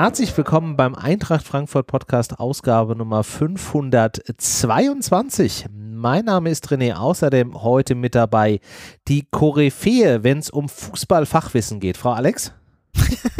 [0.00, 5.66] herzlich willkommen beim Eintracht Frankfurt Podcast Ausgabe Nummer 522.
[5.70, 8.60] Mein Name ist René, außerdem heute mit dabei
[9.08, 11.98] die Koryphäe, wenn es um Fußballfachwissen geht.
[11.98, 12.54] Frau Alex?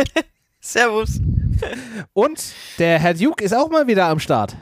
[0.60, 1.18] servus.
[2.12, 4.54] Und der Herr Duke ist auch mal wieder am Start.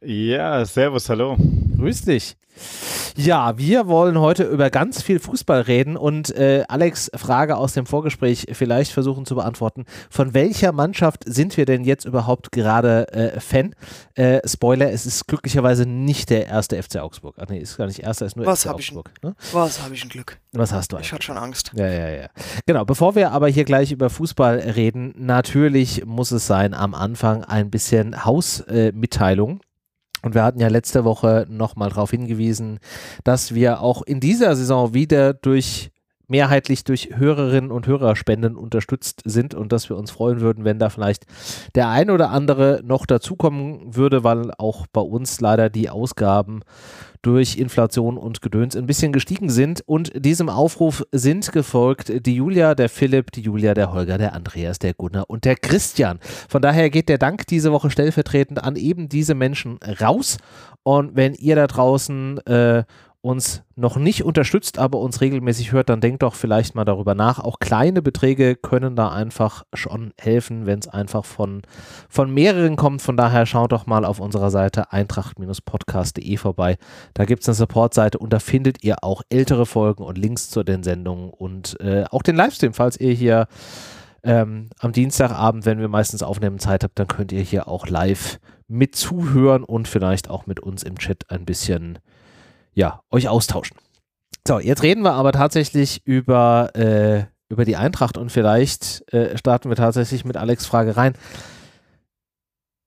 [0.00, 1.36] Ja, servus, hallo.
[1.82, 2.36] Grüß dich.
[3.16, 7.86] Ja, wir wollen heute über ganz viel Fußball reden und äh, Alex Frage aus dem
[7.86, 9.86] Vorgespräch vielleicht versuchen zu beantworten.
[10.08, 13.74] Von welcher Mannschaft sind wir denn jetzt überhaupt gerade äh, Fan?
[14.14, 17.34] Äh, Spoiler, es ist glücklicherweise nicht der erste FC Augsburg.
[17.40, 19.10] Ach nee, ist gar nicht erster, ist nur Was FC Augsburg.
[19.16, 19.34] Ich, ne?
[19.50, 20.38] Was habe ich ein Glück?
[20.52, 21.08] Was hast du eigentlich?
[21.08, 21.72] Ich hatte schon Angst.
[21.74, 22.28] Ja, ja, ja.
[22.64, 27.42] Genau, bevor wir aber hier gleich über Fußball reden, natürlich muss es sein, am Anfang
[27.42, 29.62] ein bisschen Hausmitteilung.
[30.22, 32.78] Und wir hatten ja letzte Woche nochmal darauf hingewiesen,
[33.24, 35.91] dass wir auch in dieser Saison wieder durch
[36.32, 40.88] mehrheitlich durch Hörerinnen und Hörerspenden unterstützt sind und dass wir uns freuen würden, wenn da
[40.88, 41.26] vielleicht
[41.74, 46.62] der ein oder andere noch dazukommen würde, weil auch bei uns leider die Ausgaben
[47.20, 49.82] durch Inflation und Gedöns ein bisschen gestiegen sind.
[49.86, 54.78] Und diesem Aufruf sind gefolgt die Julia, der Philipp, die Julia, der Holger, der Andreas,
[54.78, 56.18] der Gunnar und der Christian.
[56.48, 60.38] Von daher geht der Dank diese Woche stellvertretend an eben diese Menschen raus.
[60.82, 62.84] Und wenn ihr da draußen äh,
[63.22, 67.38] uns noch nicht unterstützt, aber uns regelmäßig hört, dann denkt doch vielleicht mal darüber nach.
[67.38, 71.62] Auch kleine Beträge können da einfach schon helfen, wenn es einfach von,
[72.08, 73.00] von mehreren kommt.
[73.00, 76.76] Von daher schaut doch mal auf unserer Seite eintracht-podcast.de vorbei.
[77.14, 80.64] Da gibt es eine Supportseite und da findet ihr auch ältere Folgen und Links zu
[80.64, 83.46] den Sendungen und äh, auch den Livestream, falls ihr hier
[84.24, 88.40] ähm, am Dienstagabend, wenn wir meistens aufnehmen, Zeit habt, dann könnt ihr hier auch live
[88.66, 91.98] mit zuhören und vielleicht auch mit uns im Chat ein bisschen
[92.74, 93.76] ja, euch austauschen.
[94.46, 99.68] So, jetzt reden wir aber tatsächlich über, äh, über die Eintracht und vielleicht äh, starten
[99.68, 101.14] wir tatsächlich mit Alex Frage rein.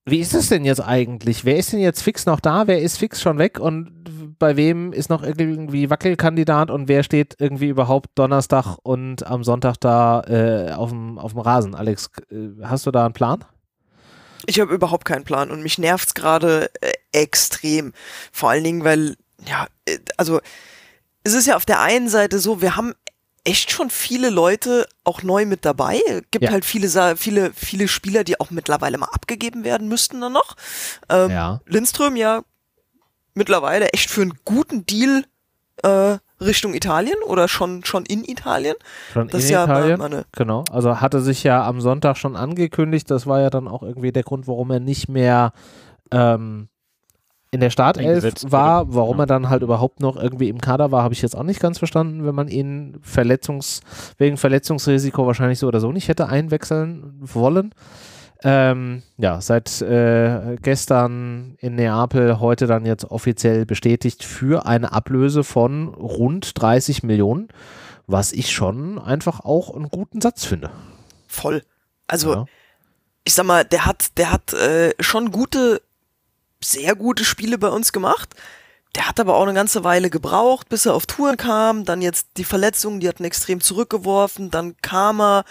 [0.07, 1.45] Wie ist es denn jetzt eigentlich?
[1.45, 2.67] Wer ist denn jetzt fix noch da?
[2.67, 3.59] Wer ist fix schon weg?
[3.59, 6.69] Und bei wem ist noch irgendwie Wackelkandidat?
[6.69, 11.73] Und wer steht irgendwie überhaupt Donnerstag und am Sonntag da äh, auf dem Rasen?
[11.73, 13.43] Alex, äh, hast du da einen Plan?
[14.45, 17.93] Ich habe überhaupt keinen Plan und mich nervt es gerade äh, extrem.
[18.31, 19.15] Vor allen Dingen, weil
[19.45, 20.39] ja, äh, also
[21.23, 22.93] es ist ja auf der einen Seite so, wir haben
[23.43, 25.99] echt schon viele Leute auch neu mit dabei.
[26.07, 26.51] Es gibt ja.
[26.51, 30.55] halt viele, viele, viele Spieler, die auch mittlerweile mal abgegeben werden müssten dann noch.
[31.09, 31.61] Ähm, ja.
[31.65, 32.43] Lindström ja
[33.35, 35.25] mittlerweile echt für einen guten Deal
[35.83, 38.75] äh, Richtung Italien oder schon, schon in Italien.
[39.13, 40.63] Schon das in ja Italien, meine, genau.
[40.71, 43.09] Also hatte sich ja am Sonntag schon angekündigt.
[43.09, 45.53] Das war ja dann auch irgendwie der Grund, warum er nicht mehr
[46.11, 46.67] ähm,
[47.55, 49.23] in der Startelf war, warum ja.
[49.23, 51.79] er dann halt überhaupt noch irgendwie im Kader war, habe ich jetzt auch nicht ganz
[51.79, 53.79] verstanden, wenn man ihn Verletzungs
[54.17, 57.73] wegen Verletzungsrisiko wahrscheinlich so oder so nicht hätte einwechseln wollen.
[58.43, 65.45] Ähm, ja, seit äh, gestern in Neapel, heute dann jetzt offiziell bestätigt für eine Ablöse
[65.45, 67.47] von rund 30 Millionen,
[68.05, 70.71] was ich schon einfach auch einen guten Satz finde.
[71.25, 71.63] Voll.
[72.07, 72.45] Also, ja.
[73.23, 75.81] ich sag mal, der hat, der hat äh, schon gute
[76.71, 78.35] sehr gute Spiele bei uns gemacht.
[78.95, 81.83] Der hat aber auch eine ganze Weile gebraucht, bis er auf Touren kam.
[81.83, 84.51] Dann jetzt die Verletzungen, die hatten extrem zurückgeworfen.
[84.51, 85.45] Dann kam er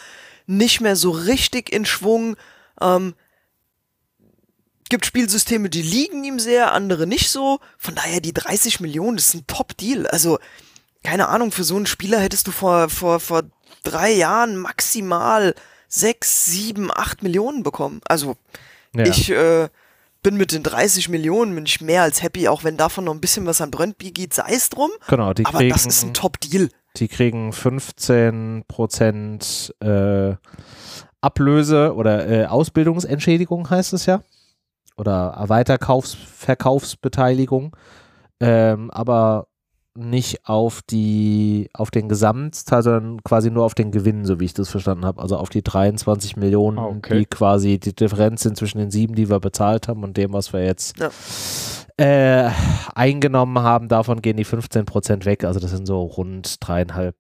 [0.46, 2.36] nicht mehr so richtig in Schwung.
[2.80, 3.14] Ähm,
[4.88, 7.60] gibt Spielsysteme, die liegen ihm sehr, andere nicht so.
[7.78, 10.06] Von daher die 30 Millionen, das ist ein Top-Deal.
[10.06, 10.38] Also,
[11.02, 13.42] keine Ahnung, für so einen Spieler hättest du vor, vor, vor
[13.82, 15.54] drei Jahren maximal
[15.88, 18.00] sechs, sieben, acht Millionen bekommen.
[18.06, 18.36] Also,
[18.94, 19.04] ja.
[19.04, 19.68] ich, äh,
[20.24, 23.20] bin mit den 30 Millionen bin ich mehr als happy, auch wenn davon noch ein
[23.20, 24.90] bisschen was an Brøndby geht, sei es drum.
[25.06, 26.68] Genau, die aber kriegen, das ist ein Top-Deal.
[26.96, 30.34] Die kriegen 15 Prozent äh,
[31.20, 34.22] Ablöse oder äh, Ausbildungsentschädigung heißt es ja.
[34.96, 37.76] Oder Weiterverkaufsbeteiligung.
[38.40, 39.46] Ähm, aber
[39.96, 44.54] nicht auf die auf den Gesamtzahl, sondern quasi nur auf den Gewinn, so wie ich
[44.54, 45.22] das verstanden habe.
[45.22, 47.20] Also auf die 23 Millionen, ah, okay.
[47.20, 50.52] die quasi die Differenz sind zwischen den sieben, die wir bezahlt haben und dem, was
[50.52, 51.10] wir jetzt ja.
[51.96, 52.50] äh,
[52.94, 53.88] eingenommen haben.
[53.88, 55.44] Davon gehen die 15 Prozent weg.
[55.44, 57.16] Also das sind so rund dreieinhalb,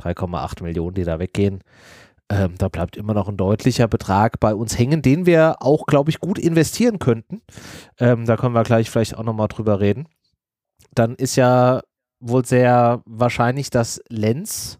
[0.00, 1.62] 3,8 Millionen, die da weggehen.
[2.28, 6.10] Ähm, da bleibt immer noch ein deutlicher Betrag bei uns hängen, den wir auch, glaube
[6.10, 7.42] ich, gut investieren könnten.
[7.98, 10.08] Ähm, da können wir gleich vielleicht auch nochmal drüber reden.
[10.94, 11.82] Dann ist ja
[12.20, 14.78] wohl sehr wahrscheinlich, dass Lenz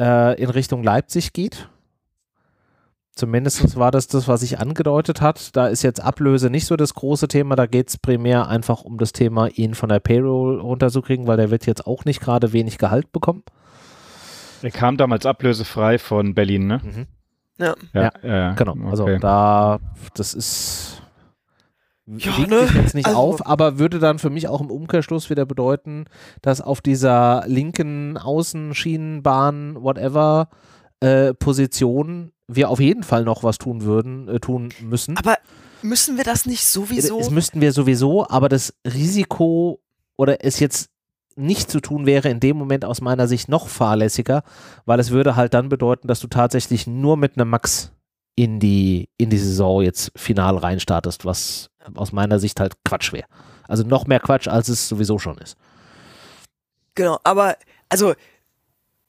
[0.00, 1.68] äh, in Richtung Leipzig geht.
[3.14, 5.54] Zumindest war das das, was sich angedeutet hat.
[5.54, 7.54] Da ist jetzt Ablöse nicht so das große Thema.
[7.54, 11.50] Da geht es primär einfach um das Thema, ihn von der Payroll runterzukriegen, weil der
[11.50, 13.44] wird jetzt auch nicht gerade wenig Gehalt bekommen.
[14.62, 16.80] Er kam damals ablösefrei von Berlin, ne?
[16.82, 17.06] Mhm.
[17.58, 17.74] Ja.
[17.92, 18.74] Ja, ja, genau.
[18.88, 19.18] Also okay.
[19.20, 19.78] da,
[20.14, 21.02] das ist
[22.06, 22.66] ja, wiegt ne?
[22.66, 26.04] sich jetzt nicht also, auf, aber würde dann für mich auch im Umkehrschluss wieder bedeuten,
[26.42, 30.48] dass auf dieser linken Außenschienenbahn, whatever,
[31.00, 35.16] äh, Position wir auf jeden Fall noch was tun würden, äh, tun müssen.
[35.16, 35.36] Aber
[35.82, 37.18] müssen wir das nicht sowieso?
[37.18, 39.80] Das müssten wir sowieso, aber das Risiko
[40.16, 40.90] oder es jetzt
[41.36, 44.44] nicht zu tun wäre in dem Moment aus meiner Sicht noch fahrlässiger,
[44.84, 47.93] weil es würde halt dann bedeuten, dass du tatsächlich nur mit einem Max
[48.36, 53.26] in die, in die Saison jetzt final reinstartest, was aus meiner Sicht halt Quatsch wäre.
[53.68, 55.56] Also noch mehr Quatsch, als es sowieso schon ist.
[56.94, 57.56] Genau, aber
[57.88, 58.14] also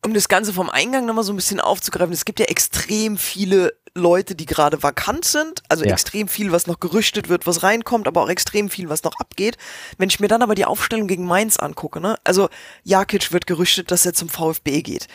[0.05, 3.73] um das Ganze vom Eingang nochmal so ein bisschen aufzugreifen, es gibt ja extrem viele
[3.95, 5.91] Leute, die gerade vakant sind, also ja.
[5.91, 9.57] extrem viel, was noch gerüchtet wird, was reinkommt, aber auch extrem viel, was noch abgeht.
[9.97, 12.49] Wenn ich mir dann aber die Aufstellung gegen Mainz angucke, ne, also
[12.83, 15.07] Jakic wird gerüchtet, dass er zum VfB geht.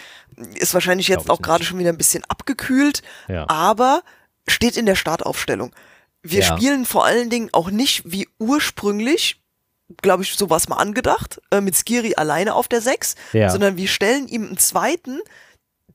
[0.54, 3.48] Ist wahrscheinlich jetzt auch gerade schon wieder ein bisschen abgekühlt, ja.
[3.48, 4.02] aber
[4.48, 5.74] steht in der Startaufstellung.
[6.22, 6.46] Wir ja.
[6.46, 9.40] spielen vor allen Dingen auch nicht wie ursprünglich,
[10.02, 13.50] glaube ich, so war es mal angedacht, äh, mit Skiri alleine auf der 6, ja.
[13.50, 15.20] sondern wir stellen ihm einen zweiten,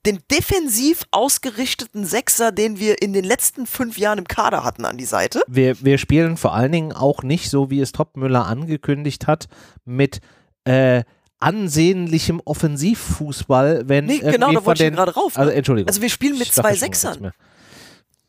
[0.06, 4.98] den defensiv ausgerichteten Sechser, den wir in den letzten fünf Jahren im Kader hatten, an
[4.98, 5.42] die Seite.
[5.48, 9.48] Wir, wir spielen vor allen Dingen auch nicht so, wie es Topmüller angekündigt hat,
[9.84, 10.22] mit
[10.66, 11.04] äh,
[11.40, 15.38] ansehnlichem Offensivfußball, wenn nee, genau, da wollte ich gerade rauf.
[15.38, 15.88] Also, Entschuldigung.
[15.88, 17.32] Also wir spielen mit zwei Sechsern.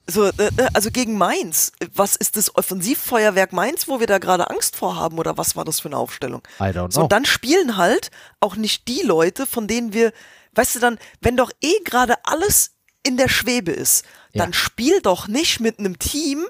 [0.08, 1.72] So, äh, äh, also gegen Mainz.
[1.94, 5.18] Was ist das Offensivfeuerwerk Mainz, wo wir da gerade Angst vor haben?
[5.18, 6.42] Oder was war das für eine Aufstellung?
[6.60, 6.90] I don't know.
[6.90, 8.10] So, und dann spielen halt
[8.40, 10.12] auch nicht die Leute, von denen wir,
[10.54, 12.72] weißt du dann, wenn doch eh gerade alles
[13.02, 14.44] in der Schwebe ist, ja.
[14.44, 16.46] dann spiel doch nicht mit einem Team,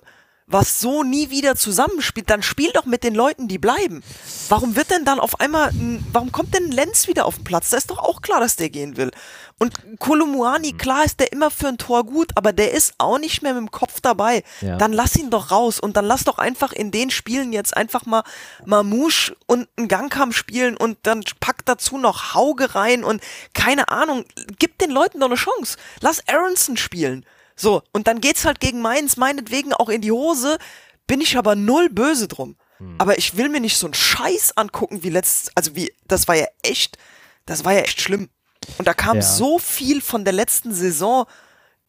[0.48, 4.02] was so nie wieder zusammenspielt, dann spiel doch mit den Leuten, die bleiben.
[4.48, 5.72] Warum wird denn dann auf einmal,
[6.12, 7.70] warum kommt denn Lenz wieder auf den Platz?
[7.70, 9.10] Da ist doch auch klar, dass der gehen will.
[9.58, 10.78] Und Kolumuani, hm.
[10.78, 13.62] klar ist der immer für ein Tor gut, aber der ist auch nicht mehr mit
[13.62, 14.44] dem Kopf dabei.
[14.60, 14.76] Ja.
[14.76, 18.06] Dann lass ihn doch raus und dann lass doch einfach in den Spielen jetzt einfach
[18.06, 18.22] mal
[18.64, 23.20] Mamouche und einen Gangkampf spielen und dann pack dazu noch Hauge rein und
[23.52, 24.24] keine Ahnung,
[24.58, 25.76] gib den Leuten doch eine Chance.
[26.00, 27.24] Lass Aronson spielen.
[27.56, 30.58] So, und dann geht's halt gegen Mainz, meinetwegen auch in die Hose,
[31.06, 32.56] bin ich aber null böse drum.
[32.78, 32.96] Hm.
[32.98, 36.36] Aber ich will mir nicht so einen Scheiß angucken wie letztes, also wie, das war
[36.36, 36.98] ja echt,
[37.46, 38.28] das war ja echt schlimm.
[38.78, 39.22] Und da kam ja.
[39.22, 41.26] so viel von der letzten Saison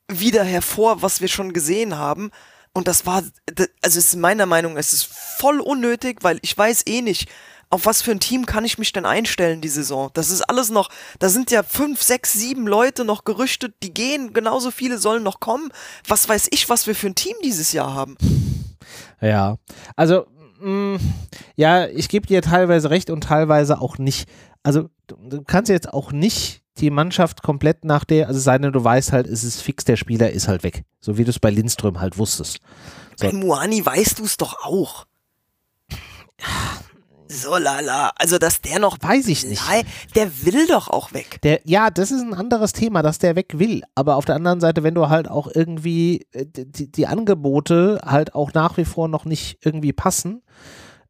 [0.08, 2.32] wieder hervor, was wir schon gesehen haben.
[2.74, 3.24] Und das war,
[3.56, 5.06] also es ist meiner Meinung, es ist
[5.40, 7.28] voll unnötig, weil ich weiß eh nicht,
[7.70, 10.10] auf was für ein Team kann ich mich denn einstellen die Saison?
[10.14, 14.34] Das ist alles noch, da sind ja fünf, sechs, sieben Leute noch gerüchtet, die gehen,
[14.34, 15.70] genauso viele sollen noch kommen.
[16.08, 18.18] Was weiß ich, was wir für ein Team dieses Jahr haben?
[19.22, 19.58] Ja,
[19.96, 20.26] also
[20.60, 21.00] mh, mm,
[21.56, 24.30] ja, ich gebe dir teilweise recht und teilweise auch nicht.
[24.64, 28.84] Also du kannst jetzt auch nicht die Mannschaft komplett nach der, also sei denn du
[28.84, 30.84] weißt halt, es ist fix, der Spieler ist halt weg.
[31.00, 32.60] So wie du es bei Lindström halt wusstest.
[33.16, 33.28] So.
[33.28, 35.06] Bei Muani weißt du es doch auch.
[37.30, 39.62] So lala, also dass der noch weiß ich nicht.
[39.68, 39.84] Nein,
[40.16, 41.40] der will doch auch weg.
[41.44, 44.60] Der ja, das ist ein anderes Thema, dass der weg will, aber auf der anderen
[44.60, 49.08] Seite, wenn du halt auch irgendwie äh, die, die Angebote halt auch nach wie vor
[49.08, 50.42] noch nicht irgendwie passen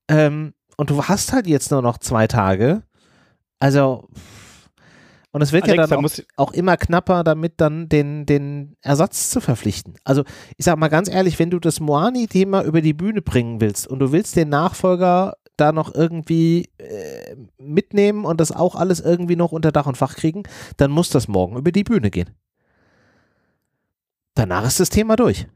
[0.07, 2.83] ähm, und du hast halt jetzt nur noch zwei Tage,
[3.59, 4.07] also
[5.31, 9.29] und es wird Alexa, ja dann auch, auch, immer knapper, damit dann den, den Ersatz
[9.29, 9.95] zu verpflichten.
[10.03, 10.23] Also
[10.55, 13.99] ich sag mal ganz ehrlich, wenn du das Moani-Thema über die Bühne bringen willst und
[13.99, 19.51] du willst den Nachfolger da noch irgendwie äh, mitnehmen und das auch alles irgendwie noch
[19.51, 20.43] unter Dach und Fach kriegen,
[20.77, 22.29] dann muss das morgen über die Bühne gehen.
[24.35, 25.47] Danach ist das Thema durch.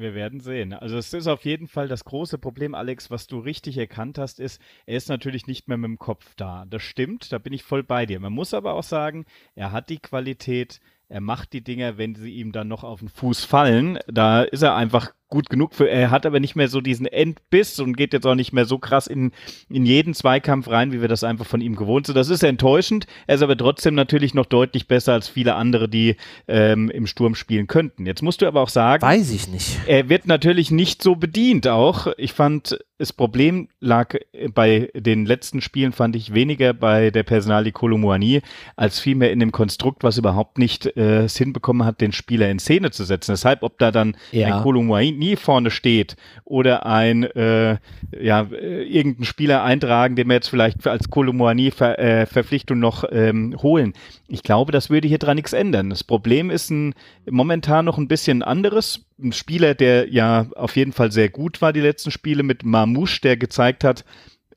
[0.00, 0.72] Wir werden sehen.
[0.72, 4.40] Also es ist auf jeden Fall das große Problem, Alex, was du richtig erkannt hast,
[4.40, 6.64] ist, er ist natürlich nicht mehr mit dem Kopf da.
[6.68, 8.18] Das stimmt, da bin ich voll bei dir.
[8.18, 12.32] Man muss aber auch sagen, er hat die Qualität, er macht die Dinger, wenn sie
[12.32, 13.98] ihm dann noch auf den Fuß fallen.
[14.06, 15.88] Da ist er einfach gut genug für.
[15.88, 18.78] Er hat aber nicht mehr so diesen Endbiss und geht jetzt auch nicht mehr so
[18.78, 19.32] krass in,
[19.68, 22.16] in jeden Zweikampf rein, wie wir das einfach von ihm gewohnt sind.
[22.16, 23.06] Das ist enttäuschend.
[23.26, 26.16] Er ist aber trotzdem natürlich noch deutlich besser als viele andere, die
[26.48, 28.06] ähm, im Sturm spielen könnten.
[28.06, 29.02] Jetzt musst du aber auch sagen.
[29.02, 29.78] Weiß ich nicht.
[29.86, 32.08] Er wird natürlich nicht so bedient auch.
[32.16, 34.16] Ich fand, das Problem lag
[34.52, 38.42] bei den letzten Spielen, fand ich weniger bei der Personalie Kolomouani,
[38.76, 42.58] als vielmehr in dem Konstrukt, was überhaupt nicht äh, es hinbekommen hat, den Spieler in
[42.58, 43.32] Szene zu setzen.
[43.32, 44.56] Deshalb, ob da dann ja.
[44.56, 47.76] ein Kolomouani nie vorne steht oder ein äh,
[48.20, 53.04] ja, äh, irgendein Spieler eintragen, den wir jetzt vielleicht als Kolomoani Ver, äh, Verpflichtung noch
[53.12, 53.92] ähm, holen.
[54.26, 55.90] Ich glaube, das würde hier dran nichts ändern.
[55.90, 56.94] Das Problem ist ein,
[57.30, 59.06] momentan noch ein bisschen anderes.
[59.22, 63.20] Ein Spieler, der ja auf jeden Fall sehr gut war, die letzten Spiele mit Mamouche,
[63.20, 64.04] der gezeigt hat,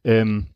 [0.03, 0.47] ähm,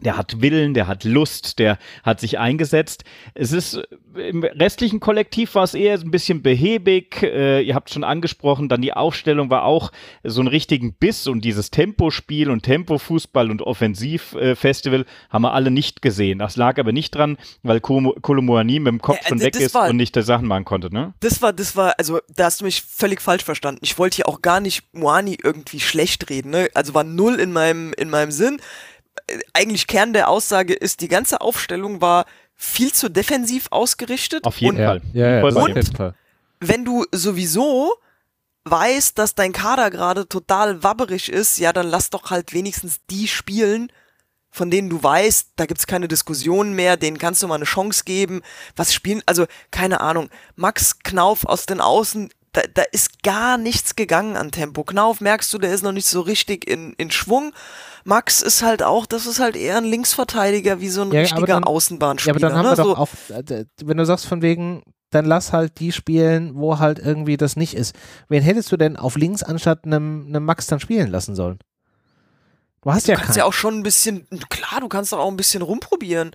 [0.00, 3.04] der hat Willen, der hat Lust, der hat sich eingesetzt.
[3.34, 3.80] Es ist
[4.14, 7.22] im restlichen Kollektiv war es eher ein bisschen behäbig.
[7.22, 9.92] Äh, ihr habt schon angesprochen, dann die Aufstellung war auch
[10.24, 16.02] so einen richtigen Biss und dieses Tempospiel und Tempofußball und Offensivfestival haben wir alle nicht
[16.02, 16.38] gesehen.
[16.38, 19.88] Das lag aber nicht dran, weil Kolomoani mit dem Kopf ja, schon weg ist war,
[19.88, 21.14] und nicht der Sachen machen konnte, ne?
[21.20, 23.80] Das war, das war, also da hast du mich völlig falsch verstanden.
[23.82, 26.68] Ich wollte hier auch gar nicht Moani irgendwie schlecht reden, ne?
[26.74, 28.60] Also war null in meinem, in meinem Sinn
[29.52, 34.44] eigentlich Kern der Aussage ist, die ganze Aufstellung war viel zu defensiv ausgerichtet.
[34.44, 35.02] Auf jeden und, Fall.
[35.12, 36.14] Ja, ja, und jeden
[36.60, 37.94] wenn du sowieso
[38.64, 43.28] weißt, dass dein Kader gerade total wabberig ist, ja, dann lass doch halt wenigstens die
[43.28, 43.90] spielen,
[44.50, 48.04] von denen du weißt, da gibt's keine Diskussion mehr, denen kannst du mal eine Chance
[48.04, 48.42] geben.
[48.76, 53.94] Was spielen, also keine Ahnung, Max Knauf aus den Außen, da, da ist gar nichts
[53.94, 54.82] gegangen an Tempo.
[54.84, 57.52] Knauf merkst du, der ist noch nicht so richtig in, in Schwung.
[58.04, 61.46] Max ist halt auch, das ist halt eher ein Linksverteidiger, wie so ein ja, richtiger
[61.46, 62.40] dann, Außenbahnspieler.
[62.40, 62.76] Ja, aber dann haben ne?
[62.76, 66.78] wir doch auch, äh, wenn du sagst von wegen, dann lass halt die spielen, wo
[66.78, 67.94] halt irgendwie das nicht ist.
[68.28, 71.58] Wen hättest du denn auf links anstatt einem, einem Max dann spielen lassen sollen?
[72.82, 73.38] Du hast du ja kannst keinen.
[73.38, 76.32] ja auch schon ein bisschen, klar, du kannst doch auch ein bisschen rumprobieren.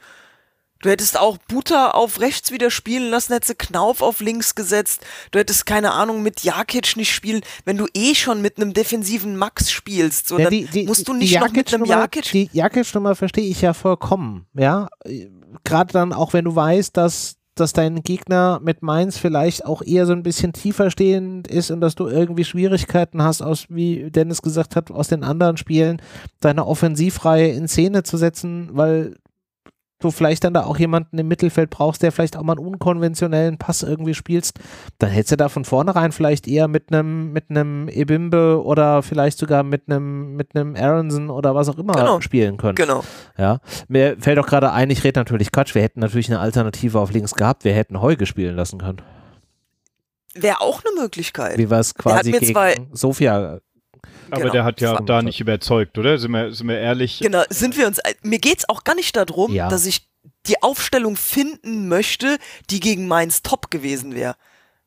[0.83, 5.05] Du hättest auch Buta auf rechts wieder spielen lassen, hättest Knauf auf links gesetzt.
[5.31, 7.41] Du hättest, keine Ahnung, mit Jakic nicht spielen.
[7.63, 11.13] Wenn du eh schon mit einem defensiven Max spielst, so, ja, die, die, musst du
[11.13, 12.31] nicht noch mit einem Jakic...
[12.33, 14.89] Die Jakic-Nummer verstehe ich ja vollkommen, ja.
[15.63, 20.07] Gerade dann auch, wenn du weißt, dass dass dein Gegner mit Mainz vielleicht auch eher
[20.07, 24.41] so ein bisschen tiefer stehend ist und dass du irgendwie Schwierigkeiten hast, aus, wie Dennis
[24.41, 26.01] gesagt hat, aus den anderen Spielen
[26.39, 29.17] deine Offensivreihe in Szene zu setzen, weil
[30.03, 33.57] du vielleicht dann da auch jemanden im Mittelfeld brauchst, der vielleicht auch mal einen unkonventionellen
[33.57, 34.59] Pass irgendwie spielst,
[34.99, 39.37] dann hättest du da von vornherein vielleicht eher mit einem mit einem Ebimbe oder vielleicht
[39.37, 42.21] sogar mit einem mit einem Aronson oder was auch immer genau.
[42.21, 42.75] spielen können.
[42.75, 43.03] Genau.
[43.37, 46.99] Ja, mir fällt auch gerade ein, ich rede natürlich Quatsch, wir hätten natürlich eine Alternative
[46.99, 49.01] auf links gehabt, wir hätten Heuge spielen lassen können.
[50.35, 51.57] Wäre auch eine Möglichkeit.
[51.57, 53.59] Wie war es quasi gegen Sofia
[54.29, 54.53] aber genau.
[54.53, 56.17] der hat ja da nicht überzeugt, oder?
[56.17, 57.19] Sind wir, sind wir ehrlich?
[57.19, 57.99] Genau, sind wir uns.
[58.21, 59.69] Mir geht es auch gar nicht darum, ja.
[59.69, 60.07] dass ich
[60.47, 62.37] die Aufstellung finden möchte,
[62.69, 64.35] die gegen Mainz top gewesen wäre.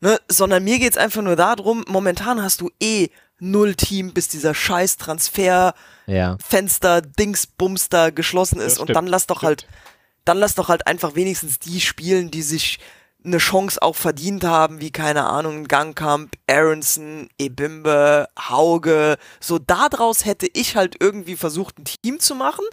[0.01, 0.19] Ne?
[0.29, 3.09] Sondern mir geht es einfach nur darum, momentan hast du eh
[3.39, 5.75] null Team, bis dieser scheiß Transfer
[6.07, 6.37] ja.
[6.45, 8.79] Fenster, Dingsbums da geschlossen ist.
[8.79, 9.49] und dann lass doch stimmt.
[9.49, 9.69] halt,
[10.25, 12.79] dann lass doch halt einfach wenigstens die spielen, die sich
[13.27, 19.17] eine Chance auch verdient haben, wie keine Ahnung, Gangkamp, Aronson, Ebimbe, Hauge.
[19.41, 22.65] So daraus hätte ich halt irgendwie versucht, ein Team zu machen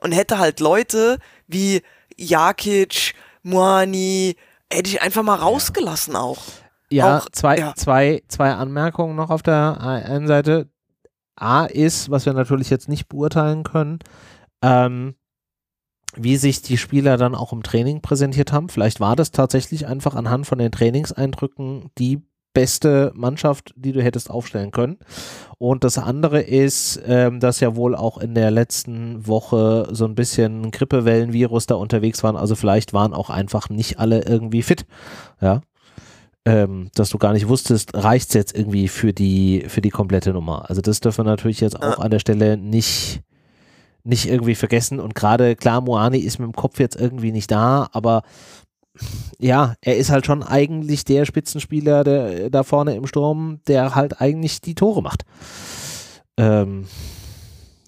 [0.00, 1.82] und hätte halt Leute wie
[2.16, 4.36] Jakic, Moani,
[4.70, 6.42] hätte ich einfach mal rausgelassen auch.
[6.90, 7.74] Ja, auch, zwei, ja.
[7.74, 10.68] Zwei, zwei Anmerkungen noch auf der einen Seite.
[11.36, 14.00] A ist, was wir natürlich jetzt nicht beurteilen können,
[14.60, 15.14] ähm,
[16.16, 18.68] wie sich die Spieler dann auch im Training präsentiert haben.
[18.68, 22.22] Vielleicht war das tatsächlich einfach anhand von den Trainingseindrücken die
[22.54, 24.98] beste Mannschaft, die du hättest aufstellen können.
[25.58, 30.14] Und das andere ist, ähm, dass ja wohl auch in der letzten Woche so ein
[30.14, 32.36] bisschen Grippewellenvirus da unterwegs waren.
[32.36, 34.86] Also vielleicht waren auch einfach nicht alle irgendwie fit.
[35.40, 35.62] Ja.
[36.44, 40.32] Ähm, dass du gar nicht wusstest, reicht es jetzt irgendwie für die, für die komplette
[40.32, 40.68] Nummer.
[40.68, 43.22] Also das dürfen wir natürlich jetzt auch an der Stelle nicht,
[44.04, 45.00] nicht irgendwie vergessen.
[45.00, 48.22] Und gerade, klar, Moani ist mit dem Kopf jetzt irgendwie nicht da, aber
[49.38, 54.20] ja, er ist halt schon eigentlich der Spitzenspieler der, da vorne im Sturm, der halt
[54.20, 55.24] eigentlich die Tore macht.
[56.36, 56.86] Ähm,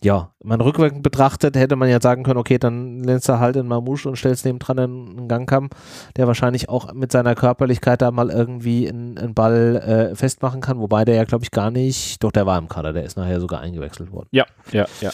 [0.03, 3.67] ja, man rückwirkend betrachtet, hätte man ja sagen können, okay, dann lernst du halt in
[3.67, 5.71] Mamouche und stellst neben dran einen Gangkamm,
[6.17, 10.79] der wahrscheinlich auch mit seiner Körperlichkeit da mal irgendwie einen, einen Ball äh, festmachen kann,
[10.79, 13.41] wobei der ja, glaube ich, gar nicht, doch der war im Kader, der ist nachher
[13.41, 14.29] sogar eingewechselt worden.
[14.31, 15.11] Ja, ja, ja.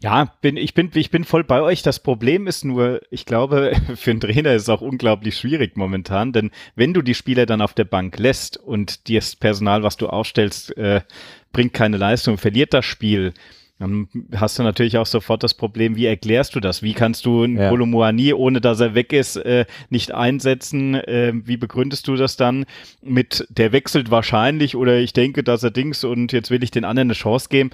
[0.00, 1.82] Ja, bin, ich, bin, ich bin voll bei euch.
[1.82, 6.32] Das Problem ist nur, ich glaube, für einen Trainer ist es auch unglaublich schwierig momentan,
[6.32, 10.08] denn wenn du die Spieler dann auf der Bank lässt und das Personal, was du
[10.08, 11.02] aufstellst, äh,
[11.52, 13.32] bringt keine Leistung, verliert das Spiel,
[13.78, 16.82] dann hast du natürlich auch sofort das Problem, wie erklärst du das?
[16.82, 17.68] Wie kannst du einen ja.
[17.68, 20.96] Kolomoani, ohne dass er weg ist, äh, nicht einsetzen?
[20.96, 22.66] Äh, wie begründest du das dann
[23.02, 26.84] mit, der wechselt wahrscheinlich oder ich denke, dass er Dings und jetzt will ich den
[26.84, 27.70] anderen eine Chance geben?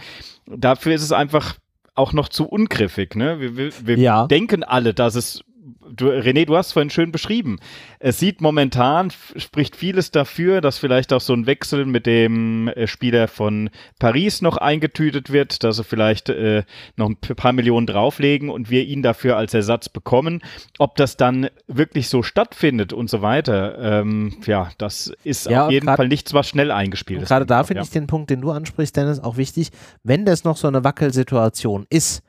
[0.46, 1.56] Dafür ist es einfach
[1.94, 3.14] auch noch zu ungriffig.
[3.14, 3.40] Ne?
[3.40, 4.26] Wir, wir, wir ja.
[4.26, 5.44] denken alle, dass es
[5.90, 7.59] du, René, du hast vorhin schön beschrieben.
[7.99, 12.87] Es sieht momentan, spricht vieles dafür, dass vielleicht auch so ein Wechsel mit dem äh,
[12.87, 16.64] Spieler von Paris noch eingetütet wird, dass sie vielleicht äh,
[16.97, 20.42] noch ein paar Millionen drauflegen und wir ihn dafür als Ersatz bekommen.
[20.78, 25.71] Ob das dann wirklich so stattfindet und so weiter, ähm, ja, das ist ja, auf
[25.71, 27.28] jeden grad, Fall nichts, was schnell eingespielt ist.
[27.28, 27.85] Gerade da finde ja.
[27.85, 29.71] ich den Punkt, den du ansprichst, Dennis, auch wichtig.
[30.02, 32.24] Wenn das noch so eine Wackelsituation ist,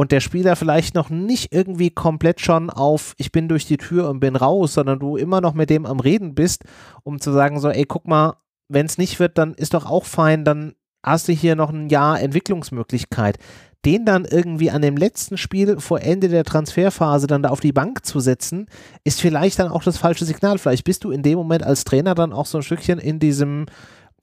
[0.00, 4.08] und der Spieler vielleicht noch nicht irgendwie komplett schon auf ich bin durch die Tür
[4.08, 6.64] und bin raus, sondern du immer noch mit dem am Reden bist,
[7.02, 8.36] um zu sagen so, ey, guck mal,
[8.70, 10.72] wenn es nicht wird, dann ist doch auch fein, dann
[11.04, 13.36] hast du hier noch ein Jahr Entwicklungsmöglichkeit.
[13.84, 17.72] Den dann irgendwie an dem letzten Spiel vor Ende der Transferphase dann da auf die
[17.72, 18.68] Bank zu setzen,
[19.04, 20.56] ist vielleicht dann auch das falsche Signal.
[20.56, 23.66] Vielleicht bist du in dem Moment als Trainer dann auch so ein Stückchen in diesem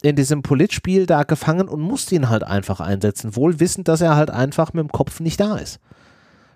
[0.01, 4.15] in diesem Politspiel da gefangen und musst ihn halt einfach einsetzen, wohl wissend, dass er
[4.15, 5.79] halt einfach mit dem Kopf nicht da ist.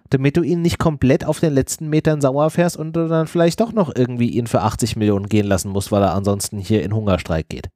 [0.09, 3.61] Damit du ihn nicht komplett auf den letzten Metern sauer fährst und du dann vielleicht
[3.61, 6.93] doch noch irgendwie ihn für 80 Millionen gehen lassen musst, weil er ansonsten hier in
[6.93, 7.69] Hungerstreik geht.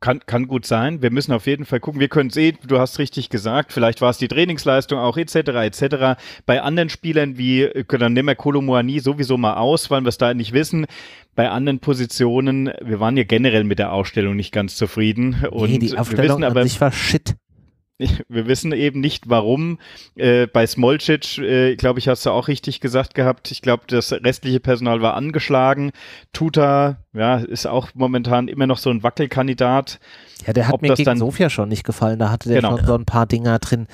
[0.00, 1.02] Kann, kann gut sein.
[1.02, 2.00] Wir müssen auf jeden Fall gucken.
[2.00, 5.34] Wir können sehen, du hast richtig gesagt, vielleicht war es die Trainingsleistung auch etc.
[5.34, 6.18] etc.
[6.46, 10.16] Bei anderen Spielern wie, äh, dann nehmen wir Kolomoani sowieso mal aus, weil wir es
[10.16, 10.86] da nicht wissen.
[11.34, 15.44] Bei anderen Positionen, wir waren ja generell mit der Ausstellung nicht ganz zufrieden.
[15.50, 17.34] Und nee, die Aufstellung wir wissen aber, an sich war shit.
[18.28, 19.78] Wir wissen eben nicht, warum.
[20.16, 23.50] Äh, bei Smolcic, äh, glaube ich, hast du auch richtig gesagt gehabt.
[23.50, 25.92] Ich glaube, das restliche Personal war angeschlagen.
[26.32, 30.00] Tuta, ja, ist auch momentan immer noch so ein Wackelkandidat.
[30.46, 32.18] Ja, der hat Ob mir gegen Sofia schon nicht gefallen.
[32.18, 32.76] Da hatte der genau.
[32.76, 33.86] schon so ein paar Dinger drin.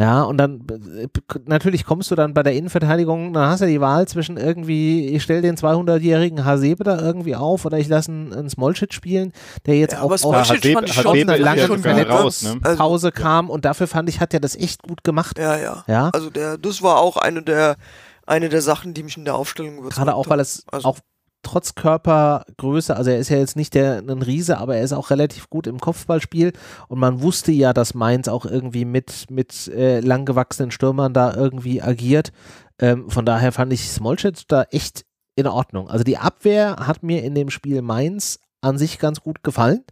[0.00, 0.66] Ja, und dann
[0.96, 1.08] äh,
[1.44, 5.22] natürlich kommst du dann bei der Innenverteidigung, dann hast du die Wahl zwischen irgendwie, ich
[5.22, 9.34] stelle den 200-jährigen Hasebe da irgendwie auf oder ich lasse einen, einen Smolcic spielen,
[9.66, 13.12] der jetzt ja, auch aus Hasebe, Hasebe einer langen Verletzungspause ne?
[13.12, 15.38] kam und dafür fand ich, hat er das echt gut gemacht.
[15.38, 15.84] Ja, ja.
[15.86, 16.08] ja?
[16.14, 17.76] Also der, das war auch eine der
[18.24, 20.98] eine der Sachen, die mich in der Aufstellung überzeugt Gerade auch, weil es also auch
[21.42, 25.10] trotz Körpergröße, also er ist ja jetzt nicht der, ein Riese, aber er ist auch
[25.10, 26.52] relativ gut im Kopfballspiel
[26.88, 31.82] und man wusste ja, dass Mainz auch irgendwie mit, mit äh, langgewachsenen Stürmern da irgendwie
[31.82, 32.32] agiert.
[32.78, 35.04] Ähm, von daher fand ich Smolcic da echt
[35.36, 35.88] in Ordnung.
[35.88, 39.84] Also die Abwehr hat mir in dem Spiel Mainz an sich ganz gut gefallen.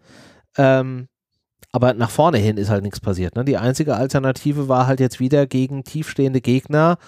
[0.56, 1.08] Ähm,
[1.70, 3.36] aber nach vorne hin ist halt nichts passiert.
[3.36, 3.44] Ne?
[3.44, 6.98] Die einzige Alternative war halt jetzt wieder gegen tiefstehende Gegner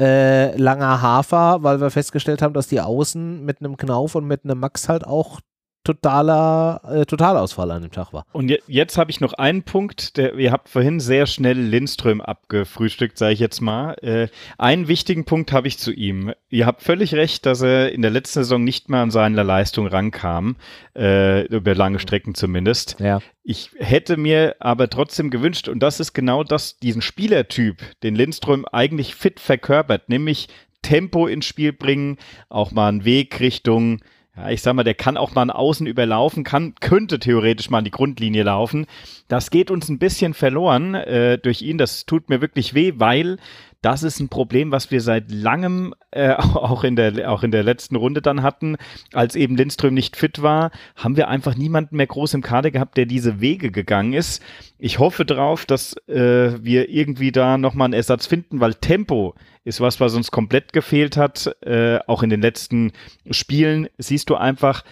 [0.00, 4.44] äh, langer Hafer, weil wir festgestellt haben, dass die Außen mit einem Knauf und mit
[4.44, 5.40] einem Max halt auch
[5.86, 8.26] totaler äh, Totalausfall an dem Tag war.
[8.32, 12.20] Und je, jetzt habe ich noch einen Punkt, der, ihr habt vorhin sehr schnell Lindström
[12.20, 13.94] abgefrühstückt, sage ich jetzt mal.
[14.02, 16.32] Äh, einen wichtigen Punkt habe ich zu ihm.
[16.50, 19.86] Ihr habt völlig recht, dass er in der letzten Saison nicht mehr an seine Leistung
[19.86, 20.56] rankam,
[20.96, 22.96] äh, über lange Strecken zumindest.
[22.98, 23.20] Ja.
[23.44, 28.64] Ich hätte mir aber trotzdem gewünscht, und das ist genau das, diesen Spielertyp, den Lindström
[28.72, 30.48] eigentlich fit verkörpert, nämlich
[30.82, 32.16] Tempo ins Spiel bringen,
[32.48, 34.00] auch mal einen Weg Richtung
[34.36, 37.78] ja, ich sag mal, der kann auch mal an Außen überlaufen, kann, könnte theoretisch mal
[37.78, 38.86] an die Grundlinie laufen.
[39.28, 41.78] Das geht uns ein bisschen verloren äh, durch ihn.
[41.78, 43.38] Das tut mir wirklich weh, weil
[43.80, 47.62] das ist ein Problem, was wir seit langem äh, auch, in der, auch in der
[47.62, 48.76] letzten Runde dann hatten.
[49.14, 52.96] Als eben Lindström nicht fit war, haben wir einfach niemanden mehr groß im Kader gehabt,
[52.96, 54.42] der diese Wege gegangen ist.
[54.78, 59.34] Ich hoffe drauf, dass äh, wir irgendwie da nochmal einen Ersatz finden, weil Tempo
[59.66, 61.56] ist was, was uns komplett gefehlt hat.
[61.62, 62.92] Äh, auch in den letzten
[63.30, 64.84] Spielen siehst du einfach,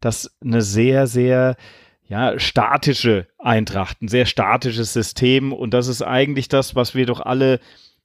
[0.00, 1.56] dass eine sehr, sehr
[2.08, 7.20] ja, statische Eintracht, ein sehr statisches System und das ist eigentlich das, was wir doch
[7.20, 7.60] alle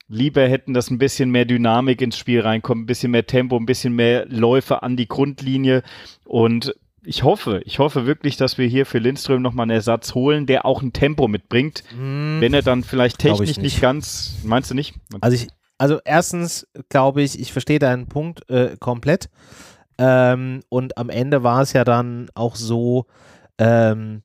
[0.09, 3.65] lieber hätten, dass ein bisschen mehr Dynamik ins Spiel reinkommt, ein bisschen mehr Tempo, ein
[3.65, 5.81] bisschen mehr Läufe an die Grundlinie
[6.25, 10.45] und ich hoffe, ich hoffe wirklich, dass wir hier für Lindström nochmal einen Ersatz holen,
[10.45, 11.85] der auch ein Tempo mitbringt.
[11.91, 13.61] Hm, wenn er dann vielleicht technisch nicht.
[13.61, 13.81] nicht.
[13.81, 14.93] ganz, meinst du nicht?
[15.21, 19.29] Also ich, also erstens glaube ich, ich verstehe deinen Punkt äh, komplett.
[19.97, 23.05] Ähm, und am Ende war es ja dann auch so,
[23.57, 24.23] ähm,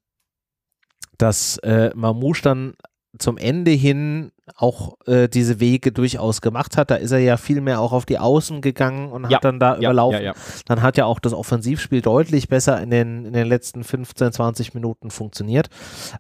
[1.19, 2.75] dass äh, Mamouche dann
[3.19, 6.91] zum Ende hin auch äh, diese Wege durchaus gemacht hat.
[6.91, 9.59] Da ist er ja viel mehr auch auf die Außen gegangen und ja, hat dann
[9.59, 10.23] da ja, überlaufen.
[10.23, 10.35] Ja,
[10.67, 14.75] dann hat ja auch das Offensivspiel deutlich besser in den, in den letzten 15, 20
[14.75, 15.69] Minuten funktioniert.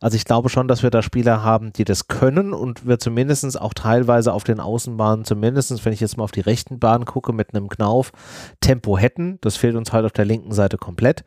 [0.01, 3.61] Also ich glaube schon, dass wir da Spieler haben, die das können und wir zumindest
[3.61, 7.33] auch teilweise auf den Außenbahnen, zumindest wenn ich jetzt mal auf die rechten Bahnen gucke,
[7.33, 8.12] mit einem Knauf
[8.61, 9.38] Tempo hätten.
[9.40, 11.25] Das fehlt uns halt auf der linken Seite komplett.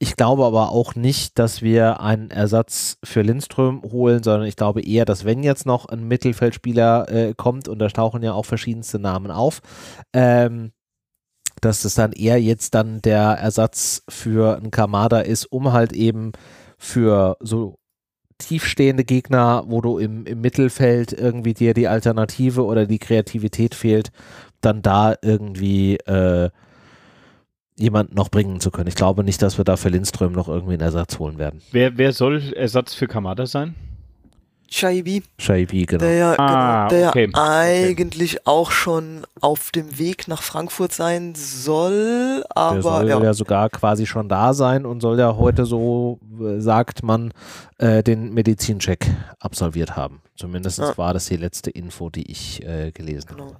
[0.00, 4.80] Ich glaube aber auch nicht, dass wir einen Ersatz für Lindström holen, sondern ich glaube
[4.80, 9.00] eher, dass wenn jetzt noch ein Mittelfeldspieler äh, kommt, und da tauchen ja auch verschiedenste
[9.00, 9.60] Namen auf,
[10.12, 10.70] ähm,
[11.60, 16.30] dass das dann eher jetzt dann der Ersatz für einen Kamada ist, um halt eben
[16.78, 17.74] für so
[18.38, 24.12] tiefstehende Gegner, wo du im, im Mittelfeld irgendwie dir die Alternative oder die Kreativität fehlt,
[24.60, 26.50] dann da irgendwie äh,
[27.78, 28.88] jemanden noch bringen zu können.
[28.88, 31.60] Ich glaube nicht, dass wir da für Lindström noch irgendwie einen Ersatz holen werden.
[31.72, 33.74] Wer, wer soll Ersatz für Kamada sein?
[34.70, 35.22] Shaibi.
[35.38, 36.04] Shaibi, genau.
[36.04, 37.30] Der ja, Ah, genau, der okay.
[37.32, 43.22] eigentlich auch schon auf dem Weg nach Frankfurt sein soll, Der aber soll ja.
[43.22, 43.32] ja.
[43.32, 47.32] sogar quasi schon da sein und soll ja heute, so äh, sagt man,
[47.78, 49.06] äh, den Medizincheck
[49.40, 50.20] absolviert haben.
[50.36, 50.98] Zumindest Ja.
[50.98, 53.46] war das die letzte Info, die ich äh, gelesen Genau.
[53.46, 53.56] habe.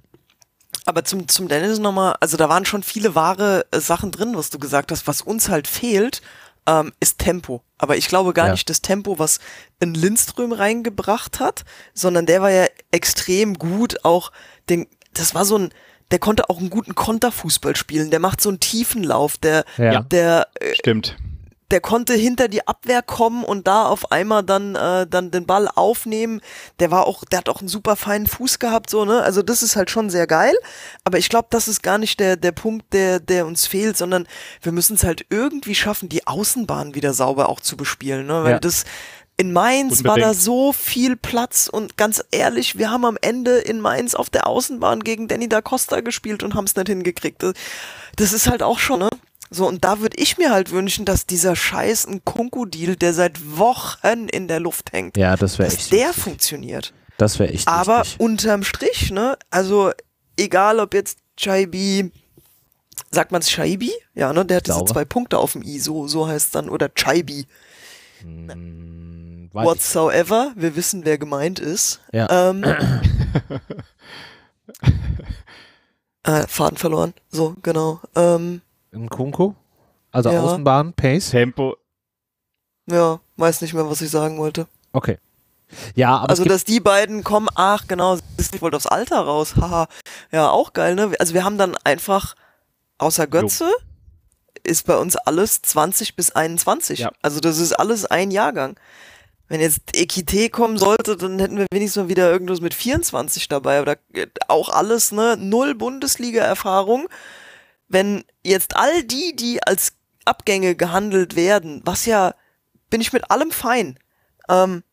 [0.89, 4.49] Aber zum, zum Dennis nochmal, also da waren schon viele wahre äh, Sachen drin, was
[4.49, 5.05] du gesagt hast.
[5.05, 6.23] Was uns halt fehlt,
[6.65, 7.61] ähm, ist Tempo.
[7.77, 8.51] Aber ich glaube gar Ja.
[8.53, 9.39] nicht das Tempo, was
[9.79, 14.03] ein Lindström reingebracht hat, sondern der war ja extrem gut.
[14.03, 14.31] Auch
[14.67, 15.69] den, das war so ein,
[16.09, 18.09] der konnte auch einen guten Konterfußball spielen.
[18.09, 19.37] Der macht so einen tiefen Lauf.
[19.37, 20.01] Der, Ja.
[20.01, 21.15] der äh, Stimmt.
[21.71, 25.67] Der konnte hinter die Abwehr kommen und da auf einmal dann äh, dann den Ball
[25.67, 26.41] aufnehmen.
[26.79, 29.21] Der war auch, der hat auch einen super feinen Fuß gehabt, so ne.
[29.21, 30.55] Also das ist halt schon sehr geil.
[31.03, 34.27] Aber ich glaube, das ist gar nicht der der Punkt, der der uns fehlt, sondern
[34.61, 38.43] wir müssen es halt irgendwie schaffen, die Außenbahn wieder sauber auch zu bespielen, ne.
[38.43, 38.59] Weil Ja.
[38.59, 38.85] das
[39.37, 40.43] in Mainz war da Unbedingt.
[40.43, 45.01] so viel Platz und ganz ehrlich, wir haben am Ende in Mainz auf der Außenbahn
[45.01, 47.41] gegen Danny da Costa gespielt und haben es nicht hingekriegt.
[47.41, 47.53] Das,
[48.17, 49.09] das ist halt auch schon, ne?
[49.51, 54.27] So, und da würde ich mir halt wünschen, dass dieser scheiß Kunku-Deal, der seit Wochen
[54.29, 55.91] in der Luft hängt, Ja, das dass echt.
[55.91, 56.23] der wichtig.
[56.23, 56.93] funktioniert.
[57.17, 57.67] Das wäre echt.
[57.67, 58.19] Aber wichtig.
[58.19, 59.91] unterm Strich, ne, also
[60.37, 62.11] egal ob jetzt Chaibi,
[63.11, 63.91] sagt man es Chaibi?
[64.13, 66.69] Ja, ne, der hat diese zwei Punkte auf dem I, so, so heißt es dann,
[66.69, 67.45] oder Chaibi,
[68.21, 72.01] Hm, whatsoever, wir wissen, wer gemeint ist.
[72.13, 72.49] Ja.
[72.49, 72.63] Ähm,
[76.23, 78.01] äh, Faden verloren, so, genau.
[78.15, 78.61] Ähm,
[78.93, 79.53] Ein Kunku?
[80.11, 80.41] Also Ja.
[80.41, 81.29] Außenbahn, Pace?
[81.31, 81.77] Tempo.
[82.89, 84.67] ja, weiß nicht mehr, was ich sagen wollte.
[84.93, 85.17] Okay.
[85.93, 89.87] Ja, aber also, dass die beiden kommen, ach genau, ich wollte aufs Alter raus, haha.
[90.31, 91.11] Ja, auch geil, ne?
[91.19, 92.35] Also wir haben dann einfach,
[92.97, 93.71] außer Götze,
[94.63, 96.99] ist bei uns alles 20 bis 21.
[96.99, 97.11] Ja.
[97.21, 98.79] Also das ist alles ein Jahrgang.
[99.47, 103.81] Wenn jetzt Equité kommen sollte, dann hätten wir wenigstens mal wieder irgendwas mit 24 dabei.
[103.83, 105.37] Oder äh, auch alles, ne?
[105.39, 107.07] Null Bundesliga-Erfahrung.
[107.89, 109.93] Wenn jetzt all die, die als
[110.25, 112.33] Abgänge gehandelt werden, was ja,
[112.89, 113.99] bin ich mit allem fein.
[114.47, 114.83] Ähm,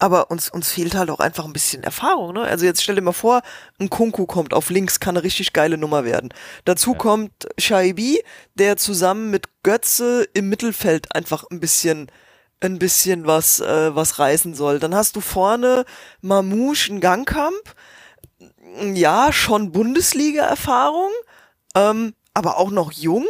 [0.00, 2.42] aber uns, uns fehlt halt auch einfach ein bisschen Erfahrung, ne?
[2.42, 3.42] Also jetzt stell dir mal vor,
[3.78, 6.32] ein Kunku kommt auf links, kann eine richtig geile Nummer werden.
[6.64, 8.24] Dazu kommt Shaibi,
[8.54, 12.10] der zusammen mit Götze im Mittelfeld einfach ein bisschen,
[12.60, 14.78] ein bisschen was, äh, was reißen soll.
[14.78, 15.84] Dann hast du vorne
[16.22, 17.74] Mamouche, einen Gangkamp,
[18.94, 21.10] ja, schon Bundesliga-Erfahrung,
[21.74, 23.26] ähm, aber auch noch jung.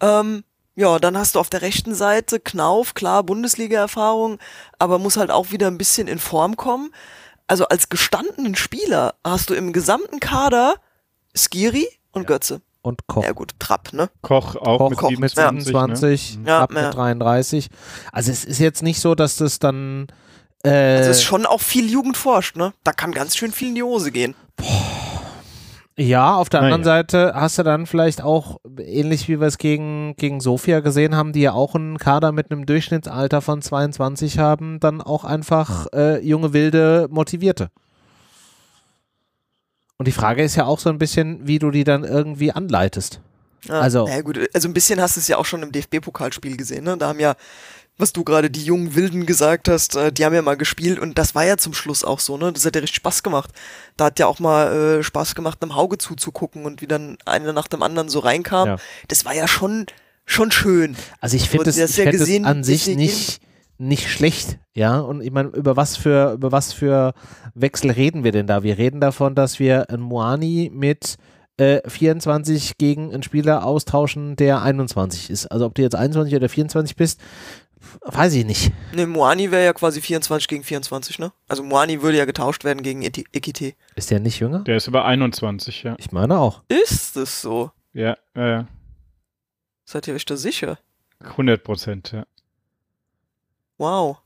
[0.00, 0.44] Ähm,
[0.76, 4.38] ja, dann hast du auf der rechten Seite Knauf, klar, Bundesliga-Erfahrung,
[4.78, 6.92] aber muss halt auch wieder ein bisschen in Form kommen.
[7.48, 10.76] Also als gestandenen Spieler hast du im gesamten Kader
[11.34, 12.60] Skiri und Götze.
[12.82, 13.24] und Koch.
[13.24, 14.08] Ja gut, Trapp, ne?
[14.22, 15.64] Koch auch Koch mit Koch, mit 27.
[15.66, 16.48] 27, Ne?
[16.48, 16.90] Ja, ab mit ja.
[16.90, 17.68] 33.
[18.12, 20.06] Also es ist jetzt nicht so, dass das dann
[20.62, 22.72] äh, Also ist schon auch viel Jugend forscht, ne?
[22.84, 24.34] Da kann ganz schön viel in die Hose gehen.
[26.00, 26.84] Ja, auf der anderen ja.
[26.84, 31.32] Seite hast du dann vielleicht auch, ähnlich wie wir es gegen, gegen Sofia gesehen haben,
[31.32, 36.20] die ja auch einen Kader mit einem Durchschnittsalter von 22 haben, dann auch einfach äh,
[36.24, 37.70] junge, wilde, motivierte.
[39.96, 43.20] Und die Frage ist ja auch so ein bisschen, wie du die dann irgendwie anleitest.
[43.64, 45.72] Ja, Also- Na ja, gut, also ein bisschen hast du es ja auch schon im
[45.72, 46.96] DFB-Pokalspiel gesehen, ne?
[46.96, 47.34] Da haben ja,
[47.98, 51.18] was du gerade die jungen Wilden gesagt hast, äh, die haben ja mal gespielt und
[51.18, 52.52] das war ja zum Schluss auch so, ne?
[52.52, 53.50] Das hat ja richtig Spaß gemacht.
[53.96, 57.52] Da hat ja auch mal äh, Spaß gemacht, einem Hauge zuzugucken und wie dann einer
[57.52, 58.68] nach dem anderen so reinkam.
[58.68, 58.76] Ja.
[59.08, 59.86] Das war ja schon,
[60.24, 60.96] schon schön.
[61.20, 63.40] Also ich finde du hast ich ja find gesehen, an dass sich nicht,
[63.78, 65.00] nicht schlecht, ja.
[65.00, 67.14] Und ich meine, über was für, über was für
[67.54, 68.62] Wechsel reden wir denn da?
[68.62, 71.16] Wir reden davon, dass wir einen Moani mit
[71.58, 75.46] äh, 24 gegen einen Spieler austauschen, der 21 ist.
[75.46, 77.20] Also ob du jetzt 21 oder 24 bist,
[78.02, 78.72] weiß ich nicht.
[78.92, 81.32] Ne, Moani wäre ja quasi 24 gegen 24, ne?
[81.48, 83.74] Also Moani würde ja getauscht werden gegen Ekite.
[83.94, 84.60] Ist der nicht jünger?
[84.60, 85.94] Der ist über 21, ja.
[85.98, 86.62] Ich meine auch.
[86.68, 87.70] Ist es so?
[87.92, 88.68] Ja, ja, ja.
[89.84, 90.78] Seid ihr euch da sicher?
[91.20, 92.24] 100 Prozent, ja.
[93.78, 94.18] Wow.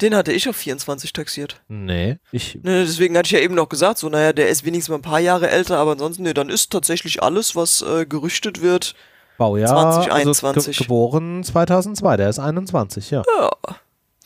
[0.00, 1.60] Den hatte ich auf 24 taxiert.
[1.68, 4.88] Nee, ich, Ne, deswegen hatte ich ja eben noch gesagt, so, naja, der ist wenigstens
[4.90, 8.62] mal ein paar Jahre älter, aber ansonsten, ne, dann ist tatsächlich alles, was äh, gerüchtet
[8.62, 8.94] wird,
[9.38, 10.56] Baujahr, 2021.
[10.56, 13.22] also ge geboren 2002, der ist 21, ja.
[13.38, 13.50] ja,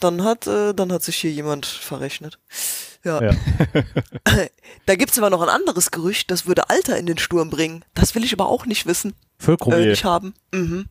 [0.01, 2.39] dann hat, äh, dann hat sich hier jemand verrechnet.
[3.05, 3.23] Ja.
[3.23, 3.31] Ja.
[4.87, 7.85] da gibt's aber noch ein anderes Gerücht, das würde Alter in den Sturm bringen.
[7.95, 9.75] Das will ich aber auch nicht wissen, Füllkrug.
[9.75, 10.35] äh, nicht haben.
[10.53, 10.87] Mhm.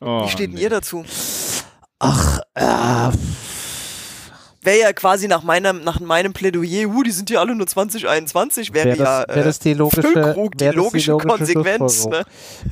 [0.00, 1.04] Oh, Wie steht denn ihr dazu?
[1.98, 3.10] Ach, äh,
[4.62, 8.74] Wäre ja quasi nach meinem, nach meinem Plädoyer, uh, die sind ja alle nur 2021,
[8.74, 12.06] wäre wäre das, ja wär äh, das die logische, Füllkrug die wär das logische Konsequenz,
[12.06, 12.24] ne?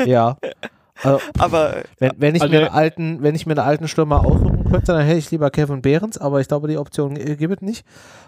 [0.04, 0.36] Ja.
[1.02, 4.24] Also, aber wenn, wenn ich also, mir einen alten, wenn ich mir einen alten Stürmer
[4.24, 7.62] aussuchen könnte, dann hätte ich lieber Kevin Behrens, aber ich glaube, die Option gibt es
[7.62, 7.84] nicht.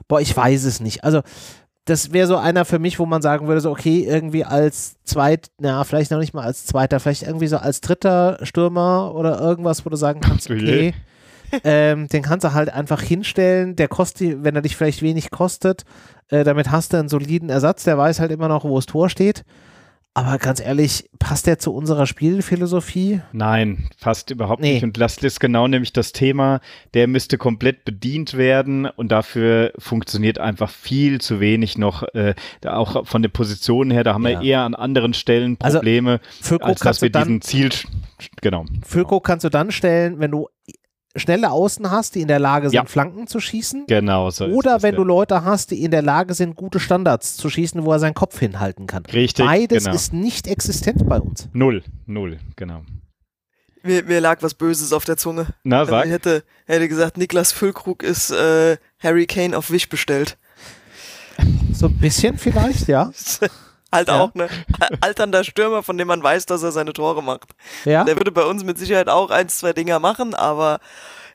[0.08, 1.04] Boah, ich weiß es nicht.
[1.04, 1.22] Also
[1.86, 5.50] das wäre so einer für mich, wo man sagen würde, so okay, irgendwie als zweit,
[5.58, 9.84] na, vielleicht noch nicht mal als zweiter, vielleicht irgendwie so als dritter Stürmer oder irgendwas,
[9.84, 10.94] wo du sagen kannst, okay,
[11.64, 15.84] ähm, den kannst du halt einfach hinstellen, der kostet, wenn er dich vielleicht wenig kostet,
[16.28, 19.08] äh, damit hast du einen soliden Ersatz, der weiß halt immer noch, wo das Tor
[19.08, 19.44] steht.
[20.12, 23.20] Aber ganz ehrlich, passt der zu unserer Spielphilosophie?
[23.32, 24.74] Nein, fast überhaupt nee.
[24.74, 24.82] nicht.
[24.82, 26.60] Und das ist genau nämlich das Thema.
[26.94, 32.02] Der müsste komplett bedient werden und dafür funktioniert einfach viel zu wenig noch.
[32.14, 32.34] Äh,
[32.66, 34.40] auch von der Position her, da haben ja.
[34.40, 37.70] wir eher an anderen Stellen also Probleme, also, als dass wir diesen Ziel.
[38.42, 38.64] Genau.
[38.84, 40.48] Füllkrug kannst du dann stellen, wenn du
[41.16, 42.84] schnelle Außen hast, die in der Lage sind, ja.
[42.84, 43.86] Flanken zu schießen.
[43.86, 44.46] Genau so.
[44.46, 44.98] Oder das, wenn ja.
[44.98, 48.14] du Leute hast, die in der Lage sind, gute Standards zu schießen, wo er seinen
[48.14, 49.04] Kopf hinhalten kann.
[49.06, 49.44] Richtig.
[49.44, 49.96] Beides genau.
[49.96, 51.48] ist nicht existent bei uns.
[51.52, 52.82] Null, null, genau.
[53.82, 55.46] Mir, mir lag was Böses auf der Zunge.
[55.64, 56.04] Na, sag.
[56.04, 60.36] Ich hätte, hätte gesagt, Niklas Füllkrug ist äh, Harry Kane auf Wish bestellt.
[61.72, 63.10] So ein bisschen vielleicht, ja.
[63.92, 64.20] Halt ja.
[64.20, 64.48] auch, ne?
[65.00, 67.50] Alternder Stürmer, von dem man weiß, dass er seine Tore macht.
[67.84, 68.04] Ja.
[68.04, 70.78] Der würde bei uns mit Sicherheit auch ein, zwei Dinger machen, aber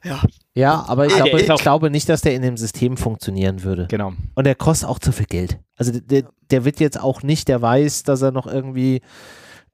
[0.03, 0.21] ja.
[0.53, 3.87] Ja, aber ich, glaube, ich glaube nicht, dass der in dem System funktionieren würde.
[3.89, 4.13] Genau.
[4.35, 5.59] Und der kostet auch zu viel Geld.
[5.75, 9.01] Also der, der wird jetzt auch nicht, der weiß, dass er noch irgendwie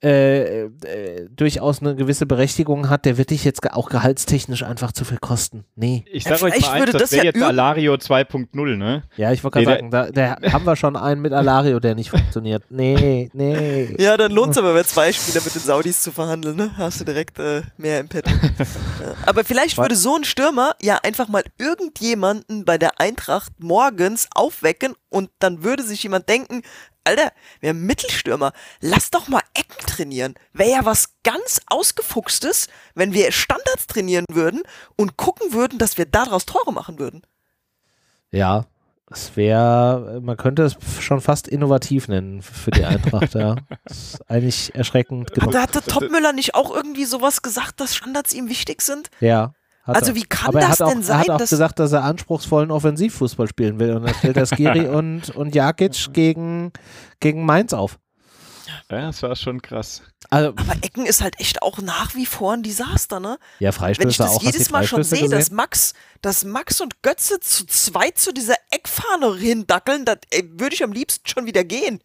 [0.03, 5.05] äh, äh, durchaus eine gewisse Berechtigung hat, der wird dich jetzt auch gehaltstechnisch einfach zu
[5.05, 5.63] viel kosten.
[5.75, 6.05] Nee.
[6.11, 9.03] Ich sag ja, euch mal eins, das, das wäre ja jetzt Alario 2.0, ne?
[9.15, 12.09] Ja, ich wollte gerade sagen, da, da, haben wir schon einen mit Alario, der nicht
[12.09, 12.63] funktioniert.
[12.69, 13.95] Nee, nee.
[13.99, 16.71] Ja, dann lohnt es aber, wenn zwei Spieler mit den Saudis zu verhandeln, ne?
[16.77, 18.25] Hast du direkt äh, mehr im Pet.
[19.25, 24.95] aber vielleicht würde so ein Stürmer ja einfach mal irgendjemanden bei der Eintracht morgens aufwecken
[25.11, 26.63] und dann würde sich jemand denken,
[27.03, 28.53] Alter, wir haben Mittelstürmer.
[28.79, 30.35] Lass doch mal Ecken trainieren.
[30.53, 34.63] Wäre ja was ganz Ausgefuchstes, wenn wir Standards trainieren würden
[34.95, 37.23] und gucken würden, dass wir daraus Tore machen würden.
[38.31, 38.65] Ja,
[39.11, 43.57] es wäre, man könnte es schon fast innovativ nennen für die Eintracht, ja.
[43.83, 45.53] Das ist eigentlich erschreckend genug.
[45.53, 49.09] Hat, hatte Topmüller nicht auch irgendwie sowas gesagt, dass Standards ihm wichtig sind?
[49.19, 49.53] Ja.
[49.83, 51.03] Also wie kann das denn auch, sein?
[51.09, 53.95] Er hat auch dass gesagt, dass er anspruchsvollen Offensivfußball spielen will.
[53.95, 56.71] Und dann stellt er Skiri und, und Jakic gegen,
[57.19, 57.97] gegen Mainz auf.
[58.89, 60.01] Ja, das war schon krass.
[60.29, 63.37] Also, aber Ecken ist halt echt auch nach wie vor ein Desaster, ne?
[63.59, 64.43] Ja, Freistöße Wenn ich das auch.
[64.43, 69.35] jedes Mal schon sehe, dass Max, dass Max und Götze zu zweit zu dieser Eckfahne
[69.35, 70.15] hindackeln, da
[70.53, 72.01] würde ich am liebsten schon wieder gehen.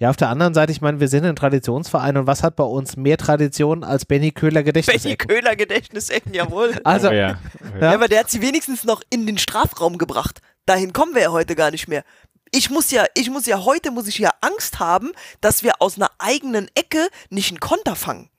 [0.00, 2.64] Ja, auf der anderen Seite, ich meine, wir sind ein Traditionsverein und was hat bei
[2.64, 5.26] uns mehr Tradition als Benny Köhler Gedächtnisecken?
[5.26, 6.80] Benny Köhler Gedächtnisecken, jawohl.
[6.84, 7.38] Also, oh ja.
[7.60, 7.86] Oh ja.
[7.86, 10.40] ja, aber der hat sie wenigstens noch in den Strafraum gebracht.
[10.66, 12.04] Dahin kommen wir ja heute gar nicht mehr.
[12.52, 15.96] Ich muss ja, ich muss ja heute muss ich ja Angst haben, dass wir aus
[15.96, 18.30] einer eigenen Ecke nicht einen Konter fangen.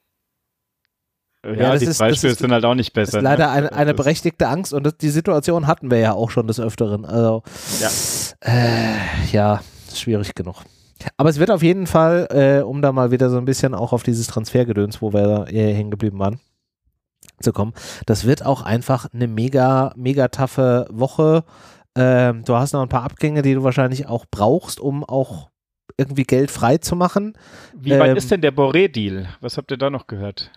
[1.44, 3.12] Ja, ja die ist, Beispiele ist, sind halt auch nicht besser.
[3.12, 3.52] Das ist leider ne?
[3.52, 7.06] eine, eine berechtigte Angst und das, die Situation hatten wir ja auch schon des Öfteren.
[7.06, 7.44] Also,
[7.82, 7.90] ja,
[8.46, 8.96] äh,
[9.32, 9.62] ja
[9.94, 10.64] schwierig genug.
[11.18, 13.94] Aber es wird auf jeden Fall, äh, um da mal wieder so ein bisschen auch
[13.94, 16.40] auf dieses Transfergedöns, wo wir da hängen geblieben waren,
[17.40, 17.74] zu kommen,
[18.06, 21.44] das wird auch einfach eine mega, mega taffe Woche.
[21.96, 25.50] Ähm, du hast noch ein paar Abgänge, die du wahrscheinlich auch brauchst, um auch
[26.00, 27.34] irgendwie Geld frei zu machen.
[27.74, 29.28] Wie weit ähm, ist denn der Boré-Deal?
[29.42, 30.52] Was habt ihr da noch gehört?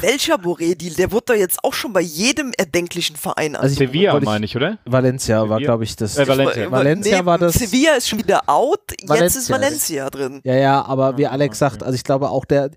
[0.00, 0.94] Welcher Boré-Deal?
[0.94, 4.78] Der wurde doch jetzt auch schon bei jedem erdenklichen Verein also Sevilla meine ich, oder?
[4.84, 5.50] Valencia Sevilla?
[5.50, 6.16] war, glaube ich, das.
[6.16, 6.70] Äh, Valencia.
[6.70, 7.54] Valencia nee, war das.
[7.54, 10.40] Sevilla ist schon wieder out, Valencia jetzt ist Valencia drin.
[10.44, 12.70] Ja, ja, aber wie Alex sagt, also ich glaube auch der,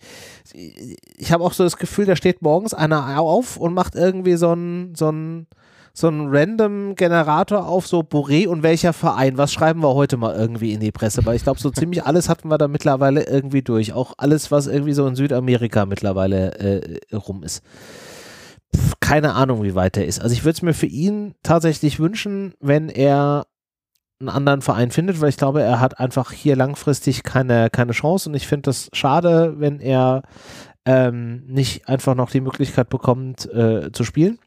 [0.54, 4.54] ich habe auch so das Gefühl, da steht morgens einer auf und macht irgendwie so
[4.54, 5.48] ein, so ein,
[5.98, 9.40] so einen random Generator auf, so Boré und welcher Verein.
[9.40, 11.26] Was schreiben wir heute mal irgendwie in die Presse?
[11.26, 13.94] Weil ich glaube, so ziemlich alles hatten wir da mittlerweile irgendwie durch.
[13.94, 17.64] Auch alles, was irgendwie so in Südamerika mittlerweile äh, rum ist.
[18.76, 20.22] Pff, keine Ahnung, wie weit er ist.
[20.22, 23.48] Also ich würde es mir für ihn tatsächlich wünschen, wenn er
[24.20, 28.30] einen anderen Verein findet, weil ich glaube, er hat einfach hier langfristig keine, keine Chance
[28.30, 30.22] und ich finde das schade, wenn er
[30.86, 34.38] ähm, nicht einfach noch die Möglichkeit bekommt äh, zu spielen.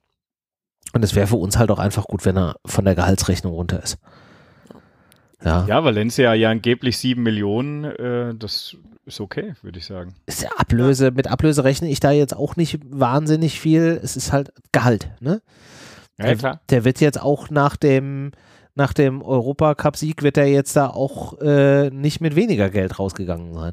[0.93, 3.83] Und es wäre für uns halt auch einfach gut, wenn er von der Gehaltsrechnung runter
[3.83, 3.99] ist.
[5.45, 10.14] Ja, ja Valencia ja angeblich sieben Millionen, äh, das ist okay, würde ich sagen.
[10.27, 14.01] Ist ja Ablöse, mit Ablöse rechne ich da jetzt auch nicht wahnsinnig viel.
[14.03, 15.40] Es ist halt Gehalt, ne?
[16.19, 16.61] Ja, der, klar.
[16.69, 18.33] Der wird jetzt auch nach dem,
[18.75, 23.73] nach dem Europacup-Sieg wird er jetzt da auch äh, nicht mit weniger Geld rausgegangen sein.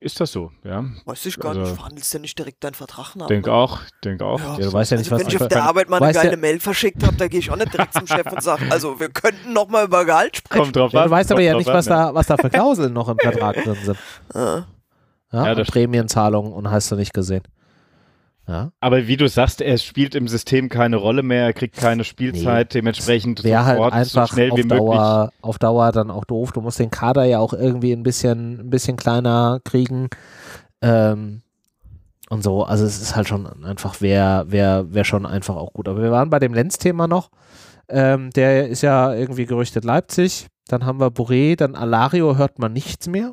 [0.00, 0.84] Ist das so, ja.
[1.04, 1.74] Weiß ich gar also, nicht.
[1.74, 3.26] Verhandelst ja nicht direkt deinen Vertrag nach.
[3.26, 4.38] Denk auch, denk auch.
[4.38, 4.58] Ja.
[4.58, 6.30] Ja, du weißt ja nicht, also, was Wenn ich auf der Arbeit mal eine geile
[6.32, 8.98] ja, Mail verschickt habe, da gehe ich auch nicht direkt zum Chef und sage, also
[8.98, 10.62] wir könnten noch mal über Gehalt sprechen.
[10.62, 11.04] Kommt drauf an.
[11.04, 13.76] du weißt aber ja nicht, was, da, was da für Klauseln noch im Vertrag drin
[13.82, 13.98] sind.
[15.32, 17.42] Ja, ja Prämienzahlungen und hast du nicht gesehen.
[18.48, 18.70] Ja.
[18.80, 22.68] Aber wie du sagst, er spielt im System keine Rolle mehr, er kriegt keine Spielzeit,
[22.68, 22.78] nee.
[22.78, 25.42] dementsprechend wäre halt einfach so schnell auf wie Dauer, möglich.
[25.42, 26.52] Auf Dauer dann auch doof.
[26.52, 30.08] Du musst den Kader ja auch irgendwie ein bisschen, ein bisschen kleiner kriegen.
[30.80, 31.42] Ähm,
[32.28, 32.62] und so.
[32.64, 35.88] Also es ist halt schon einfach, wäre wär, wär schon einfach auch gut.
[35.88, 37.30] Aber wir waren bei dem Lenz-Thema noch.
[37.88, 40.46] Ähm, der ist ja irgendwie gerüchtet Leipzig.
[40.68, 43.32] Dann haben wir Boré, dann Alario hört man nichts mehr.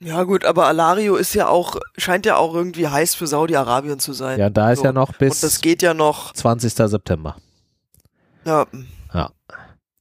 [0.00, 4.12] Ja gut, aber Alario ist ja auch, scheint ja auch irgendwie heiß für Saudi-Arabien zu
[4.12, 4.38] sein.
[4.38, 4.84] Ja, da ist so.
[4.84, 6.72] ja noch bis Und das geht ja noch 20.
[6.72, 7.36] September.
[8.44, 8.66] Ja.
[9.14, 9.30] Ja.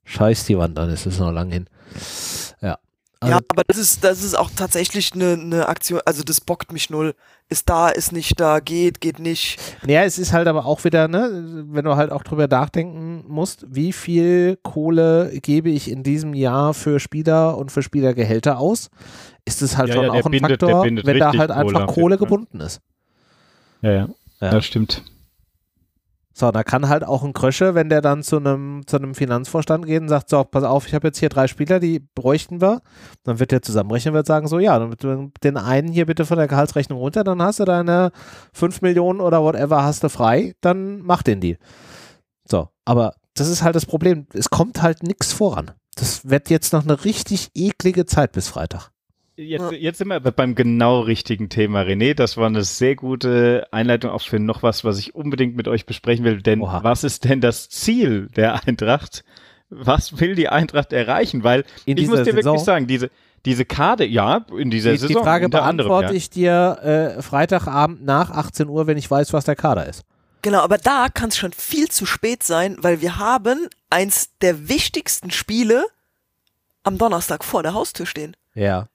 [0.04, 1.70] Scheiß die Wand an, es ist noch lang hin.
[2.62, 2.78] Ja.
[3.22, 6.74] Also ja, aber das ist, das ist auch tatsächlich eine, eine Aktion, also das bockt
[6.74, 7.16] mich null.
[7.48, 9.60] Ist da, ist nicht da, geht, geht nicht.
[9.86, 13.66] Ja, es ist halt aber auch wieder, ne, wenn du halt auch drüber nachdenken musst,
[13.70, 18.90] wie viel Kohle gebe ich in diesem Jahr für Spieler und für Spielergehälter aus?
[19.46, 22.18] ist es halt ja, schon ja, auch ein bindet, Faktor, wenn da halt einfach Kohle
[22.18, 22.82] gebunden ist.
[23.82, 24.10] Ja, ja,
[24.42, 25.04] ja, das stimmt.
[26.38, 30.02] So, da kann halt auch ein Krösche, wenn der dann zu einem, zu Finanzvorstand geht
[30.02, 32.82] und sagt, so, pass auf, ich habe jetzt hier drei Spieler, die bräuchten wir,
[33.24, 36.50] dann wird der zusammenrechnen wird sagen, so, ja, dann den einen hier bitte von der
[36.50, 38.12] Gehaltsrechnung runter, dann hast du deine
[38.52, 41.58] 5 Millionen oder whatever hast du frei, dann mach den die.
[42.46, 45.72] So, aber das ist halt das Problem, es kommt halt nichts voran.
[45.96, 48.92] Das wird jetzt noch eine richtig eklige Zeit bis Freitag.
[49.38, 52.14] Jetzt, jetzt sind wir beim genau richtigen Thema, René.
[52.14, 55.86] Das war eine sehr gute Einleitung auch für noch was, was ich unbedingt mit euch
[55.86, 56.42] besprechen will.
[56.42, 56.84] Denn Oha.
[56.84, 59.26] was ist denn das Ziel der Eintracht?
[59.70, 61.44] Was will die Eintracht erreichen?
[61.44, 62.54] Weil in ich muss dir Saison?
[62.54, 63.10] wirklich sagen, diese,
[63.46, 65.18] diese Karte, ja, in dieser die, Saison.
[65.18, 66.12] Die Frage beantworte anderem, ja.
[66.12, 70.04] ich dir äh, Freitagabend nach 18 Uhr, wenn ich weiß, was der Kader ist.
[70.44, 74.70] Genau, aber da kann es schon viel zu spät sein, weil wir haben eins der
[74.70, 75.86] wichtigsten Spiele
[76.84, 78.38] am Donnerstag vor der Haustür stehen.
[78.54, 78.88] Ja.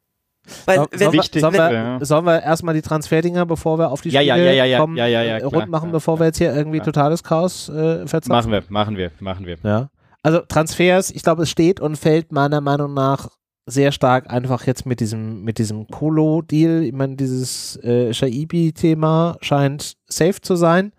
[0.66, 2.04] Weil, so, wenn, wichtig, sollen, wir, ja.
[2.04, 5.06] sollen wir erstmal die Transferdinger, bevor wir auf die ja, Spiele ja, ja, kommen, ja,
[5.06, 8.32] ja, ja, äh, rund machen, bevor wir jetzt hier irgendwie totales Chaos äh, verzapfen?
[8.32, 9.56] Machen wir, machen wir, machen wir.
[9.62, 9.88] Ja.
[10.22, 13.28] Also Transfers, ich glaube, es steht und fällt meiner Meinung nach
[13.66, 16.82] sehr stark einfach jetzt mit diesem, mit diesem Kolo-Deal.
[16.82, 20.92] Ich meine, dieses äh, Shaibi-Thema scheint safe zu sein.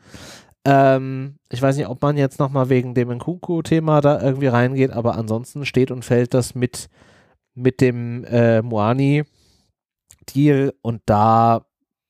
[0.65, 5.15] Ähm, ich weiß nicht, ob man jetzt nochmal wegen dem Nkunku-Thema da irgendwie reingeht, aber
[5.15, 6.87] ansonsten steht und fällt das mit,
[7.55, 9.23] mit dem äh, Moani
[10.29, 11.65] Deal und da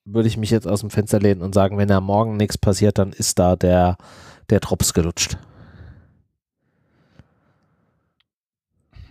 [0.05, 2.97] würde ich mich jetzt aus dem Fenster lehnen und sagen, wenn da morgen nichts passiert,
[2.97, 3.97] dann ist da der,
[4.49, 5.37] der Drops gelutscht.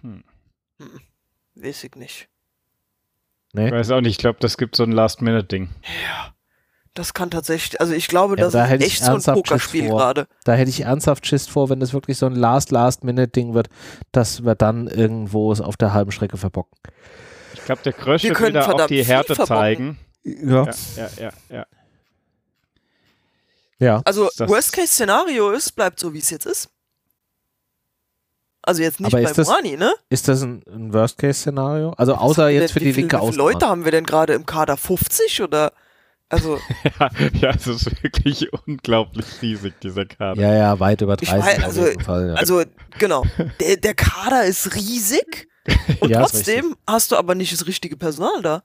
[0.03, 0.25] Hm.
[0.81, 1.01] hm.
[1.55, 2.29] Weiß ich nicht.
[3.53, 3.67] Nee?
[3.67, 5.69] Ich weiß auch nicht, ich glaube, das gibt so ein Last-Minute-Ding.
[6.05, 6.35] Ja.
[6.95, 10.27] Das kann tatsächlich, also ich glaube, ja, das da ist echt so ein Pokerspiel gerade.
[10.45, 13.69] Da hätte ich ernsthaft Schiss vor, wenn das wirklich so ein Last-Last-Minute-Ding wird,
[14.11, 16.77] dass wir dann irgendwo es auf der halben Strecke verbocken.
[17.55, 19.99] Ich glaube, der Krösche will da auch die Härte zeigen.
[20.25, 20.65] Ja.
[20.65, 21.33] Ja, ja, ja.
[21.49, 21.67] ja.
[23.79, 24.03] ja.
[24.05, 26.71] Also, Worst-Case-Szenario ist, bleibt so, wie es jetzt ist.
[28.63, 29.95] Also jetzt nicht Aber bei das, Moani, ne?
[30.11, 31.93] Ist das ein, ein Worst-Case-Szenario?
[31.97, 33.29] Also außer jetzt für die linke Außenbahn.
[33.29, 34.77] Wie viele Leute haben wir denn gerade im Kader?
[34.77, 35.73] 50 oder?
[36.29, 36.59] Also.
[37.01, 37.11] ja,
[37.41, 40.41] ja, es ist wirklich unglaublich riesig, dieser Kader.
[40.41, 42.35] Ja, ja, weit über 30 weiß, also, Fall, ja.
[42.35, 42.63] also,
[42.99, 43.25] genau.
[43.61, 45.49] Der, der Kader ist riesig
[46.01, 48.63] und ja, trotzdem hast du aber nicht das richtige Personal da.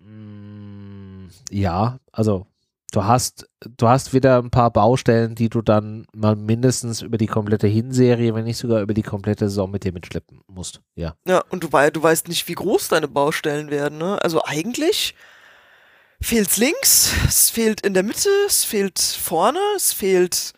[0.00, 2.46] Mm, ja, also
[2.92, 7.26] du hast, du hast wieder ein paar Baustellen, die du dann mal mindestens über die
[7.26, 10.80] komplette Hinserie, wenn nicht sogar über die komplette Saison mit dir mitschleppen musst.
[10.94, 11.14] Ja.
[11.26, 14.22] Ja, und du, du weißt nicht, wie groß deine Baustellen werden, ne?
[14.22, 15.14] Also eigentlich
[16.20, 20.52] fehlt links, es fehlt in der Mitte, es fehlt vorne, es fehlt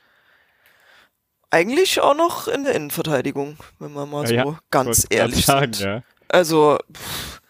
[1.51, 5.87] eigentlich auch noch in der Innenverteidigung, wenn man mal so ja, ganz ehrlich sagen, sind.
[5.87, 6.03] Ja.
[6.29, 7.41] Also, pff,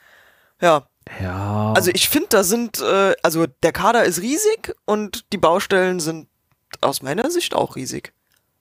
[0.60, 0.86] ja.
[1.20, 1.72] Ja.
[1.72, 6.28] Also ich finde, da sind, äh, also der Kader ist riesig und die Baustellen sind
[6.80, 8.12] aus meiner Sicht auch riesig.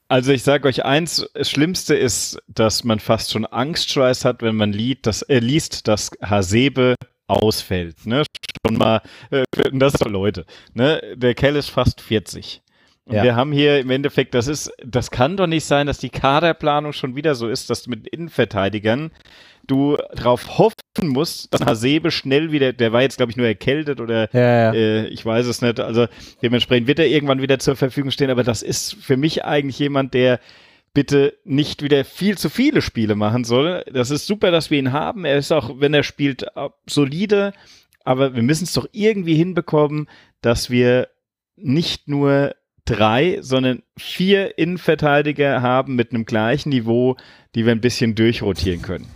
[0.08, 4.56] Also ich sage euch eins, das Schlimmste ist, dass man fast schon Angstschweiß hat, wenn
[4.56, 6.96] man liest, dass, äh, liest, dass Hasebe
[7.28, 8.08] ausfällt.
[8.08, 8.24] Ne?
[8.66, 10.46] Schon mal, äh, das sind Leute.
[10.74, 11.00] Ne?
[11.16, 12.64] Der Kell ist fast 40.
[13.10, 13.24] Und ja.
[13.24, 16.94] wir haben hier im Endeffekt, das ist, das kann doch nicht sein, dass die Kaderplanung
[16.94, 19.10] schon wieder so ist, dass mit Innenverteidigern
[19.66, 24.00] du darauf hoffen musst, dass Hasebe schnell wieder, der war jetzt glaube ich nur erkältet
[24.00, 24.74] oder ja, ja.
[24.74, 26.06] Äh, ich weiß es nicht, also
[26.44, 30.14] dementsprechend wird er irgendwann wieder zur Verfügung stehen, aber das ist für mich eigentlich jemand,
[30.14, 30.40] der
[30.94, 33.84] bitte nicht wieder viel zu viele Spiele machen soll.
[33.92, 35.26] Das ist super, dass wir ihn haben.
[35.26, 36.46] Er ist auch, wenn er spielt,
[36.88, 37.54] solide.
[38.04, 40.08] Aber wir müssen es doch irgendwie hinbekommen,
[40.42, 41.10] dass wir
[41.56, 42.56] nicht nur
[42.90, 47.16] drei, sondern vier Innenverteidiger haben mit einem gleichen Niveau,
[47.56, 49.08] die wir ein bisschen durchrotieren können.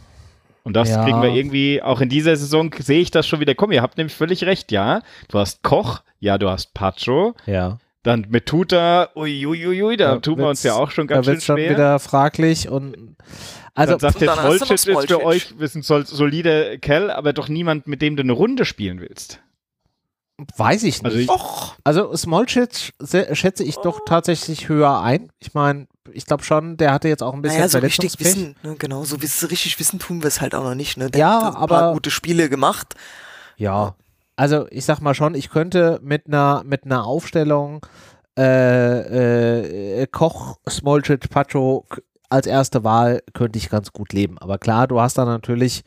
[0.63, 1.03] Und das ja.
[1.03, 3.53] kriegen wir irgendwie, auch in dieser Saison sehe ich das schon wieder.
[3.53, 5.01] Komm, ihr habt nämlich völlig recht, ja.
[5.28, 7.36] Du hast Koch, ja, du hast Pacho.
[7.45, 7.80] Ja.
[8.03, 11.55] Dann mit Tuta, uiuiui, da, da tun wir uns ja auch schon ganz schön schwer.
[11.55, 13.15] Da wird schon wieder fraglich und
[13.76, 17.47] also, dann sagt jetzt Smolcic ist für euch, wir sind sol solide Kell, aber doch
[17.47, 19.39] niemand, mit dem du eine Runde spielen willst.
[20.57, 21.29] Weiß ich also nicht.
[21.29, 22.93] Also, ich, also Smolcic
[23.33, 25.31] schätze ich doch tatsächlich höher ein.
[25.39, 28.55] Ich meine, ich glaube schon, der hatte jetzt auch ein bisschen naja, so richtig wissen,
[28.63, 30.97] ne, genau, so richtig wissen tun wir es halt auch noch nicht.
[30.97, 31.09] Ne?
[31.09, 32.95] Der ja, hat ein paar gute Spiele gemacht.
[33.57, 33.95] Ja,
[34.35, 37.85] also ich sag mal schon, ich könnte mit einer mit einer Aufstellung
[38.37, 41.85] äh, äh, Koch, Smolcic, Pacho
[42.29, 44.39] als erste Wahl könnte ich ganz gut leben.
[44.39, 45.83] Aber klar, du hast da natürlich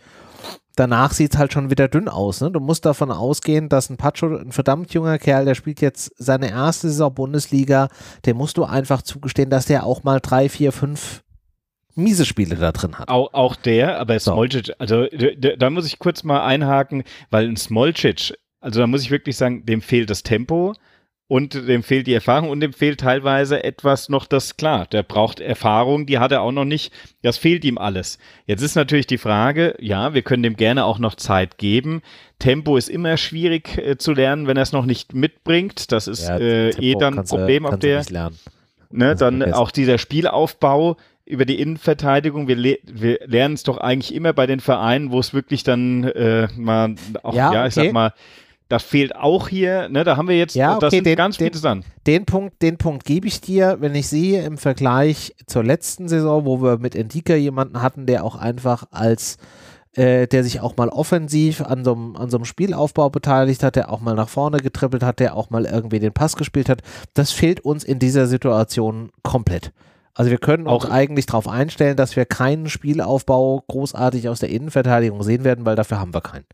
[0.76, 2.40] danach sieht es halt schon wieder dünn aus.
[2.40, 2.50] Ne?
[2.50, 6.50] Du musst davon ausgehen, dass ein Pacho, ein verdammt junger Kerl, der spielt jetzt seine
[6.50, 7.88] erste Saison Bundesliga,
[8.24, 11.22] dem musst du einfach zugestehen, dass der auch mal drei, vier, fünf
[11.96, 13.08] miese Spiele da drin hat.
[13.08, 18.34] Auch, auch der, aber Smolcic, also da muss ich kurz mal einhaken, weil ein Smolcic,
[18.60, 20.74] also da muss ich wirklich sagen, dem fehlt das Tempo
[21.28, 24.86] und dem fehlt die Erfahrung und dem fehlt teilweise etwas noch das klar.
[24.86, 26.92] Der braucht Erfahrung, die hat er auch noch nicht.
[27.22, 28.18] Das fehlt ihm alles.
[28.46, 32.02] Jetzt ist natürlich die Frage, ja, wir können dem gerne auch noch Zeit geben.
[32.38, 35.90] Tempo ist immer schwierig äh, zu lernen, wenn er es noch nicht mitbringt.
[35.90, 38.04] Das ist ja, äh, eh dann ein Problem auf der.
[38.88, 42.46] Ne, dann auch dieser Spielaufbau über die Innenverteidigung.
[42.46, 46.04] Wir, le wir lernen es doch eigentlich immer bei den Vereinen, wo es wirklich dann
[46.04, 47.86] äh, mal auch, ja, ja ich okay.
[47.86, 48.12] sag mal,
[48.68, 51.36] das fehlt auch hier, ne, da haben wir jetzt, ja, okay, das sind den, ganz
[51.36, 51.84] viele Sachen.
[52.06, 56.44] Den Punkt, den Punkt gebe ich dir, wenn ich sehe im Vergleich zur letzten Saison,
[56.44, 59.38] wo wir mit Endika jemanden hatten, der auch einfach als
[59.96, 63.90] äh, der sich auch mal offensiv an so, an so einem Spielaufbau beteiligt hat, der
[63.90, 66.82] auch mal nach vorne getrippelt hat, der auch mal irgendwie den Pass gespielt hat.
[67.14, 69.72] Das fehlt uns in dieser Situation komplett.
[70.12, 74.50] Also wir können auch uns eigentlich darauf einstellen, dass wir keinen Spielaufbau großartig aus der
[74.50, 76.46] Innenverteidigung sehen werden, weil dafür haben wir keinen.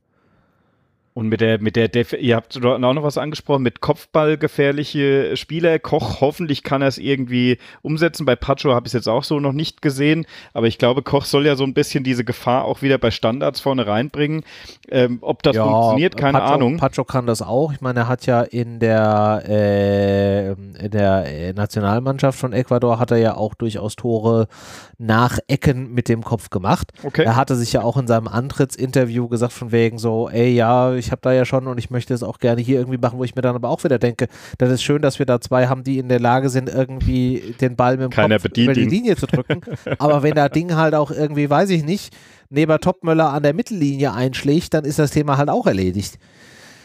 [1.14, 5.36] Und mit der, mit der, Def ihr habt auch noch was angesprochen, mit Kopfball gefährliche
[5.36, 5.78] Spieler.
[5.78, 8.24] Koch, hoffentlich kann er es irgendwie umsetzen.
[8.24, 11.26] Bei Pacho habe ich es jetzt auch so noch nicht gesehen, aber ich glaube, Koch
[11.26, 14.42] soll ja so ein bisschen diese Gefahr auch wieder bei Standards vorne reinbringen.
[14.90, 16.76] Ähm, ob das ja, funktioniert, keine Pacho, Ahnung.
[16.78, 17.74] Pacho kann das auch.
[17.74, 23.10] Ich meine, er hat ja in der, äh, in der äh, Nationalmannschaft von Ecuador hat
[23.10, 24.48] er ja auch durchaus Tore
[24.96, 26.92] nach Ecken mit dem Kopf gemacht.
[27.02, 27.24] Okay.
[27.24, 31.10] Er hatte sich ja auch in seinem Antrittsinterview gesagt von wegen so, ey, ja, ich
[31.10, 33.34] habe da ja schon und ich möchte es auch gerne hier irgendwie machen, wo ich
[33.34, 34.28] mir dann aber auch wieder denke,
[34.58, 37.76] das ist schön, dass wir da zwei haben, die in der Lage sind, irgendwie den
[37.76, 39.60] Ball mit dem Keiner Kopf über die Linie zu drücken.
[39.98, 42.16] aber wenn das Ding halt auch irgendwie, weiß ich nicht,
[42.48, 46.18] neben Topmöller an der Mittellinie einschlägt, dann ist das Thema halt auch erledigt.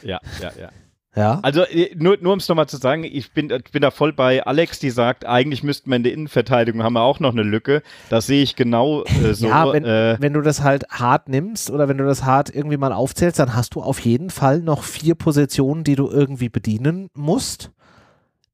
[0.03, 0.69] Ja, ja, ja.
[1.17, 1.39] Ja.
[1.41, 4.13] Also äh, nur, nur um es nochmal zu sagen, ich bin, ich bin da voll
[4.13, 7.41] bei Alex, die sagt, eigentlich müssten wir in der Innenverteidigung haben wir auch noch eine
[7.41, 7.81] Lücke.
[8.09, 9.47] Das sehe ich genau äh, so.
[9.47, 12.77] Ja, wenn, äh, wenn du das halt hart nimmst oder wenn du das hart irgendwie
[12.77, 17.09] mal aufzählst, dann hast du auf jeden Fall noch vier Positionen, die du irgendwie bedienen
[17.15, 17.71] musst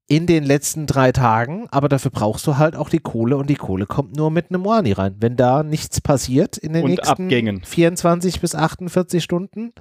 [0.08, 3.56] in den letzten drei Tagen, aber dafür brauchst du halt auch die Kohle und die
[3.56, 5.16] Kohle kommt nur mit einem Wani rein.
[5.20, 7.62] Wenn da nichts passiert in den nächsten Abgängen.
[7.64, 9.74] 24 bis 48 Stunden,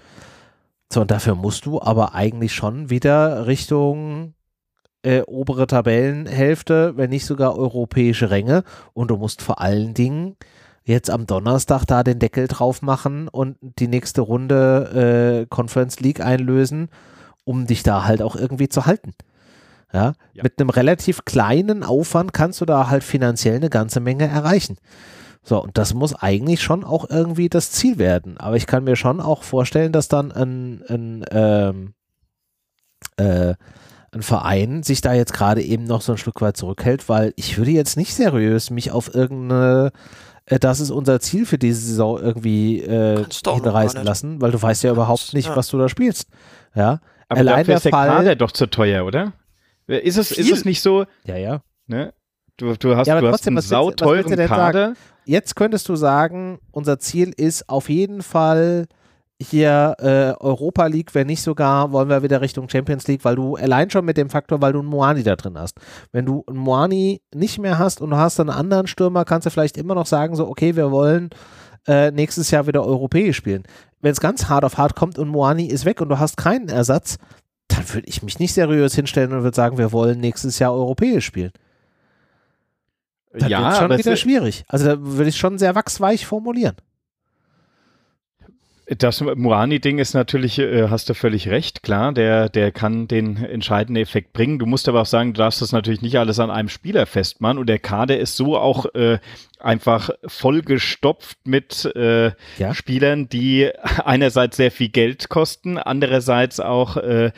[0.93, 4.35] So, und dafür musst du aber eigentlich schon wieder Richtung
[5.03, 8.65] äh, obere Tabellenhälfte, wenn nicht sogar europäische Ränge.
[8.93, 10.37] Und du musst vor allen Dingen
[10.85, 16.21] jetzt am Donnerstag da den Deckel drauf machen und die nächste Runde äh, Conference League
[16.21, 16.89] einlösen,
[17.51, 19.13] um dich da halt auch irgendwie zu halten.
[19.93, 20.13] Ja?
[20.35, 20.45] ja?
[20.45, 24.77] mit einem relativ kleinen Aufwand kannst du da halt finanziell eine ganze Menge erreichen.
[25.43, 28.39] So, und das muss eigentlich schon auch irgendwie das Ziel werden.
[28.39, 31.95] Aber ich kann mir schon auch vorstellen, dass dann ein, ein, ähm,
[33.17, 33.55] äh,
[34.13, 37.59] ein Verein sich da jetzt gerade eben noch so ein Stück weit zurückhält, weil ich
[37.59, 39.91] würde jetzt nicht seriös mich auf irgendeine
[40.47, 44.85] äh, das ist unser Ziel für diese Saison irgendwie äh, hinreißen lassen, weil du weißt
[44.85, 45.57] ja überhaupt nicht, ja.
[45.57, 46.29] was du da spielst.
[46.77, 47.01] Ja.
[47.31, 49.33] Aber Allein dafür ist der Fall, Kader doch zu teuer, oder?
[49.87, 51.05] Ist es, ist es nicht so?
[51.25, 51.63] Ja, ja.
[51.87, 52.13] Ne?
[52.57, 54.87] Du, du hast, ja, du trotzdem, hast einen sauteuren Kader.
[54.89, 54.97] Sagen?
[55.25, 58.87] Jetzt könntest du sagen, unser Ziel ist auf jeden Fall
[59.41, 63.55] hier äh, Europa League, wenn nicht sogar, wollen wir wieder Richtung Champions League, weil du
[63.55, 65.79] allein schon mit dem Faktor, weil du einen Moani da drin hast.
[66.11, 69.51] Wenn du einen Moani nicht mehr hast und du hast einen anderen Stürmer, kannst du
[69.51, 71.31] vielleicht immer noch sagen, so, okay, wir wollen
[71.87, 73.65] äh, nächstes Jahr wieder europäisch spielen.
[74.01, 76.69] Wenn es ganz hart auf hart kommt und Moani ist weg und du hast keinen
[76.69, 77.19] Ersatz,
[77.69, 81.25] dann würde ich mich nicht seriös hinstellen und würde sagen, wir wollen nächstes Jahr europäisch
[81.25, 81.53] spielen.
[83.33, 84.65] Dann ja, wird schon wieder schwierig.
[84.69, 86.77] Also da würde ich schon sehr wachsweich formulieren.
[88.99, 94.03] Das Moani-Ding ist natürlich, äh, hast du völlig recht, klar, der, der kann den entscheidenden
[94.03, 94.59] Effekt bringen.
[94.59, 97.59] Du musst aber auch sagen, du darfst das natürlich nicht alles an einem Spieler festmachen
[97.59, 99.21] und der Kader ist so auch äh,
[99.61, 102.75] einfach vollgestopft mit äh, ja.
[102.75, 103.71] Spielern, die
[104.05, 107.33] einerseits sehr viel Geld kosten, andererseits auch, äh,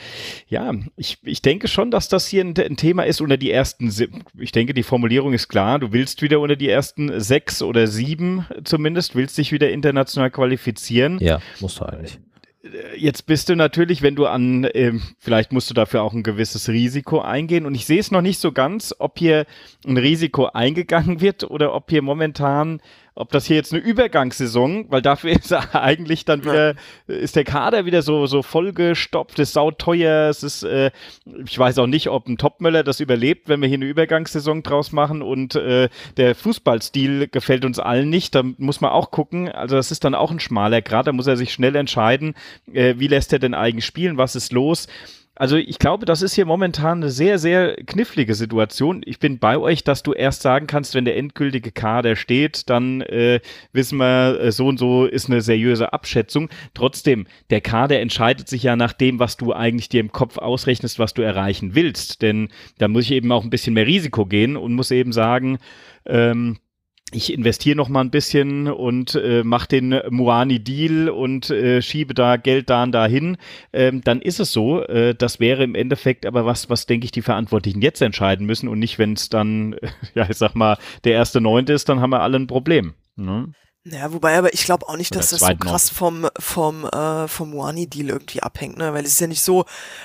[0.48, 3.92] ja, ich, ich denke schon, dass das hier ein, ein Thema ist unter die ersten,
[4.38, 8.46] ich denke, die Formulierung ist klar, du willst wieder unter die ersten sechs oder sieben
[8.64, 11.18] zumindest, willst dich wieder international qualifizieren.
[11.20, 12.18] Ja, musst du eigentlich
[12.96, 16.68] jetzt bist du natürlich, wenn du an, äh, vielleicht musst du dafür auch ein gewisses
[16.68, 17.66] Risiko eingehen.
[17.66, 19.46] Und ich sehe es noch nicht so ganz, ob hier
[19.86, 22.80] ein Risiko eingegangen wird oder ob hier momentan
[23.14, 26.74] ob das hier jetzt eine Übergangssaison, weil dafür ist eigentlich dann wieder,
[27.06, 27.14] ja.
[27.14, 30.90] ist der Kader wieder so, so vollgestopft, ist sauteuer, es ist, äh,
[31.44, 34.92] ich weiß auch nicht, ob ein Topmöller das überlebt, wenn wir hier eine Übergangssaison draus
[34.92, 39.76] machen und äh, der Fußballstil gefällt uns allen nicht, da muss man auch gucken, also
[39.76, 42.34] das ist dann auch ein schmaler Grad, da muss er sich schnell entscheiden,
[42.72, 44.88] äh, wie lässt er denn eigentlich spielen, was ist los,
[45.34, 49.00] also ich glaube, das ist hier momentan eine sehr, sehr knifflige Situation.
[49.06, 53.00] Ich bin bei euch, dass du erst sagen kannst, wenn der endgültige Kader steht, dann
[53.00, 53.40] äh,
[53.72, 56.50] wissen wir, äh, so und so ist eine seriöse Abschätzung.
[56.74, 60.98] Trotzdem, der Kader entscheidet sich ja nach dem, was du eigentlich dir im Kopf ausrechnest,
[60.98, 62.20] was du erreichen willst.
[62.20, 65.58] Denn da muss ich eben auch ein bisschen mehr Risiko gehen und muss eben sagen,
[66.04, 66.58] ähm,
[67.14, 72.36] ich investiere noch mal ein bisschen und äh, mache den Moani-Deal und äh, schiebe da
[72.36, 73.36] Geld da und dahin,
[73.72, 74.82] ähm, dann ist es so.
[74.82, 78.68] Äh, das wäre im Endeffekt aber was, was denke ich die Verantwortlichen jetzt entscheiden müssen
[78.68, 79.76] und nicht, wenn es dann,
[80.14, 82.94] ja, ich sag mal, der erste Neunte ist, dann haben wir alle ein Problem.
[83.16, 83.52] Ne?
[83.84, 87.52] Naja, wobei aber ich glaube auch nicht, dass das so krass vom, vom, äh, vom
[87.52, 88.94] Wani-Deal irgendwie abhängt, ne?
[88.94, 89.64] Weil es ist ja nicht so,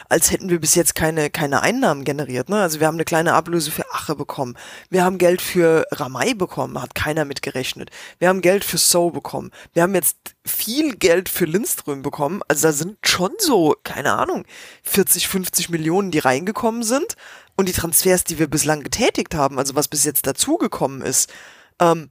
[0.10, 2.60] als hätten wir bis jetzt keine, keine Einnahmen generiert, ne?
[2.60, 4.58] Also wir haben eine kleine Ablöse für Ache bekommen.
[4.90, 7.92] Wir haben Geld für Ramai bekommen, hat keiner mitgerechnet.
[8.18, 9.52] Wir haben Geld für So bekommen.
[9.74, 12.42] Wir haben jetzt viel Geld für Lindström bekommen.
[12.48, 14.46] Also da sind schon so, keine Ahnung,
[14.82, 17.16] 40, 50 Millionen, die reingekommen sind.
[17.56, 21.32] Und die Transfers, die wir bislang getätigt haben, also was bis jetzt dazugekommen ist,
[21.80, 22.10] ähm,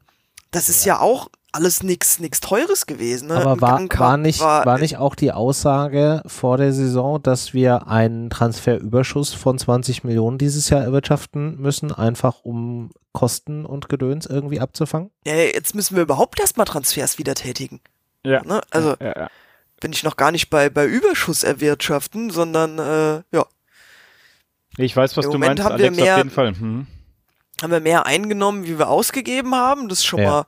[0.52, 3.28] das ist ja, ja auch alles nichts nix Teures gewesen.
[3.28, 3.34] Ne?
[3.34, 7.88] Aber war, war, nicht, war, war nicht auch die Aussage vor der Saison, dass wir
[7.88, 14.60] einen Transferüberschuss von 20 Millionen dieses Jahr erwirtschaften müssen, einfach um Kosten und Gedöns irgendwie
[14.60, 15.10] abzufangen?
[15.26, 17.80] Ja, jetzt müssen wir überhaupt erstmal Transfers wieder tätigen.
[18.22, 18.42] Ja.
[18.44, 18.60] Ne?
[18.70, 19.30] Also ja, ja,
[19.80, 23.46] bin ich noch gar nicht bei, bei Überschuss erwirtschaften, sondern äh, ja.
[24.76, 26.48] Ich weiß, was Im du Moment meinst, haben Alex, wir mehr, auf jeden Fall.
[26.48, 26.86] Hm.
[27.62, 29.88] Haben wir mehr eingenommen, wie wir ausgegeben haben.
[29.88, 30.44] Das ist schon mal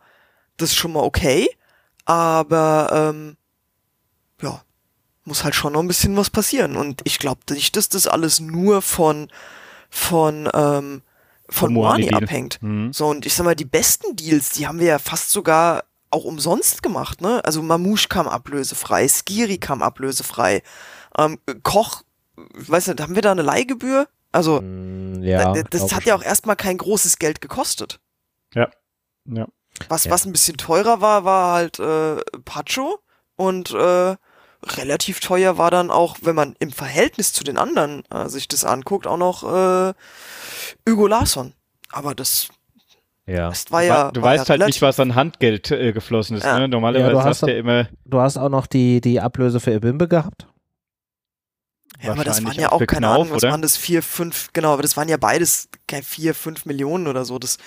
[0.58, 1.48] das ist schon mal okay,
[2.04, 3.36] aber ähm,
[4.42, 4.62] ja,
[5.24, 6.76] muss halt schon noch ein bisschen was passieren.
[6.76, 9.28] Und ich glaube nicht, dass das alles nur von
[9.90, 11.02] von ähm,
[11.48, 12.62] von Moani abhängt.
[12.62, 12.92] Mhm.
[12.92, 16.24] So, und ich sag mal, die besten Deals, die haben wir ja fast sogar auch
[16.24, 17.44] umsonst gemacht, ne?
[17.44, 20.62] Also Mamouche kam ablösefrei, Skiri kam ablösefrei,
[21.16, 22.02] ähm, Koch,
[22.36, 24.08] weiß nicht, haben wir da eine Leihgebühr?
[24.32, 28.00] Also, mm, ja, das hat ja auch erstmal kein großes Geld gekostet.
[28.54, 28.70] Ja,
[29.26, 29.46] ja.
[29.88, 30.10] Was, ja.
[30.10, 32.98] was ein bisschen teurer war, war halt äh, Pacho
[33.36, 34.16] und, äh,
[34.64, 38.64] relativ teuer war dann auch, wenn man im Verhältnis zu den anderen äh, sich das
[38.64, 39.94] anguckt, auch noch äh,
[40.88, 41.52] Hugo Larsson.
[41.90, 42.48] Aber das
[43.26, 43.50] Ja.
[43.50, 44.10] das war ja.
[44.10, 46.44] du war weißt ja halt nicht, was an Handgeld äh, geflossen ist.
[46.44, 46.58] Ja.
[46.58, 46.68] Ne?
[46.68, 49.60] Normalerweise Ja, du hast hast du ja immer Du hast auch noch die, die Ablöse
[49.60, 50.46] für Ebimbe gehabt.
[52.00, 53.52] Ja, aber das waren ja auch keine Knauf, Ahnung, was oder?
[53.52, 53.76] waren das?
[53.76, 55.68] Vier, fünf, genau, aber das waren ja beides
[56.04, 57.38] vier, fünf Millionen oder so.
[57.38, 57.58] Das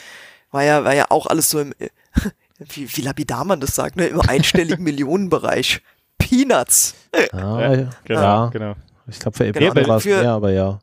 [0.51, 1.73] war ja, war ja auch alles so im,
[2.59, 5.81] wie, wie lapidar man das sagt, ne, im einstelligen Millionenbereich.
[6.17, 6.95] Peanuts.
[7.31, 8.73] Ah, Ja, ja, genau, genau.
[9.07, 10.79] Ich glaube, für Genau, Ebimbe war es mehr, aber ja.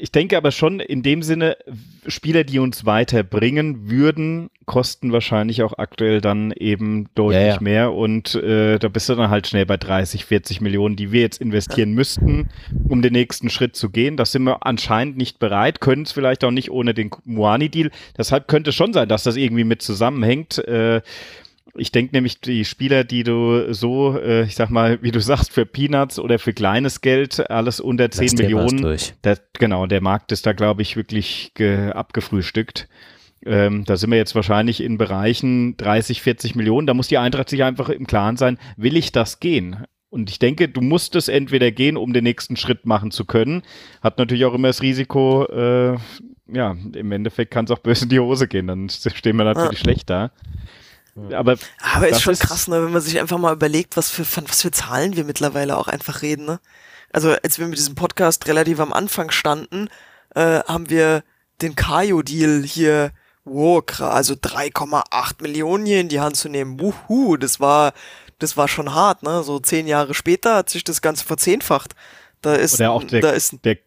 [0.00, 1.56] Ich denke aber schon in dem Sinne,
[2.06, 7.60] Spieler, die uns weiterbringen würden, kosten wahrscheinlich auch aktuell dann eben deutlich Ja, ja.
[7.60, 11.22] mehr und äh, da bist du dann halt schnell bei 30, 40 Millionen, die wir
[11.22, 12.48] jetzt investieren müssten,
[12.88, 14.16] um den nächsten Schritt zu gehen.
[14.16, 17.90] Das sind wir anscheinend nicht bereit, können es vielleicht auch nicht ohne den Moani-Deal.
[18.16, 20.58] Deshalb könnte es schon sein, dass das irgendwie mit zusammenhängt.
[20.58, 21.00] Äh,
[21.78, 25.52] ich denke nämlich, die Spieler, die du so, äh, ich sag mal, wie du sagst,
[25.52, 29.14] für Peanuts oder für kleines Geld, alles unter 10 Das Thema ist Millionen, durch.
[29.24, 32.88] der, genau, der Markt ist da, glaube ich, wirklich ge, abgefrühstückt.
[33.46, 36.86] Ähm, da sind wir jetzt wahrscheinlich in Bereichen 30, 40 Millionen.
[36.86, 39.84] Da muss die Eintracht sich einfach im Klaren sein, will ich das gehen?
[40.10, 43.62] Und ich denke, du musst es entweder gehen, um den nächsten Schritt machen zu können.
[44.02, 45.96] Hat natürlich auch immer das Risiko, äh,
[46.50, 48.66] ja, im Endeffekt kann es auch böse in die Hose gehen.
[48.66, 50.30] Dann stehen wir natürlich schlecht da.
[51.32, 51.56] Aber
[51.94, 54.48] Aber ist schon ist- krass, ne, wenn man sich einfach mal überlegt, was für, von
[54.48, 56.60] was für Zahlen wir mittlerweile auch einfach reden, ne?
[57.12, 59.88] Also, als wir mit diesem Podcast relativ am Anfang standen,
[60.34, 61.24] äh, haben wir
[61.62, 63.12] den Kayo-Deal hier,
[63.44, 66.78] wow, also 3,8 Millionen hier in die Hand zu nehmen.
[66.80, 67.94] Wuhu, das war,
[68.38, 69.42] das war schon hart, ne?
[69.42, 71.94] So zehn Jahre später hat sich das Ganze verzehnfacht.
[72.42, 73.78] Da ist, Oder auch der, da ist, der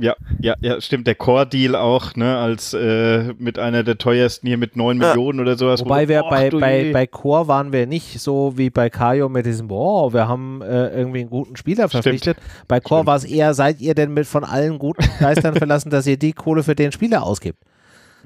[0.00, 4.56] ja, ja, ja, stimmt, der Core-Deal auch, ne, als äh, mit einer der teuersten hier
[4.58, 5.08] mit 9 Ja.
[5.08, 5.80] Millionen oder sowas.
[5.80, 9.46] wo Wobei wir bei, bei, bei Core waren wir nicht so wie bei Kajo mit
[9.46, 12.04] diesem, boah, wir haben äh, irgendwie einen guten Spieler Stimmt.
[12.04, 12.38] verpflichtet.
[12.68, 13.06] Bei Core Stimmt.
[13.08, 16.32] war es eher, seid ihr denn mit von allen guten Geistern verlassen, dass ihr die
[16.32, 17.62] Kohle für den Spieler ausgibt?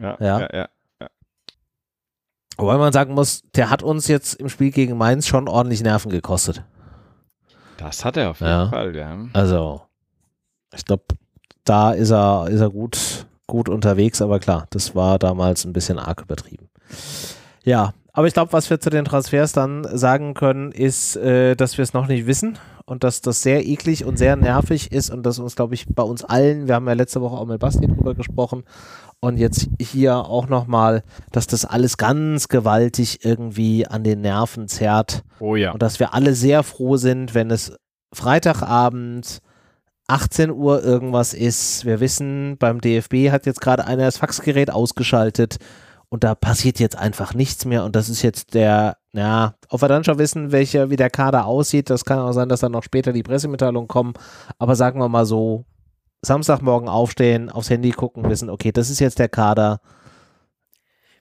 [0.01, 0.41] ja, ja.
[0.41, 0.68] ja, ja.
[2.57, 6.11] Wobei man sagen muss, der hat uns jetzt im Spiel gegen Mainz schon ordentlich Nerven
[6.11, 6.62] gekostet.
[7.79, 8.68] Das hat er auf jeden Ja.
[8.68, 9.18] Fall, ja.
[9.33, 9.83] Also,
[10.72, 11.03] ich glaube,
[11.65, 15.99] da ist er, ist er gut, gut unterwegs, aber klar, das war damals ein bisschen
[15.99, 16.69] arg übertrieben.
[17.65, 21.77] Ja, aber ich glaube, was wir zu den Transfers dann sagen können, ist, äh, dass
[21.79, 25.25] wir es noch nicht wissen und dass das sehr eklig und sehr nervig ist und
[25.25, 27.87] dass uns, glaube ich, bei uns allen, wir haben ja letzte Woche auch mit Basti
[27.87, 28.65] drüber gesprochen
[29.19, 31.03] und jetzt hier auch nochmal,
[31.33, 35.25] dass das alles ganz gewaltig irgendwie an den Nerven zerrt.
[35.41, 35.73] Oh ja.
[35.73, 37.77] Und dass wir alle sehr froh sind, wenn es
[38.12, 39.41] Freitagabend
[40.07, 41.85] 18 Uhr irgendwas ist.
[41.85, 45.59] Wir wissen, beim DFB hat jetzt gerade einer das Faxgerät ausgeschaltet
[46.09, 47.85] und da passiert jetzt einfach nichts mehr.
[47.85, 51.47] Und das ist jetzt der, ja, ob wir dann schon wissen, welcher, wie der Kader
[51.47, 54.15] aussieht, das kann auch sein, dass dann noch später die Pressemitteilungen kommen.
[54.59, 55.65] Aber sagen wir mal so,
[56.23, 59.81] Samstagmorgen aufstehen, aufs Handy gucken, wissen, okay, das ist jetzt der Kader.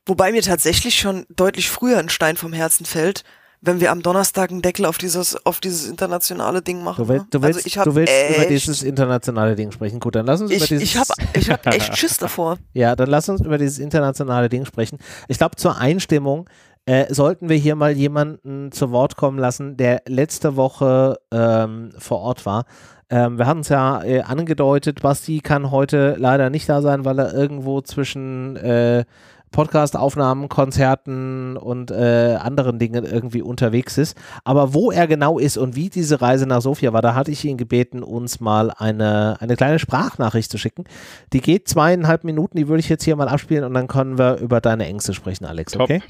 [0.06, 3.24] wobei mir tatsächlich schon deutlich früher ein Stein vom Herzen fällt,
[3.66, 7.01] wenn wir am Donnerstag einen Deckel auf dieses, auf dieses internationale Ding machen.
[7.01, 7.28] Du, will, ne?
[7.30, 10.01] du willst, also ich hab du willst über dieses internationale Ding sprechen.
[10.01, 12.57] Gut, dann lass uns über ich, dieses ich habe ich hab echt Schiss davor.
[12.74, 14.97] Ja, dann lass uns über dieses internationale Ding sprechen.
[15.30, 16.49] Ich glaube, zur Einstimmung
[16.86, 22.20] äh, sollten wir hier mal jemanden zu Wort kommen lassen, der letzte Woche ähm, vor
[22.20, 22.66] Ort war.
[23.09, 27.20] Ähm, wir hatten es ja äh, angedeutet, Basti kann heute leider nicht da sein, weil
[27.20, 29.05] er irgendwo zwischen äh,
[29.54, 34.18] Podcast-Aufnahmen, Konzerten und äh, anderen Dingen irgendwie unterwegs ist.
[34.43, 37.45] Aber wo er genau ist und wie diese Reise nach Sofia war, da hatte ich
[37.45, 40.84] ihn gebeten, uns mal eine, eine kleine Sprachnachricht zu schicken.
[41.32, 44.38] Die geht zweieinhalb Minuten, die würde ich jetzt hier mal abspielen und dann können wir
[44.38, 45.84] über deine Ängste sprechen, Alex, Top.
[45.84, 46.01] okay?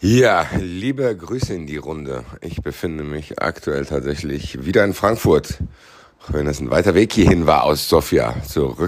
[0.00, 2.24] Ja, liebe Grüße in die Runde.
[2.40, 5.58] Ich befinde mich aktuell tatsächlich wieder in Frankfurt.
[6.22, 8.34] Auch wenn es ein weiter Weg hierhin war aus Sofia.
[8.46, 8.78] Zur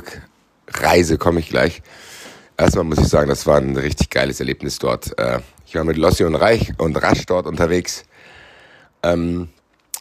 [0.73, 1.83] Rückreise komme ich gleich.
[2.57, 5.19] Erstmal muss ich sagen, das war ein richtig geiles Erlebnis dort.
[5.19, 8.05] Äh, Ich war mit Lossi und Reich und Rasch dort unterwegs.
[9.03, 9.49] Ähm,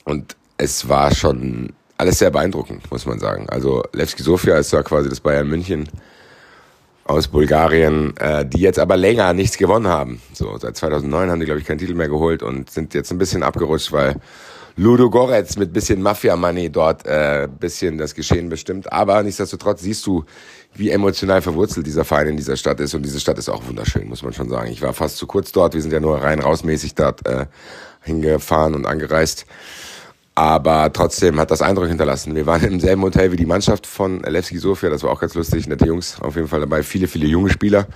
[0.03, 3.47] Und es war schon alles sehr beeindruckend, muss man sagen.
[3.49, 5.87] Also Levski Sofia ist ja quasi das Bayern München
[7.05, 10.21] aus Bulgarien, äh, die jetzt aber länger nichts gewonnen haben.
[10.33, 13.17] So seit 2009 haben die glaube ich keinen Titel mehr geholt und sind jetzt ein
[13.17, 14.15] bisschen abgerutscht, weil
[14.77, 18.91] Ludo Goretz mit bisschen Mafia Money dort äh, bisschen das Geschehen bestimmt.
[18.91, 20.23] Aber nichtsdestotrotz siehst du,
[20.73, 24.07] wie emotional verwurzelt dieser Verein in dieser Stadt ist und diese Stadt ist auch wunderschön,
[24.07, 24.71] muss man schon sagen.
[24.71, 25.73] Ich war fast zu kurz dort.
[25.73, 27.45] Wir sind ja nur rein rausmäßig dort äh,
[28.01, 29.45] hingefahren und angereist.
[30.33, 32.35] Aber trotzdem hat das Eindruck hinterlassen.
[32.35, 34.89] Wir waren im selben Hotel wie die Mannschaft von Levski Sofia.
[34.89, 35.67] Das war auch ganz lustig.
[35.67, 36.83] Nette Jungs auf jeden Fall dabei.
[36.83, 37.87] Viele, viele junge Spieler.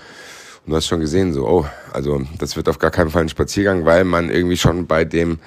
[0.66, 3.30] Und du hast schon gesehen, so, oh, also das wird auf gar keinen Fall ein
[3.30, 5.40] Spaziergang, weil man irgendwie schon bei dem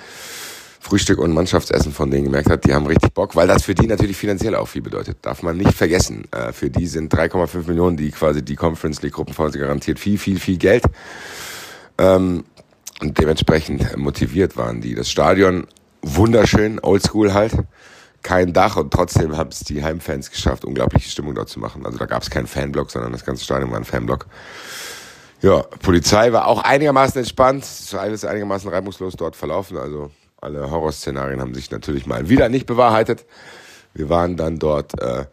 [0.80, 3.86] Frühstück und Mannschaftsessen von denen gemerkt hat, die haben richtig Bock, weil das für die
[3.86, 5.18] natürlich finanziell auch viel bedeutet.
[5.22, 6.24] Darf man nicht vergessen.
[6.30, 10.38] Äh, für die sind 3,5 Millionen, die quasi die Conference League Gruppenphase garantiert viel, viel,
[10.38, 10.84] viel Geld.
[11.98, 12.44] Ähm,
[13.00, 14.94] und dementsprechend motiviert waren die.
[14.94, 15.66] Das Stadion
[16.02, 17.52] wunderschön, oldschool halt.
[18.22, 21.86] Kein Dach und trotzdem haben es die Heimfans geschafft, unglaubliche Stimmung dort zu machen.
[21.86, 24.26] Also da gab es keinen Fanblock, sondern das ganze Stadion war ein Fanblock.
[25.40, 29.78] Ja, Polizei war auch einigermaßen entspannt, alles einigermaßen reibungslos dort verlaufen.
[29.78, 30.10] Also
[30.40, 33.26] alle Horrorszenarien haben sich natürlich mal wieder nicht bewahrheitet.
[33.94, 35.26] Wir waren dann dort äh,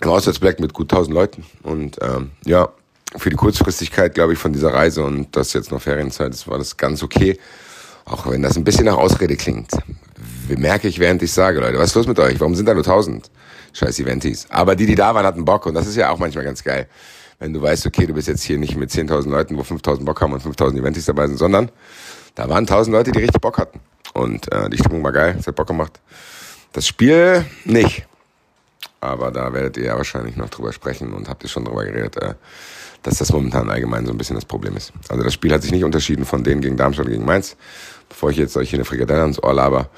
[0.00, 2.68] im Auswärtsblack mit gut 1000 Leuten und ähm, ja,
[3.16, 6.58] für die Kurzfristigkeit, glaube ich, von dieser Reise und das jetzt noch Ferienzeit ist, war
[6.58, 7.38] das ganz okay.
[8.04, 9.70] Auch wenn das ein bisschen nach Ausrede klingt.
[10.48, 12.40] Merke ich, während ich sage, Leute, was ist los mit euch?
[12.40, 13.30] Warum sind da nur 1000?
[13.74, 14.46] Scheiß Eventis.
[14.50, 16.88] Aber die, die da waren, hatten Bock und das ist ja auch manchmal ganz geil.
[17.38, 20.20] Wenn du weißt, okay, du bist jetzt hier nicht mit 10.000 Leuten, wo 5.000 Bock
[20.20, 21.70] haben und 5.000 Eventis dabei sind, sondern
[22.34, 23.80] da waren 1.000 Leute, die richtig Bock hatten.
[24.12, 26.00] Und äh, die Stimmung war geil, es hat Bock gemacht.
[26.72, 28.06] Das Spiel nicht.
[29.00, 32.16] Aber da werdet ihr ja wahrscheinlich noch drüber sprechen und habt ihr schon drüber geredet.
[32.16, 32.34] Äh,
[33.02, 34.92] dass das momentan allgemein so ein bisschen das Problem ist.
[35.08, 37.56] Also das Spiel hat sich nicht unterschieden von denen gegen Darmstadt gegen Mainz.
[38.08, 39.88] Bevor ich jetzt euch hier eine Frikadelle ans Ohr laber,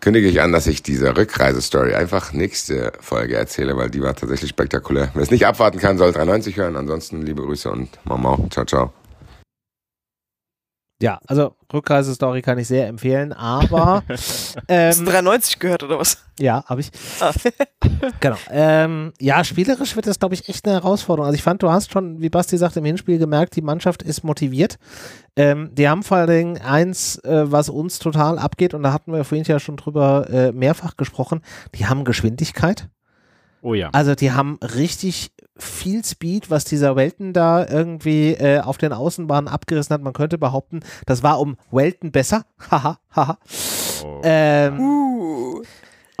[0.00, 4.50] kündige ich an, dass ich diese Rückreisestory einfach nächste Folge erzähle, weil die war tatsächlich
[4.50, 5.10] spektakulär.
[5.14, 6.76] Wer es nicht abwarten kann, soll 93 hören.
[6.76, 8.99] Ansonsten liebe Grüße und Mau Ciao, ciao.
[11.02, 14.02] Ja, also Rückreisestory kann ich sehr empfehlen, aber
[14.68, 16.18] ähm, Hast du 93 gehört oder was?
[16.38, 16.90] Ja, habe ich.
[17.20, 17.32] Ah.
[18.20, 18.36] genau.
[18.50, 21.26] Ähm, ja, spielerisch wird das, glaube ich, echt eine Herausforderung.
[21.26, 24.24] Also ich fand, du hast schon, wie Basti sagt, im Hinspiel gemerkt, die Mannschaft ist
[24.24, 24.78] motiviert.
[25.36, 29.12] Ähm, die haben vor allen Dingen eins, äh, was uns total abgeht, und da hatten
[29.12, 31.40] wir vorhin ja schon drüber äh, mehrfach gesprochen,
[31.74, 32.88] die haben Geschwindigkeit.
[33.62, 33.90] Oh ja.
[33.92, 39.48] Also die haben richtig viel Speed, was dieser Welton da irgendwie äh, auf den Außenbahnen
[39.48, 40.02] abgerissen hat.
[40.02, 42.44] Man könnte behaupten, das war um Welton besser.
[42.70, 43.38] Haha, haha.
[44.04, 44.20] oh.
[44.24, 45.62] ähm, uh.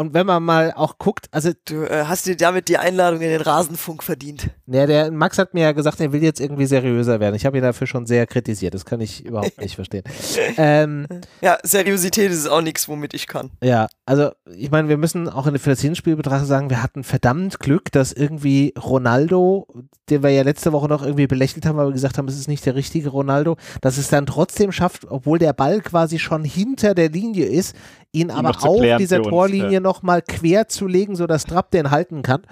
[0.00, 1.50] Und wenn man mal auch guckt, also.
[1.66, 4.48] Du äh, hast dir damit die Einladung in den Rasenfunk verdient.
[4.66, 7.34] Ja, der Max hat mir ja gesagt, er will jetzt irgendwie seriöser werden.
[7.34, 8.72] Ich habe ihn dafür schon sehr kritisiert.
[8.72, 10.04] Das kann ich überhaupt nicht verstehen.
[10.56, 11.06] Ähm,
[11.40, 13.50] ja, Seriosität ist auch nichts, womit ich kann.
[13.62, 17.92] Ja, also ich meine, wir müssen auch in der Finanzierungsspielbetrachtung sagen, wir hatten verdammt Glück,
[17.92, 19.66] dass irgendwie Ronaldo,
[20.08, 22.48] den wir ja letzte Woche noch irgendwie belächelt haben, weil wir gesagt haben, es ist
[22.48, 26.94] nicht der richtige Ronaldo, dass es dann trotzdem schafft, obwohl der Ball quasi schon hinter
[26.94, 27.76] der Linie ist,
[28.12, 29.80] ihn aber auf dieser Torlinie ja.
[29.80, 32.42] nochmal quer zu legen, sodass Trapp den halten kann.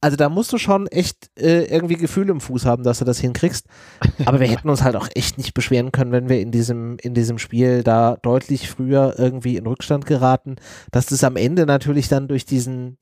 [0.00, 3.18] Also da musst du schon echt äh, irgendwie Gefühl im Fuß haben, dass du das
[3.18, 3.66] hinkriegst.
[4.24, 7.14] Aber wir hätten uns halt auch echt nicht beschweren können, wenn wir in diesem, in
[7.14, 10.56] diesem Spiel da deutlich früher irgendwie in Rückstand geraten.
[10.92, 12.98] Dass das am Ende natürlich dann durch diesen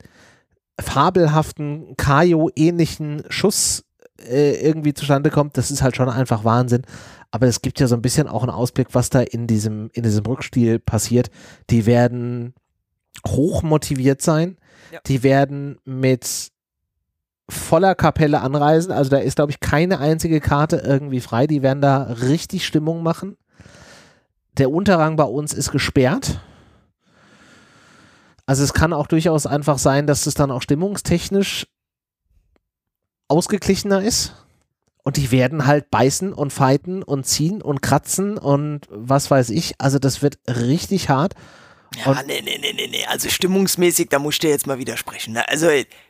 [0.81, 3.85] fabelhaften Kajo-ähnlichen Schuss
[4.19, 6.83] äh, irgendwie zustande kommt, das ist halt schon einfach Wahnsinn
[7.31, 10.03] aber es gibt ja so ein bisschen auch einen Ausblick, was da in diesem, in
[10.03, 11.31] diesem Rückstil passiert.
[11.71, 12.55] Die werden
[13.27, 14.57] hoch motiviert sein.
[14.93, 15.01] Ja.
[15.07, 16.51] Die werden mit
[17.49, 18.93] voller Kapelle anreisen.
[18.93, 21.47] Also da ist, glaube ich, keine einzige Karte irgendwie frei.
[21.47, 23.37] Die werden da richtig Stimmung machen.
[24.59, 26.41] Der Unterrang bei uns ist gesperrt.
[28.47, 31.67] Also es kann auch durchaus einfach sein, dass es dann auch stimmungstechnisch
[33.29, 34.35] ausgeglichener ist.
[35.07, 39.75] Und die werden halt beißen und fighten und ziehen und kratzen und was weiß ich.
[39.79, 41.35] Also das wird richtig hart.
[41.95, 43.07] Ja, und nee, nee, nee, nee, nee.
[43.07, 45.35] Also stimmungsmäßig, da muss ich dir jetzt mal widersprechen.
[45.35, 45.49] Ne?
[45.49, 45.69] Also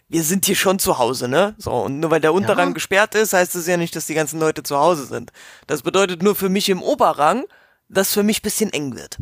[0.09, 1.55] wir sind hier schon zu Hause, ne?
[1.59, 2.73] So, und nur weil der Unterrang ja.
[2.73, 5.31] gesperrt ist, heißt das ja nicht, dass die ganzen Leute zu Hause sind.
[5.67, 7.45] Das bedeutet nur für mich im Oberrang,
[7.91, 9.19] dass für mich bisschen eng wird.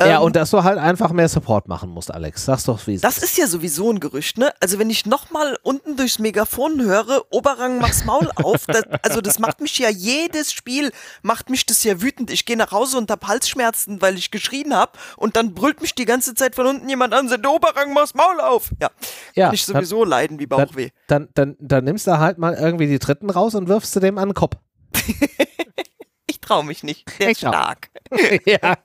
[0.00, 2.44] Ja, ähm, und dass du halt einfach mehr Support machen musst, Alex.
[2.44, 4.52] Sag's doch, wie Das ist ja sowieso ein Gerücht, ne?
[4.60, 9.40] Also, wenn ich nochmal unten durchs Megafon höre, Oberrang mach's Maul auf, das, also das
[9.40, 10.92] macht mich ja jedes Spiel,
[11.22, 12.30] macht mich das ja wütend.
[12.30, 15.96] Ich gehe nach Hause und hab Halsschmerzen, weil ich geschrien hab und dann brüllt mich
[15.96, 18.70] die ganze Zeit von unten jemand an, sagt, Oberrang mach's Maul auf.
[18.80, 18.90] Ja,
[19.34, 20.90] ja ich sowieso dann, leiden wie Bauchweh.
[21.08, 24.00] Dann, dann, dann, dann nimmst du halt mal irgendwie die Dritten raus und wirfst du
[24.00, 24.54] dem an den Kopf.
[26.28, 27.04] ich trau mich nicht.
[27.18, 27.90] Der ist stark.
[28.46, 28.76] ja.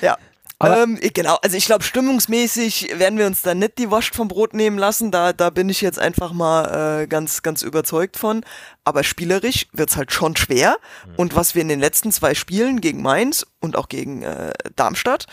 [0.00, 0.16] Ja.
[0.60, 4.54] Ähm, genau, also ich glaube, stimmungsmäßig werden wir uns da nicht die Wurst vom Brot
[4.54, 5.12] nehmen lassen.
[5.12, 8.44] Da, da bin ich jetzt einfach mal äh, ganz, ganz überzeugt von.
[8.82, 10.76] Aber spielerisch wird's halt schon schwer.
[11.06, 11.14] Mhm.
[11.16, 15.26] Und was wir in den letzten zwei Spielen gegen Mainz und auch gegen äh, Darmstadt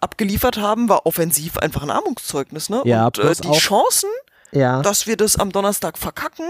[0.00, 2.70] abgeliefert haben, war offensiv einfach ein Armutszeugnis.
[2.70, 2.80] Ne?
[2.86, 4.08] Ja, und äh, die Chancen,
[4.50, 4.80] ja.
[4.80, 6.46] dass wir das am Donnerstag verkacken,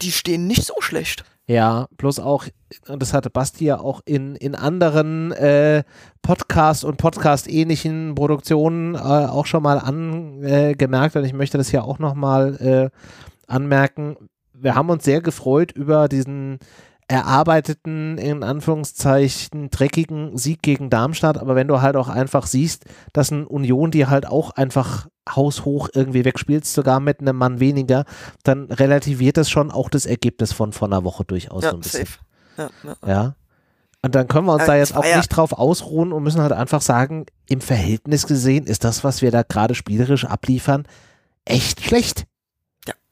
[0.00, 1.24] die stehen nicht so schlecht.
[1.50, 2.44] Ja, bloß auch,
[2.86, 5.82] und das hatte Basti ja auch in, in anderen äh,
[6.22, 11.98] Podcast- und Podcast-ähnlichen Produktionen äh, auch schon mal angemerkt, und ich möchte das hier auch
[11.98, 14.16] nochmal äh, anmerken,
[14.52, 16.60] wir haben uns sehr gefreut über diesen
[17.08, 21.36] erarbeiteten, in Anführungszeichen, dreckigen Sieg gegen Darmstadt.
[21.36, 25.88] Aber wenn du halt auch einfach siehst, dass ein Union, die halt auch einfach haushoch
[25.94, 28.04] irgendwie wegspielst, sogar mit einem Mann weniger,
[28.44, 31.80] dann relativiert das schon auch das Ergebnis von vor einer Woche durchaus Ja, so ein
[31.80, 32.06] bisschen.
[32.06, 32.18] safe.
[32.56, 33.08] Ja, ja.
[33.08, 33.34] Ja.
[34.02, 36.52] Und dann können wir uns Äh, da jetzt auch nicht drauf ausruhen und müssen halt
[36.52, 40.86] einfach sagen, im Verhältnis gesehen ist das, was wir da gerade spielerisch abliefern,
[41.44, 42.24] echt schlecht.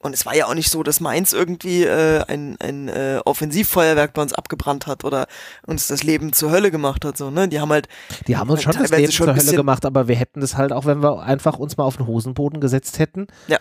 [0.08, 4.14] Und es war ja auch nicht so, dass Mainz irgendwie äh, ein, ein äh, Offensivfeuerwerk
[4.14, 5.26] bei uns abgebrannt hat oder
[5.66, 7.18] uns das Leben zur Hölle gemacht hat.
[7.18, 7.46] So, ne?
[7.46, 7.88] Die haben halt,
[8.26, 10.72] Die haben uns schon das Leben schon zur Hölle gemacht, aber wir hätten das halt
[10.72, 13.58] auch, wenn wir einfach uns mal auf den Hosenboden gesetzt hätten, Ja.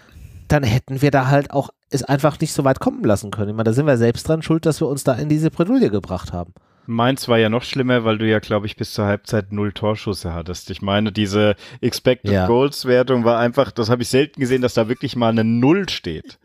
[0.47, 3.49] dann hätten wir da halt auch es einfach nicht so weit kommen lassen können.
[3.49, 5.89] Ich meine, da sind wir selbst dran schuld, dass wir uns da in diese Bredouille
[5.89, 6.53] gebracht haben.
[6.87, 10.33] Mainz war ja noch schlimmer, weil du ja, glaube ich, bis zur Halbzeit null Torschüsse
[10.33, 10.69] hattest.
[10.71, 12.47] Ich meine, diese Expected Ja.
[12.47, 15.89] Goals Wertung war einfach, das habe ich selten gesehen, dass da wirklich mal eine Null
[15.89, 16.39] steht.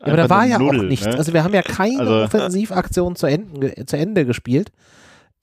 [0.00, 1.06] Aber da Einfach war ja Null, auch nichts.
[1.06, 1.16] ne?
[1.16, 4.72] Also wir haben ja keine Also- Offensivaktion zu Ende, zu Ende gespielt,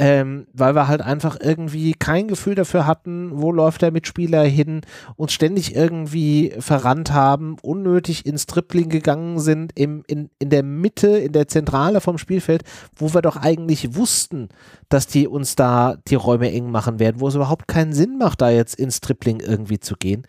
[0.01, 4.81] ähm, weil wir halt einfach irgendwie kein Gefühl dafür hatten, wo läuft der Mitspieler hin,
[5.17, 11.09] uns ständig irgendwie verrannt haben, unnötig ins Tripling gegangen sind, im, in, in der Mitte,
[11.09, 12.63] in der Zentrale vom Spielfeld,
[12.95, 14.47] wo wir doch eigentlich wussten,
[14.87, 18.39] dass die uns da die Räume eng machen werden, wo es überhaupt keinen Sinn macht,
[18.39, 20.25] da jetzt ins Tripling irgendwie zu gehen.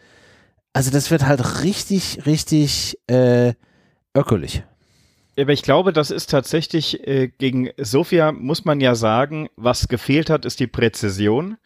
[0.73, 3.55] Also das wird halt richtig, richtig äh,
[4.15, 4.65] öckelig.
[5.39, 10.29] Aber ich glaube, das ist tatsächlich äh, gegen Sofia, muss man ja sagen, was gefehlt
[10.31, 11.57] hat, ist die Präzision.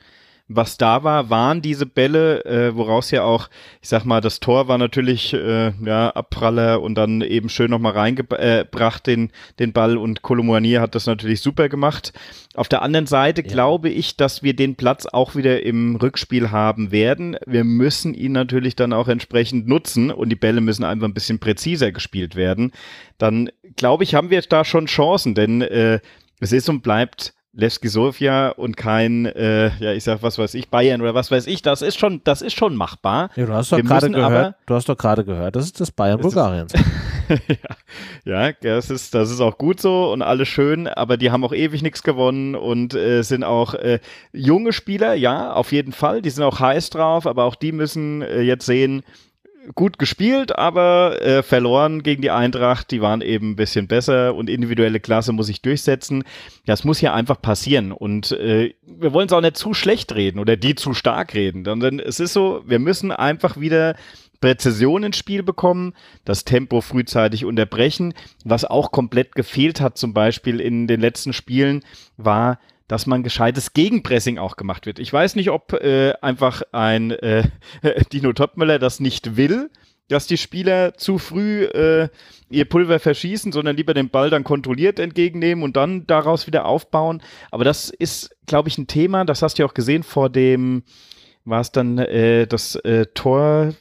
[0.47, 3.49] Was da war, waren diese Bälle, äh, woraus ja auch,
[3.81, 7.93] ich sag mal, das Tor war natürlich äh, ja, Abpraller und dann eben schön nochmal
[7.93, 12.13] reingebracht, den, den Ball und Kolomouani hat das natürlich super gemacht.
[12.55, 13.49] Auf der anderen Seite Ja.
[13.49, 17.37] glaube ich, dass wir den Platz auch wieder im Rückspiel haben werden.
[17.47, 21.39] Wir müssen ihn natürlich dann auch entsprechend nutzen und die Bälle müssen einfach ein bisschen
[21.39, 22.73] präziser gespielt werden.
[23.17, 26.01] Dann glaube ich, haben wir da schon Chancen, denn äh,
[26.41, 30.69] es ist und bleibt Levski Sofia und kein, äh, ja, ich sag, was weiß ich,
[30.71, 33.31] Bayern oder was weiß ich, das ist schon, das ist schon machbar.
[33.37, 35.93] Ja, du hast doch gerade gehört, aber- du hast doch gerade gehört, das ist das
[35.93, 36.73] Bayern Bulgariens.
[38.25, 41.53] ja, das ist, das ist auch gut so und alles schön, aber die haben auch
[41.53, 44.01] ewig nichts gewonnen und äh, sind auch äh,
[44.33, 48.23] junge Spieler, ja, auf jeden Fall, die sind auch heiß drauf, aber auch die müssen
[48.23, 49.03] äh, jetzt sehen,
[49.75, 54.51] gut gespielt, aber äh, verloren gegen die Eintracht, die waren eben ein bisschen besser und
[54.51, 56.25] individuelle Klasse muss sich durchsetzen.
[56.67, 60.39] Das muss hier einfach passieren und äh, wir wollen es auch nicht zu schlecht reden
[60.39, 63.95] oder die zu stark reden, sondern es ist so, wir müssen einfach wieder
[64.41, 65.95] Präzision ins Spiel bekommen,
[66.27, 68.13] das Tempo frühzeitig unterbrechen.
[68.45, 71.83] Was auch komplett gefehlt hat, zum Beispiel in den letzten Spielen,
[72.19, 72.59] war,
[72.89, 74.99] dass man gescheites Gegenpressing auch gemacht wird.
[74.99, 77.49] Ich weiß nicht, ob äh, einfach ein äh,
[78.13, 79.71] Dino Topmüller das nicht will,
[80.09, 82.09] dass die Spieler zu früh äh,
[82.51, 87.23] ihr Pulver verschießen, sondern lieber den Ball dann kontrolliert entgegennehmen und dann daraus wieder aufbauen.
[87.51, 90.83] Aber das ist, glaube ich, ein Thema, das hast du ja auch gesehen vor dem,
[91.45, 93.75] war es dann äh, das äh, Tor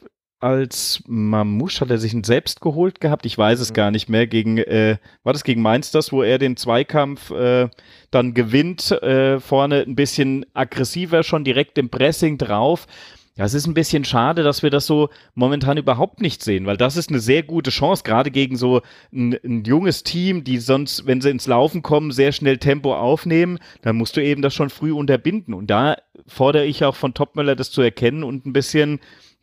[0.44, 3.26] als Mamouche, hat er sich einen selbst geholt gehabt?
[3.26, 4.28] Ich weiß es gar nicht mehr.
[4.28, 7.70] Gegen, äh, war das gegen Mainz das, wo er den Zweikampf äh,
[8.12, 12.88] dann gewinnt, äh, vorne ein bisschen aggressiver, schon direkt im Pressing drauf.
[13.36, 16.78] Ja, es ist ein bisschen schade, dass wir das so momentan überhaupt nicht sehen, weil
[16.78, 18.82] das ist eine sehr gute Chance, gerade gegen so
[19.12, 23.58] ein, ein junges Team, die sonst, wenn sie ins Laufen kommen, sehr schnell Tempo aufnehmen.
[23.82, 25.56] Dann musst du eben das schon früh unterbinden.
[25.56, 25.96] Und da
[26.28, 29.00] fordere ich auch von Topmöller, das zu erkennen und ein bisschen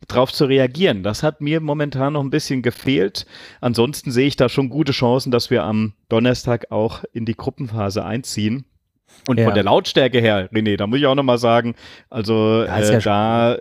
[0.07, 1.03] drauf zu reagieren.
[1.03, 3.25] Das hat mir momentan noch ein bisschen gefehlt.
[3.61, 8.03] Ansonsten sehe ich da schon gute Chancen, dass wir am Donnerstag auch in die Gruppenphase
[8.03, 8.65] einziehen.
[9.27, 9.45] Und Ja.
[9.45, 11.75] von der Lautstärke her, René, da muss ich auch nochmal sagen,
[12.09, 13.57] also ist äh, ja da,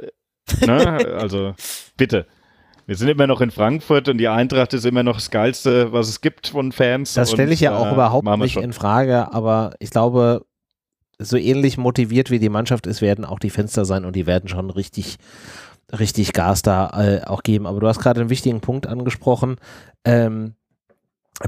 [0.66, 1.54] ne, also
[1.96, 2.26] bitte.
[2.86, 6.08] Wir sind immer noch in Frankfurt und die Eintracht ist immer noch das Geilste, was
[6.08, 7.14] es gibt von Fans.
[7.14, 8.64] Das stelle ich ja auch äh, überhaupt nicht schon.
[8.64, 10.44] in Frage, aber ich glaube,
[11.18, 14.48] so ähnlich motiviert wie die Mannschaft ist, werden auch die Fenster sein und die werden
[14.48, 15.18] schon richtig,
[15.98, 17.66] richtig Gas da äh, auch geben.
[17.66, 19.56] Aber du hast gerade einen wichtigen Punkt angesprochen.
[20.04, 20.54] Ähm,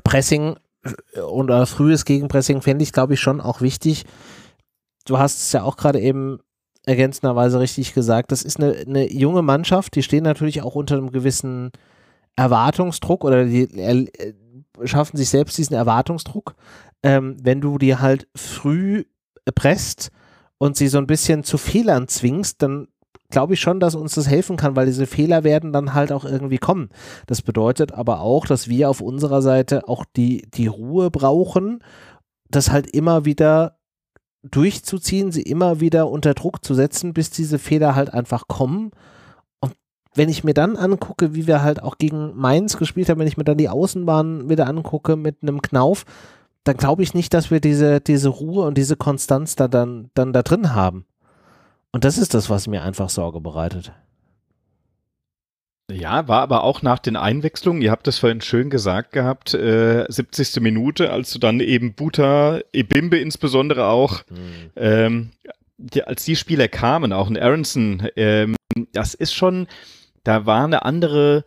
[0.04, 0.56] Pressing
[1.14, 4.04] äh, oder frühes Gegenpressing fände ich, glaube ich, schon auch wichtig.
[5.04, 6.38] Du hast es ja auch gerade eben
[6.84, 8.32] ergänzenderweise richtig gesagt.
[8.32, 11.70] Das ist eine, eine junge Mannschaft, die stehen natürlich auch unter einem gewissen
[12.36, 14.06] Erwartungsdruck oder die äh,
[14.84, 16.54] schaffen sich selbst diesen Erwartungsdruck.
[17.02, 19.04] Ähm, wenn du die halt früh
[19.54, 20.10] presst
[20.58, 22.88] und sie so ein bisschen zu Fehlern zwingst, dann
[23.32, 26.24] glaube ich schon, dass uns das helfen kann, weil diese Fehler werden dann halt auch
[26.24, 26.90] irgendwie kommen.
[27.26, 31.82] Das bedeutet aber auch, dass wir auf unserer Seite auch die, die Ruhe brauchen,
[32.48, 33.78] das halt immer wieder
[34.42, 38.90] durchzuziehen, sie immer wieder unter Druck zu setzen, bis diese Fehler halt einfach kommen.
[39.60, 39.74] Und
[40.14, 43.36] wenn ich mir dann angucke, wie wir halt auch gegen Mainz gespielt haben, wenn ich
[43.36, 46.04] mir dann die Außenbahn wieder angucke mit einem Knauf,
[46.64, 50.32] dann glaube ich nicht, dass wir diese, diese Ruhe und diese Konstanz da dann, dann
[50.32, 51.06] da drin haben.
[51.92, 53.92] Und das ist das, was mir einfach Sorge bereitet.
[55.90, 60.06] Ja, war aber auch nach den Einwechslungen, ihr habt das vorhin schön gesagt gehabt, äh,
[60.08, 60.60] 70.
[60.60, 64.70] Minute, als du dann eben Buta, Ebimbe insbesondere auch, mhm.
[64.76, 65.30] ähm,
[65.76, 68.56] die, als die Spieler kamen, auch ein Aronson, ähm,
[68.92, 69.66] das ist schon,
[70.24, 71.44] da war eine andere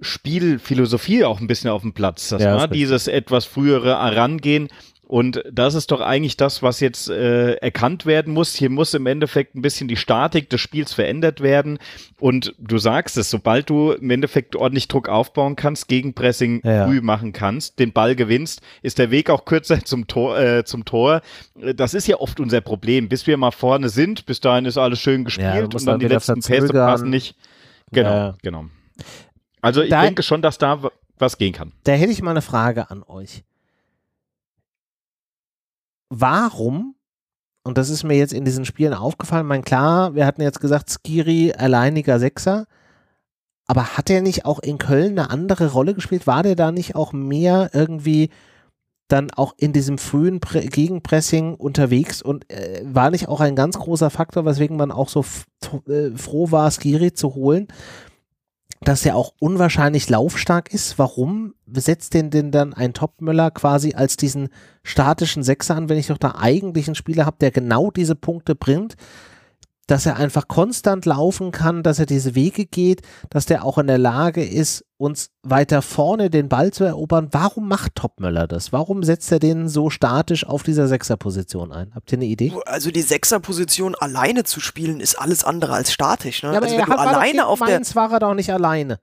[0.00, 2.28] Spielphilosophie auch ein bisschen auf dem Platz.
[2.28, 4.68] Das ja, war dieses etwas frühere Herangehen
[5.08, 8.54] und das ist doch eigentlich das, was jetzt äh, erkannt werden muss.
[8.56, 11.78] Hier muss im Endeffekt ein bisschen die Statik des Spiels verändert werden.
[12.18, 16.86] Und du sagst es, sobald du im Endeffekt ordentlich Druck aufbauen kannst, Gegenpressing ja.
[16.86, 20.38] früh machen kannst, den Ball gewinnst, ist der Weg auch kürzer zum Tor.
[20.40, 21.22] Äh, zum Tor.
[21.54, 23.08] Das ist ja oft unser Problem.
[23.08, 26.08] Bis wir mal vorne sind, bis dahin ist alles schön gespielt ja, und dann die
[26.08, 27.36] letzten Pässe passen nicht.
[27.92, 28.36] Genau, ja.
[28.42, 28.64] genau.
[29.60, 30.80] Also ich da, denke schon, dass da
[31.16, 31.72] was gehen kann.
[31.84, 33.44] Da hätte ich mal eine Frage an euch
[36.08, 36.94] warum,
[37.64, 40.90] und das ist mir jetzt in diesen Spielen aufgefallen, mein klar, wir hatten jetzt gesagt,
[40.90, 42.66] Skiri alleiniger Sechser,
[43.66, 46.26] aber hat er nicht auch in Köln eine andere Rolle gespielt?
[46.26, 48.30] War der da nicht auch mehr irgendwie
[49.08, 53.78] dann auch in diesem frühen Pre Gegenpressing unterwegs und äh, war nicht auch ein ganz
[53.78, 55.24] großer Faktor, weswegen man auch so
[55.88, 57.68] äh, froh war, Skiri zu holen?
[58.80, 60.98] Dass er auch unwahrscheinlich laufstark ist.
[60.98, 64.48] Warum setzt denn denn dann ein Topmöller quasi als diesen
[64.82, 68.54] statischen Sechser an, wenn ich doch da eigentlich einen Spieler habe, der genau diese Punkte
[68.54, 68.96] bringt?
[69.86, 73.86] Dass er einfach konstant laufen kann, dass er diese Wege geht, dass der auch in
[73.86, 77.28] der Lage ist, uns weiter vorne den Ball zu erobern.
[77.30, 78.72] Warum macht Topmöller das?
[78.72, 81.92] Warum setzt er den so statisch auf dieser Sechserposition ein?
[81.94, 82.52] Habt ihr eine Idee?
[82.64, 86.42] Also die Sechserposition alleine zu spielen ist alles andere als statisch.
[86.42, 86.50] Ne?
[86.50, 88.98] Ja, aber also er hat, alleine auf der war er doch nicht alleine.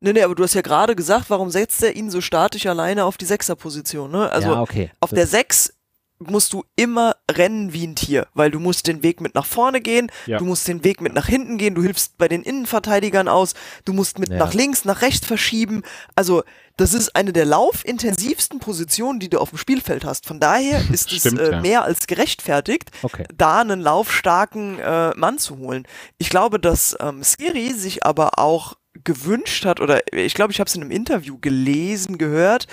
[0.00, 3.04] Nee, nee, aber du hast ja gerade gesagt, warum setzt er ihn so statisch alleine
[3.04, 4.30] auf die Sechserposition, ne?
[4.30, 4.90] Also ja, okay.
[5.00, 5.72] auf der Sechs
[6.18, 9.80] musst du immer rennen wie ein Tier, weil du musst den Weg mit nach vorne
[9.80, 10.38] gehen, ja.
[10.38, 13.54] du musst den Weg mit nach hinten gehen, du hilfst bei den Innenverteidigern aus,
[13.84, 14.38] du musst mit ja.
[14.38, 15.82] nach links, nach rechts verschieben.
[16.14, 16.42] Also
[16.76, 20.26] das ist eine der laufintensivsten Positionen, die du auf dem Spielfeld hast.
[20.26, 21.60] Von daher ist Stimmt, es äh, ja.
[21.60, 23.24] mehr als gerechtfertigt, okay.
[23.34, 25.86] da einen laufstarken äh, Mann zu holen.
[26.18, 30.68] Ich glaube, dass ähm, Skiri sich aber auch gewünscht hat, oder ich glaube, ich habe
[30.68, 32.66] es in einem Interview gelesen, gehört,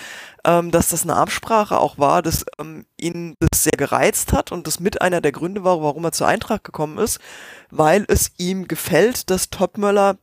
[0.46, 4.68] ähm, dass das eine Absprache auch war, dass ähm, ihn das sehr gereizt hat und
[4.68, 7.20] das mit einer der Gründe war, warum er zur Eintracht gekommen ist,
[7.70, 10.18] weil es ihm gefällt, dass Topmöller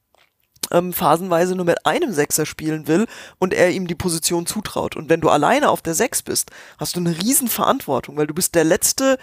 [0.70, 3.06] ähm, phasenweise nur mit einem Sechser spielen will
[3.38, 4.96] und er ihm die Position zutraut.
[4.96, 8.34] Und wenn du alleine auf der Sechs bist, hast du eine riesen Verantwortung, weil du
[8.34, 9.18] bist der letzte,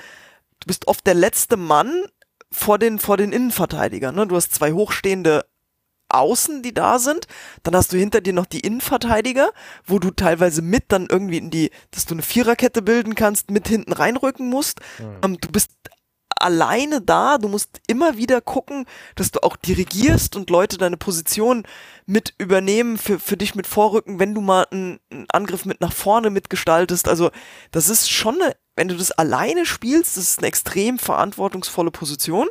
[0.60, 2.06] du bist oft der letzte Mann
[2.52, 4.16] vor den, vor den Innenverteidigern.
[4.16, 4.28] Ne?
[4.28, 5.46] Du hast zwei hochstehende
[6.10, 7.28] Außen, die da sind.
[7.64, 9.52] Dann hast du hinter dir noch die Innenverteidiger,
[9.86, 13.68] wo du teilweise mit dann irgendwie in die, dass du eine Viererkette bilden kannst, mit
[13.68, 14.80] hinten reinrücken musst.
[15.00, 15.06] Mhm.
[15.24, 15.72] Ähm, du bist
[16.40, 18.86] alleine da, du musst immer wieder gucken,
[19.16, 21.64] dass du auch dirigierst und Leute deine Position
[22.06, 25.94] mit übernehmen, für, für dich mit vorrücken, wenn du mal einen, einen Angriff mit nach
[25.94, 27.08] vorne mitgestaltest.
[27.08, 27.32] Also
[27.72, 32.48] das ist schon eine, wenn du das alleine spielst, das ist eine extrem verantwortungsvolle Position.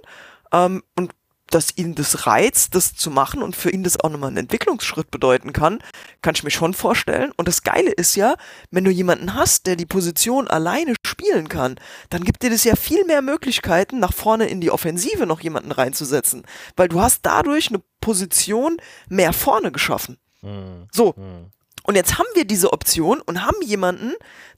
[0.52, 1.12] Ähm, und
[1.50, 5.10] dass ihn das reizt, das zu machen und für ihn das auch nochmal einen Entwicklungsschritt
[5.10, 5.78] bedeuten kann,
[6.20, 7.32] kann ich mir schon vorstellen.
[7.36, 8.36] Und das Geile ist ja,
[8.70, 11.76] wenn du jemanden hast, der die Position alleine spielen kann,
[12.10, 15.70] dann gibt dir das ja viel mehr Möglichkeiten, nach vorne in die Offensive noch jemanden
[15.70, 16.44] reinzusetzen.
[16.74, 18.78] Weil du hast dadurch eine Position
[19.08, 20.18] mehr vorne geschaffen.
[20.42, 20.88] Mhm.
[20.92, 21.14] So.
[21.16, 21.52] Mhm.
[21.84, 24.14] Und jetzt haben wir diese Option und haben jemanden,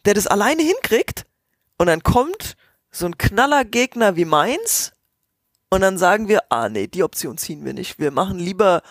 [0.07, 1.27] der das alleine hinkriegt.
[1.77, 2.57] Und dann kommt
[2.91, 4.93] so ein Knallergegner wie Mainz
[5.71, 7.99] und dann sagen wir, ah nee, die Option ziehen wir nicht.
[7.99, 8.83] Wir machen lieber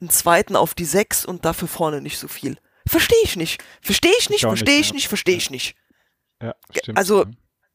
[0.00, 2.58] einen zweiten auf die sechs und dafür vorne nicht so viel.
[2.86, 3.62] Verstehe ich nicht.
[3.80, 5.76] Verstehe ich nicht, verstehe ich nicht, verstehe ich nicht.
[6.40, 6.98] Ja, stimmt.
[6.98, 7.24] Also,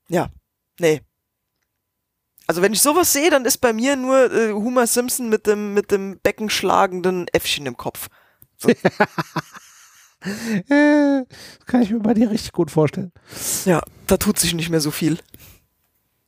[0.07, 0.29] ja,
[0.79, 1.01] nee.
[2.47, 5.73] Also wenn ich sowas sehe, dann ist bei mir nur äh, Homer Simpson mit dem,
[5.73, 8.07] mit dem beckenschlagenden Äffchen im Kopf.
[8.57, 8.71] So.
[10.23, 13.11] Das kann ich mir bei dir richtig gut vorstellen.
[13.65, 15.17] Ja, da tut sich nicht mehr so viel.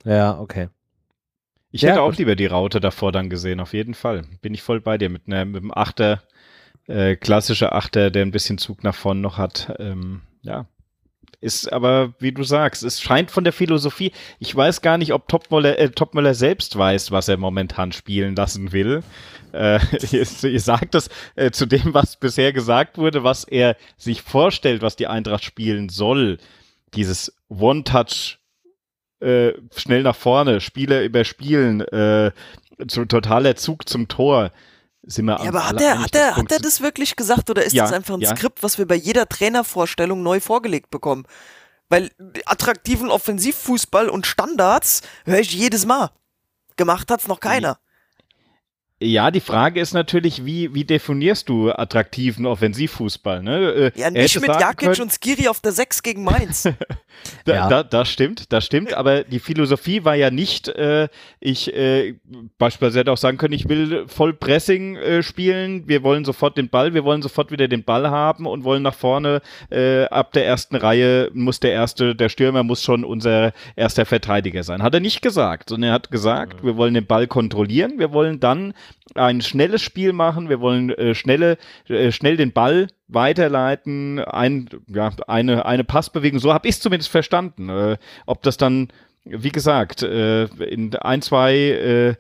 [0.03, 0.69] Ja, okay.
[1.74, 4.21] Ich ja, hätte auch lieber die Raute davor dann gesehen, auf jeden Fall.
[4.43, 6.21] Bin ich voll bei dir mit, ne, mit einem Achter,
[6.86, 9.74] äh, klassischer Achter, der ein bisschen Zug nach vorn noch hat.
[9.80, 10.67] Ähm, ja.
[11.41, 15.28] Ist aber, wie du sagst, es scheint von der Philosophie, ich weiß gar nicht, ob
[15.28, 19.01] Topmöller, äh, Topmöller selbst weiß, was er momentan spielen lassen will.
[19.51, 19.80] Äh,
[20.11, 24.84] ihr, ihr sagt es äh, zu dem, was bisher gesagt wurde, was er sich vorstellt,
[24.84, 26.38] was die Eintracht spielen soll.
[26.93, 28.38] Dieses One-Touch
[29.24, 32.32] äh, schnell nach vorne, Spieler überspielen, äh,
[32.88, 34.51] zu, totaler Zug zum Tor.
[35.03, 37.74] sind wir ja, aber hat er, hat, er, hat er das wirklich gesagt oder ist
[37.74, 38.36] ja, das einfach ein ja.
[38.36, 41.26] Skript, was wir bei jeder Trainervorstellung neu vorgelegt bekommen?
[41.89, 42.11] Weil
[42.45, 46.11] attraktiven Offensivfußball und Standards höre ich jedes Mal.
[46.76, 47.78] Gemacht hat's noch keiner.
[49.03, 53.43] Ja, die Frage ist natürlich, wie, wie definierst du attraktiven Offensivfußball?
[53.43, 53.91] Ne?
[53.95, 56.63] Äh, ja, nicht mit Jakic können, und Skiri auf der 6 gegen Mainz.
[56.63, 56.73] da,
[57.53, 57.67] ja.
[57.67, 62.15] da, das stimmt, das stimmt, aber die Philosophie war ja nicht, äh, ich äh,
[62.57, 66.69] beispielsweise hätte auch sagen können, ich will voll Pressing äh, spielen, wir wollen sofort den
[66.69, 70.45] Ball, wir wollen sofort wieder den Ball haben und wollen nach vorne äh, ab der
[70.45, 74.81] ersten Reihe muss der erste, der Stürmer muss schon unser erster Verteidiger sein.
[74.81, 76.67] Hat er nicht gesagt, sondern er hat gesagt, mhm.
[76.67, 78.73] wir wollen den Ball kontrollieren, wir wollen dann
[79.15, 85.11] ein schnelles Spiel machen, wir wollen äh, schnelle, äh, schnell den Ball weiterleiten, ein, ja,
[85.27, 87.69] eine, eine Passbewegung, so habe ich es zumindest verstanden.
[87.69, 88.89] Äh, ob das dann,
[89.23, 92.15] wie gesagt, äh, in ein, zwei äh,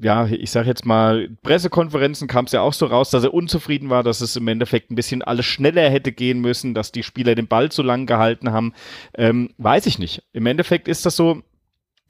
[0.00, 3.90] ja, ich sage jetzt mal, Pressekonferenzen kam es ja auch so raus, dass er unzufrieden
[3.90, 7.34] war, dass es im Endeffekt ein bisschen alles schneller hätte gehen müssen, dass die Spieler
[7.34, 8.74] den Ball zu lang gehalten haben.
[9.14, 10.22] Ähm, weiß ich nicht.
[10.32, 11.42] Im Endeffekt ist das so,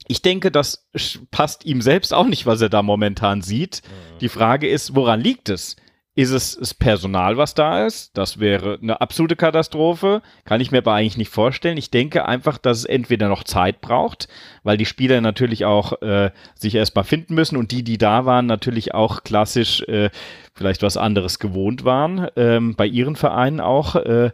[0.07, 0.89] ich denke, das
[1.31, 3.81] passt ihm selbst auch nicht, was er da momentan sieht.
[3.83, 4.19] Mhm.
[4.19, 5.75] Die Frage ist, woran liegt es?
[6.15, 8.17] Ist es das Personal, was da ist?
[8.17, 10.23] Das wäre eine absolute Katastrophe.
[10.45, 11.77] Kann ich mir aber eigentlich nicht vorstellen.
[11.77, 14.27] Ich denke einfach, dass es entweder noch Zeit braucht,
[14.63, 18.47] weil die Spieler natürlich auch äh, sich erstmal finden müssen und die, die da waren,
[18.47, 20.09] natürlich auch klassisch äh,
[20.55, 23.95] vielleicht was anderes gewohnt waren, ähm, bei ihren Vereinen auch.
[23.95, 24.31] Äh,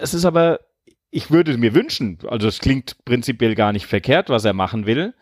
[0.00, 0.60] es ist aber
[1.12, 5.14] ich würde mir wünschen, also es klingt prinzipiell gar nicht verkehrt, was er machen will.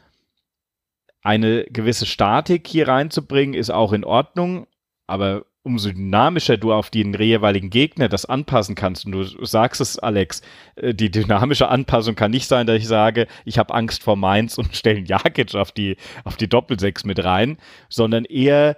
[1.21, 4.69] Eine gewisse Statik hier reinzubringen, ist auch in Ordnung,
[5.09, 9.99] aber umso dynamischer du auf den jeweiligen Gegner das anpassen kannst, und du sagst es,
[9.99, 10.43] Alex,
[10.77, 14.59] äh, die dynamische Anpassung kann nicht sein, dass ich sage, ich habe Angst vor Mainz
[14.59, 18.77] und stelle einen Jakic auf die, auf die Doppelsechs mit rein, sondern eher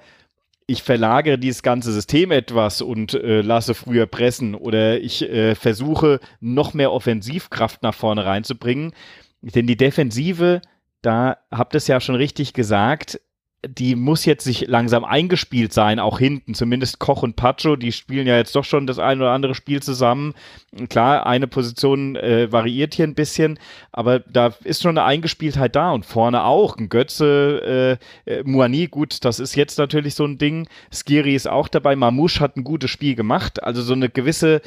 [0.72, 6.18] ich verlagere dieses ganze System etwas und äh, lasse früher pressen oder ich äh, versuche
[6.40, 8.92] noch mehr Offensivkraft nach vorne reinzubringen.
[9.42, 10.62] Denn die Defensive,
[11.02, 13.20] da habt ihr es ja schon richtig gesagt,
[13.66, 16.54] die muss jetzt sich langsam eingespielt sein, auch hinten.
[16.54, 19.80] Zumindest Koch und Pacho, die spielen ja jetzt doch schon das ein oder andere Spiel
[19.80, 20.34] zusammen.
[20.88, 23.58] Klar, eine Position äh, variiert hier ein bisschen,
[23.92, 26.76] aber da ist schon eine Eingespieltheit da und vorne auch.
[26.76, 30.66] Ein Götze, äh, äh, Muani, gut, das ist jetzt natürlich so ein Ding.
[30.92, 31.94] Skiri ist auch dabei.
[31.94, 33.62] Mamouche hat ein gutes Spiel gemacht.
[33.62, 34.60] Also so eine gewisse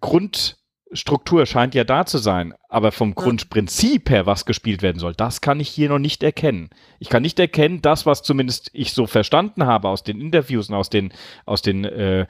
[0.00, 0.56] Grund,
[0.92, 5.40] Struktur scheint ja da zu sein, aber vom Grundprinzip her, was gespielt werden soll, das
[5.40, 6.70] kann ich hier noch nicht erkennen.
[6.98, 10.74] Ich kann nicht erkennen, das, was zumindest ich so verstanden habe aus den Interviews und
[10.74, 11.12] aus den,
[11.44, 12.26] aus den, äh,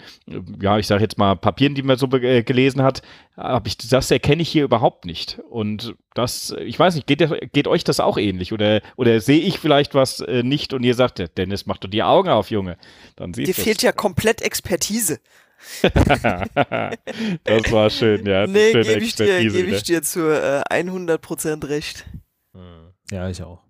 [0.60, 3.02] ja, ich sage jetzt mal Papieren, die man so äh, gelesen hat,
[3.36, 5.38] habe ich, das erkenne ich hier überhaupt nicht.
[5.50, 9.58] Und das, ich weiß nicht, geht, geht euch das auch ähnlich oder, oder sehe ich
[9.60, 12.76] vielleicht was äh, nicht und ihr sagt, Dennis, mach doch die Augen auf, Junge.
[13.16, 15.20] Dann Dir fehlt ja komplett Expertise.
[15.82, 18.46] das war schön, ja.
[18.46, 22.06] Nee, gebe ich, dir, geb ich dir zu äh, 100% recht.
[22.54, 22.92] Hm.
[23.10, 23.62] Ja, ich auch.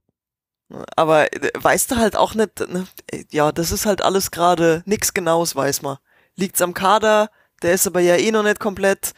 [0.97, 2.87] Aber äh, weißt du halt auch nicht, ne?
[3.31, 5.99] ja, das ist halt alles gerade nichts Genaues, weiß man.
[6.37, 7.31] Liegt's am Kader,
[7.63, 9.13] der ist aber ja eh noch nicht komplett,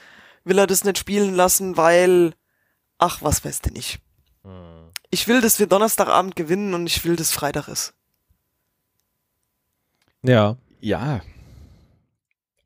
[0.45, 2.35] will er das nicht spielen lassen, weil,
[2.99, 4.01] ach, was weißt du nicht.
[4.45, 4.91] Hm.
[5.11, 7.95] Ich will, dass wir Donnerstagabend gewinnen und ich will, dass Freitag ist.
[10.23, 10.57] Ja.
[10.81, 11.21] Ja,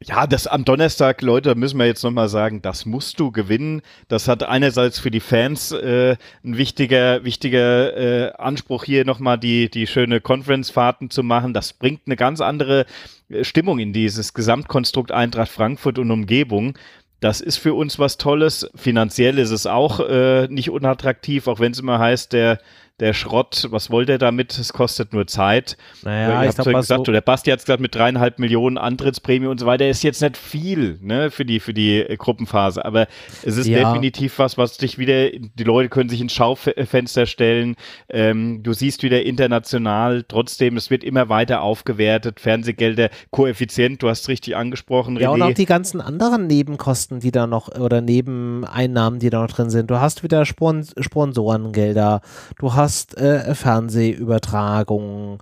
[0.06, 3.80] ja, das am Donnerstag, Leute, müssen wir jetzt nochmal sagen, das musst du gewinnen.
[4.08, 9.70] Das hat einerseits für die Fans äh, ein wichtiger, wichtiger äh, Anspruch hier nochmal die,
[9.70, 11.54] die schöne Conference-Fahrten zu machen.
[11.54, 12.84] Das bringt eine ganz andere
[13.30, 16.76] äh, Stimmung in dieses Gesamtkonstrukt Eintracht Frankfurt und Umgebung.
[17.20, 18.70] Das ist für uns was Tolles.
[18.74, 22.60] Finanziell ist es auch äh, nicht unattraktiv, auch wenn es immer heißt, der
[23.00, 24.56] der Schrott, was wollt er damit?
[24.56, 25.76] Es kostet nur Zeit.
[26.04, 29.58] Naja, ich habe gesagt, so der Basti hat es gesagt, mit dreieinhalb Millionen Antrittsprämie und
[29.58, 32.84] so weiter, ist jetzt nicht viel ne, für, die, für die äh, Gruppenphase.
[32.84, 33.08] Aber
[33.42, 33.92] es ist ja.
[33.92, 37.74] definitiv was, was dich wieder, die Leute können sich ins Schaufenster stellen.
[38.08, 42.38] Ähm, du siehst wieder international, trotzdem, es wird immer weiter aufgewertet.
[42.38, 45.16] Fernsehgelder, Koeffizient, du hast es richtig angesprochen.
[45.16, 45.34] Ja, René.
[45.34, 49.70] und auch die ganzen anderen Nebenkosten, die da noch, oder Nebeneinnahmen, die da noch drin
[49.70, 49.90] sind.
[49.90, 52.20] Du hast wieder Spons Sponsorengelder,
[52.60, 55.38] du hast hast äh, Fernsehübertragungen,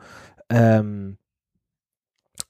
[0.49, 1.17] ähm,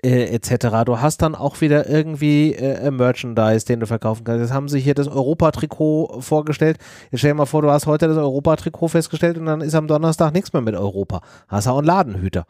[0.04, 0.84] äh, etc.
[0.84, 4.42] Du hast dann auch wieder irgendwie äh, Merchandise, den du verkaufen kannst.
[4.42, 6.78] Jetzt haben sie hier das Europa-Trikot vorgestellt.
[7.10, 9.86] Jetzt stell dir mal vor, du hast heute das Europa-Trikot festgestellt und dann ist am
[9.86, 11.22] Donnerstag nichts mehr mit Europa.
[11.48, 12.44] Hast du auch einen Ladenhüter.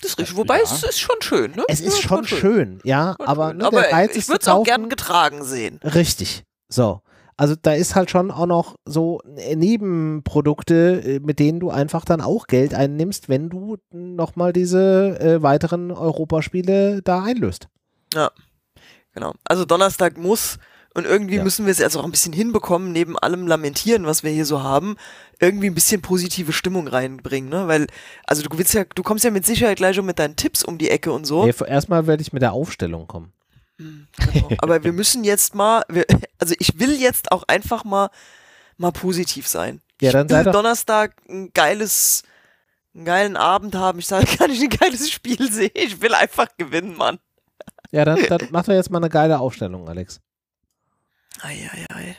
[0.00, 0.36] Das ist richtig.
[0.36, 0.62] Wobei ja.
[0.62, 1.64] es ist schon schön, ne?
[1.66, 4.88] Es ist ja, schon schön, schön, ja, aber, ne, aber ich würde es auch gern
[4.88, 5.80] getragen sehen.
[5.82, 6.44] Richtig.
[6.68, 7.02] So.
[7.38, 12.20] Also da ist halt schon auch noch so Nebenprodukte, äh, mit denen du einfach dann
[12.20, 17.68] auch Geld einnimmst, wenn du nochmal diese äh, weiteren Europaspiele da einlöst.
[18.12, 18.32] Ja,
[19.14, 19.34] genau.
[19.44, 20.58] Also Donnerstag muss
[20.94, 21.44] und irgendwie Ja.
[21.44, 24.64] müssen wir es jetzt auch ein bisschen hinbekommen, neben allem Lamentieren, was wir hier so
[24.64, 24.96] haben,
[25.38, 27.68] irgendwie ein bisschen positive Stimmung reinbringen, ne?
[27.68, 27.86] Weil,
[28.26, 30.76] also du willst ja, du kommst ja mit Sicherheit gleich schon mit deinen Tipps um
[30.76, 31.44] die Ecke und so.
[31.44, 33.32] Nee, erstmal werde ich mit der Aufstellung kommen.
[33.78, 34.50] Genau.
[34.58, 36.04] Aber wir müssen jetzt mal, wir,
[36.38, 38.10] also ich will jetzt auch einfach mal,
[38.76, 39.80] mal positiv sein.
[40.00, 42.22] Ja, ich dann sei will Donnerstag ein geiles,
[42.94, 43.98] einen geilen Abend haben.
[43.98, 45.70] Ich sage gar nicht ein geiles Spiel sehen.
[45.74, 47.18] Ich will einfach gewinnen, Mann.
[47.90, 50.20] Ja, dann, dann mach doch jetzt mal eine geile Aufstellung, Alex.
[51.40, 52.16] Eieiei.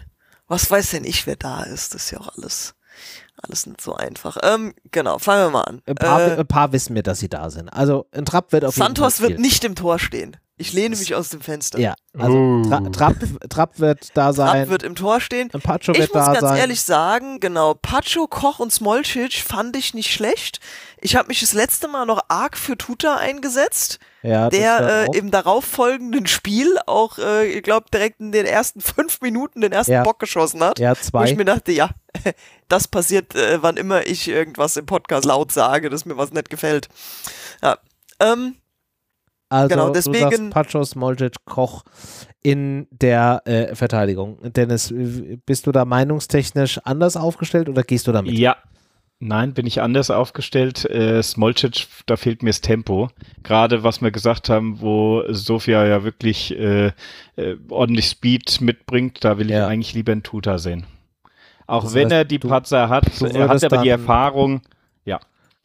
[0.47, 1.93] Was weiß denn ich, wer da ist?
[1.93, 2.73] Das ist ja auch alles,
[3.37, 4.37] alles nicht so einfach.
[4.41, 5.81] Ähm, genau, fangen wir mal an.
[5.85, 7.69] Ein paar, Äh, ein paar wissen wir, dass sie da sind.
[7.69, 10.37] Also ein Trapp wird auf Santos jeden Fall wird nicht im Tor stehen.
[10.59, 11.79] Ich lehne mich aus dem Fenster.
[11.79, 12.61] Ja, also Uh.
[12.67, 13.15] Tra Trapp,
[13.49, 14.47] Trapp wird da sein.
[14.63, 15.49] Trapp wird im Tor stehen.
[15.53, 16.57] ein Pacho Ich wird muss da ganz sein.
[16.57, 20.59] ehrlich sagen, genau, Pacho, Koch und Smolcic fand ich nicht schlecht.
[20.99, 25.31] Ich habe mich das letzte Mal noch arg für Tuta eingesetzt, ja, der äh, im
[25.31, 30.03] darauffolgenden Spiel auch, äh, ich glaube, direkt in den ersten fünf Minuten den ersten Ja.
[30.03, 30.77] Bock geschossen hat.
[30.79, 31.25] ja, Wo zwei.
[31.29, 31.91] ich mir dachte, ja,
[32.67, 36.49] das passiert, äh, wann immer ich irgendwas im Podcast laut sage, dass mir was nicht
[36.49, 36.89] gefällt.
[37.63, 37.77] Ja,
[38.19, 38.55] ähm,
[39.49, 41.83] Also Genau, du deswegen- sagst Pacho, Smolcic, Koch
[42.43, 44.37] in der äh, Verteidigung.
[44.53, 44.93] Dennis,
[45.45, 48.31] bist du da meinungstechnisch anders aufgestellt oder gehst du damit?
[48.33, 48.57] Ja.
[49.21, 50.85] Nein, bin ich anders aufgestellt.
[50.85, 53.09] Äh, Smolcic, da fehlt mir das Tempo.
[53.43, 56.93] Gerade was wir gesagt haben, wo Sofia ja wirklich äh,
[57.35, 59.65] äh, ordentlich Speed mitbringt, da will Ja.
[59.65, 60.85] ich eigentlich lieber einen Tuta sehen.
[61.67, 63.99] Auch Das wenn heißt, er die du- Patzer hat, du er hat aber die dann
[63.99, 64.61] Erfahrung.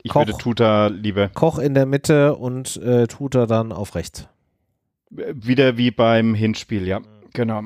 [0.05, 0.27] Ich Koch.
[0.27, 4.29] würde Tuta lieber Koch in der Mitte und äh, Tuta dann auf rechts.
[5.17, 7.01] äh, wieder wie beim Hinspiel, ja.
[7.33, 7.63] Genau.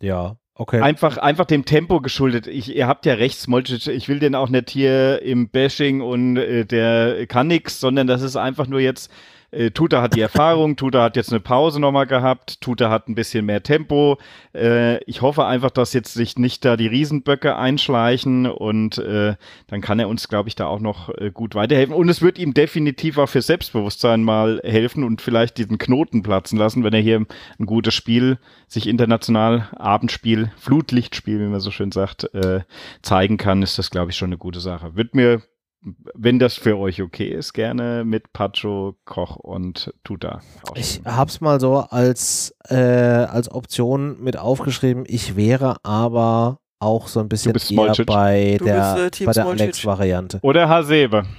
[0.00, 0.80] Ja, okay.
[0.80, 2.46] Einfach, einfach dem Tempo geschuldet.
[2.46, 6.38] Ich, ihr habt ja recht, Smolcic, ich will den auch nicht hier im Bashing und
[6.38, 9.10] äh, der kann nix, sondern das ist einfach nur jetzt,
[9.50, 13.14] äh, Tuta hat die Erfahrung, Tuta hat jetzt eine Pause nochmal gehabt, Tuta hat ein
[13.14, 14.18] bisschen mehr Tempo.
[14.54, 19.36] Äh, ich hoffe einfach, dass jetzt sich nicht da die Riesenböcke einschleichen und äh,
[19.68, 21.94] dann kann er uns, glaube ich, da auch noch äh, gut weiterhelfen.
[21.94, 26.58] Und es wird ihm definitiv auch für Selbstbewusstsein mal helfen und vielleicht diesen Knoten platzen
[26.58, 27.24] lassen, wenn er hier
[27.58, 32.60] ein gutes Spiel, sich international Abendspiel, Flutlichtspiel, wie man so schön sagt, äh,
[33.02, 34.94] zeigen kann, ist das, glaube ich, schon eine gute Sache.
[34.94, 35.42] Wird mir,
[36.14, 40.40] wenn das für euch okay ist, gerne mit Pacho, Koch und Tuta.
[40.74, 45.04] Ich hab's mal so als, äh, als Option mit aufgeschrieben.
[45.06, 48.06] Ich wäre aber auch so ein bisschen eher Smolcic.
[48.06, 49.46] bei Du der, bist, äh, bei der.
[49.46, 50.38] Alex-Variante.
[50.42, 51.24] Oder Hasebe.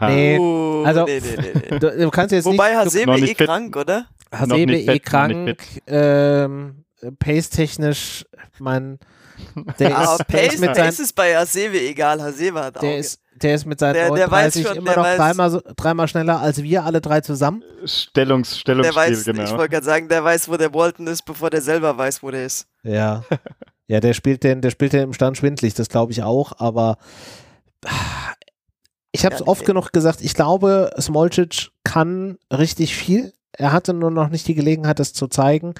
[0.00, 1.78] Nee, oh, also- nee, nee, nee, nee.
[1.80, 3.38] Du, du kannst jetzt Wobei nicht, Hasebe eh fit.
[3.38, 4.06] krank, oder?
[4.30, 5.58] Hasebe eh fit, krank,
[5.88, 6.84] ähm,
[7.18, 8.24] pace-technisch,
[8.60, 8.98] mein,
[9.80, 12.22] der Ah, ist, Pace, mit seinen, Pace ist bei Hasebe egal.
[12.22, 12.96] Hasebe hat der Auge.
[12.98, 15.50] ist, der ist mit seinen Der- der weiß 39 schon, immer der noch weiß- dreimal,
[15.50, 17.62] so, dreimal schneller als wir alle drei zusammen.
[17.84, 19.42] Stellungs, der Stellungsspiel, weiß, genau.
[19.44, 22.30] ich wollte gerade sagen, der weiß, wo der Walton ist, bevor der selber weiß, wo
[22.30, 22.66] der ist.
[22.82, 23.24] Ja.
[23.88, 26.96] Ja, der spielt den, der spielt den im Stand schwindlig, das glaube ich auch, aber
[29.10, 29.66] ich habe es Ja, oft nee.
[29.66, 33.32] genug gesagt, ich glaube, Smolcic kann richtig viel.
[33.52, 35.74] Er hatte nur noch nicht die Gelegenheit, das zu zeigen.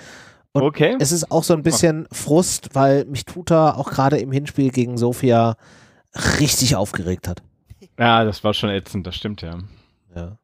[0.52, 0.96] Und okay.
[1.00, 4.98] Es ist auch so ein bisschen Frust, weil mich Tuta auch gerade im Hinspiel gegen
[4.98, 5.56] Sofia
[6.38, 7.42] richtig aufgeregt hat.
[7.98, 9.58] Ja, das war schon ätzend, das stimmt ja.
[10.14, 10.38] Ja.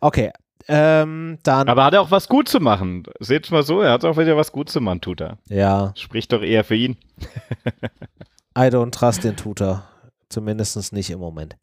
[0.00, 0.30] Okay,
[0.68, 3.04] ähm, dann, Aber hat er auch was gut zu machen?
[3.20, 5.38] Seht's mal so, er hat auch wieder was gut zu machen, tut er.
[5.48, 6.96] ja, Spricht doch eher für ihn.
[8.56, 9.88] I don't trust den Tuta.
[10.28, 11.56] Zumindest nicht im Moment.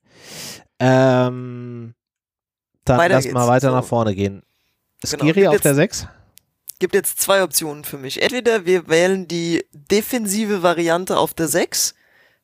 [0.79, 1.93] Ähm,
[2.83, 3.75] dann Weiter lass mal weiter So.
[3.75, 4.43] nach vorne gehen.
[5.01, 6.07] Genau, Skiri gibt auf jetzt- der 6?
[6.79, 8.21] Gibt jetzt zwei Optionen für mich.
[8.21, 11.95] Entweder wir wählen die defensive Variante auf der 6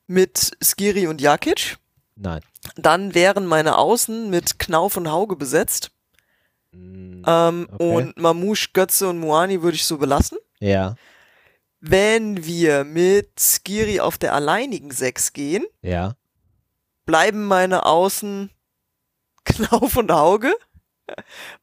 [0.06, 1.76] mit Skiri und Jakic.
[2.16, 2.40] Nein.
[2.76, 5.90] Dann wären meine Außen mit Knauf und Hauge besetzt.
[6.72, 7.94] Mm, Ähm, Okay.
[7.96, 10.38] Und Mamouche, Götze und Muani würde ich so belassen.
[10.60, 10.94] Ja,
[11.80, 16.14] Wenn wir mit Skiri auf der alleinigen 6 gehen, ja.
[17.04, 18.50] bleiben meine Außen
[19.44, 20.54] Knauf und Hauge.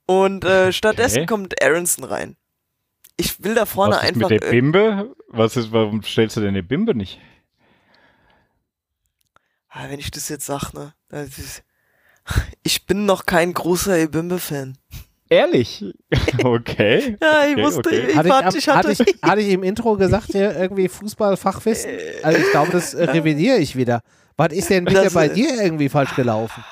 [0.06, 1.26] Und äh, stattdessen Okay.
[1.28, 2.36] kommt Aronson rein.
[3.16, 4.30] Ich will da vorne Was ist einfach.
[4.30, 5.16] mit der äh, Bimbe?
[5.30, 7.20] Was ist, warum stellst du denn die Bimbe nicht?
[9.70, 10.94] Ah, wenn ich das jetzt sag, ne?
[11.10, 11.64] das ist-
[12.64, 14.78] Ich bin noch kein großer Ebimbe-Fan.
[15.30, 15.84] Ehrlich?
[16.44, 17.18] Okay.
[17.22, 18.06] Ja, ich Okay, wusste, okay.
[18.10, 18.90] ich, Hatte ich, warte, ich hatte.
[18.90, 21.92] hatte, ich, hatte ich im Intro gesagt, hier irgendwie Fußballfachwissen?
[22.24, 24.02] Also ich glaube, das äh, revidiere ich wieder.
[24.38, 26.64] Was ist denn wieder Das, bei äh, dir irgendwie falsch gelaufen?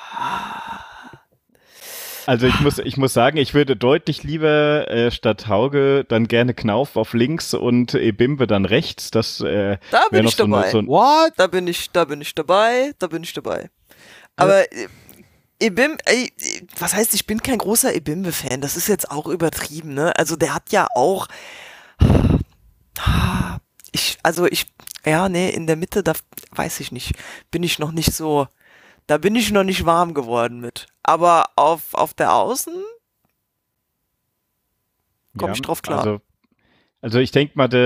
[2.28, 6.52] Also ich muss, ich muss sagen, ich würde deutlich lieber äh, statt Hauge dann gerne
[6.52, 9.10] Knauf auf links und Ebimbe dann rechts.
[9.10, 10.70] Das äh, Da bin ich so dabei.
[10.70, 11.32] so ein- What?
[11.38, 13.70] Da bin ich, da bin ich dabei, da bin ich dabei.
[14.36, 14.88] Aber äh,
[15.58, 19.94] Ebim, ey, äh, was heißt, ich bin kein großer Ebimbe-Fan, das ist jetzt auch übertrieben,
[19.94, 20.12] ne?
[20.18, 21.28] Also der hat ja auch,
[23.92, 24.66] ich, also ich,
[25.06, 26.12] ja, nee, in der Mitte, da
[26.52, 27.12] weiß ich nicht,
[27.50, 28.48] bin ich noch nicht so,
[29.08, 30.86] da bin ich noch nicht warm geworden mit.
[31.02, 32.72] Aber auf, auf der Außen,
[35.36, 35.98] Komm ich drauf klar.
[35.98, 36.20] Also,
[37.00, 37.80] also ich denke mal, der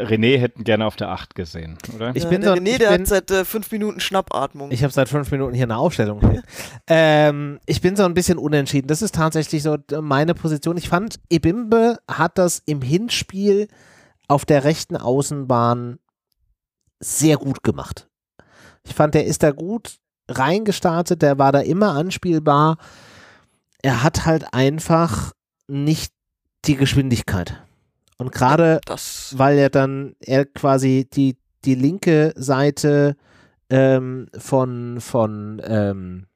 [0.00, 2.14] äh, René hätten gerne auf der 8 gesehen, oder?
[2.14, 4.70] Ich äh, bin der so- René, ich der bin- hat seit äh, fünf Minuten Schnappatmung.
[4.70, 6.42] Ich habe seit fünf Minuten hier eine Aufstellung.
[6.86, 8.86] ähm, ich bin so ein bisschen unentschieden.
[8.86, 10.76] Das ist tatsächlich so meine Position.
[10.76, 13.68] Ich fand, Ebimbe hat das im Hinspiel
[14.28, 15.98] auf der rechten Außenbahn
[17.00, 18.08] sehr gut gemacht.
[18.84, 19.98] Ich fand, der ist da gut
[20.28, 22.78] reingestartet, der war da immer anspielbar.
[23.82, 25.32] Er hat halt einfach
[25.68, 26.12] nicht
[26.64, 27.62] die Geschwindigkeit.
[28.18, 33.16] Und gerade das, weil er dann er quasi die, die linke Seite
[33.70, 36.26] ähm, von, von ähm,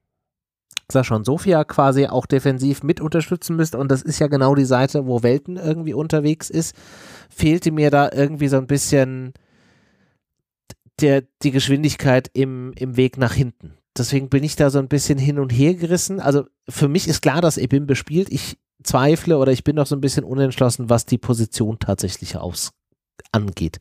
[0.90, 3.78] Sascha und Sofia quasi auch defensiv mit unterstützen müsste.
[3.78, 6.77] Und das ist ja genau die Seite, wo Welten irgendwie unterwegs ist.
[7.31, 9.32] Fehlte mir da irgendwie so ein bisschen
[11.01, 13.74] der, die Geschwindigkeit im, im Weg nach hinten.
[13.97, 16.20] Deswegen bin ich da so ein bisschen hin und her gerissen.
[16.20, 18.32] Also für mich ist klar, dass Ebimbe spielt.
[18.32, 22.73] Ich zweifle oder ich bin noch so ein bisschen unentschlossen, was die Position tatsächlich aus
[23.32, 23.78] angeht.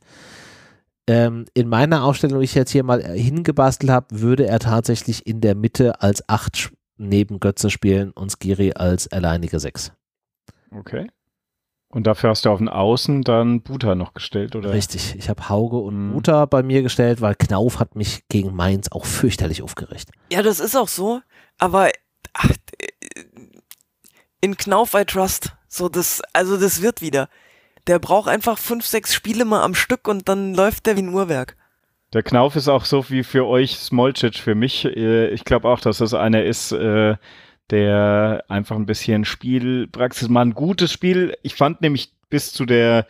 [1.08, 5.26] Ähm, in meiner Aufstellung, die ich jetzt hier mal äh, hingebastelt habe, würde er tatsächlich
[5.26, 9.92] in der Mitte als 8 neben Götze spielen und Skiri als alleinige 6.
[10.70, 11.08] Okay.
[11.92, 14.72] Und dafür hast du auf den Außen dann Buta noch gestellt, oder?
[14.72, 15.14] Richtig.
[15.18, 16.12] Ich habe Hauge und Mhm.
[16.14, 20.10] Mutter bei mir gestellt, weil Knauf hat mich gegen Mainz auch fürchterlich aufgeregt.
[20.32, 21.20] Ja, das ist auch so,
[21.58, 21.90] aber
[22.32, 22.48] ach,
[24.40, 25.52] in Knauf I trust.
[25.68, 27.28] So das, also das wird wieder.
[27.86, 31.12] Der braucht einfach fünf, sechs Spiele mal am Stück und dann läuft der wie ein
[31.14, 31.56] Uhrwerk.
[32.12, 34.84] Der Knauf ist auch so wie für euch Smolcic für mich.
[34.84, 37.16] Äh, Ich glaube auch, dass das einer ist, äh,
[37.70, 41.34] der einfach ein bisschen Spielpraxis, mal ein gutes Spiel.
[41.42, 43.06] Ich fand nämlich bis zu der,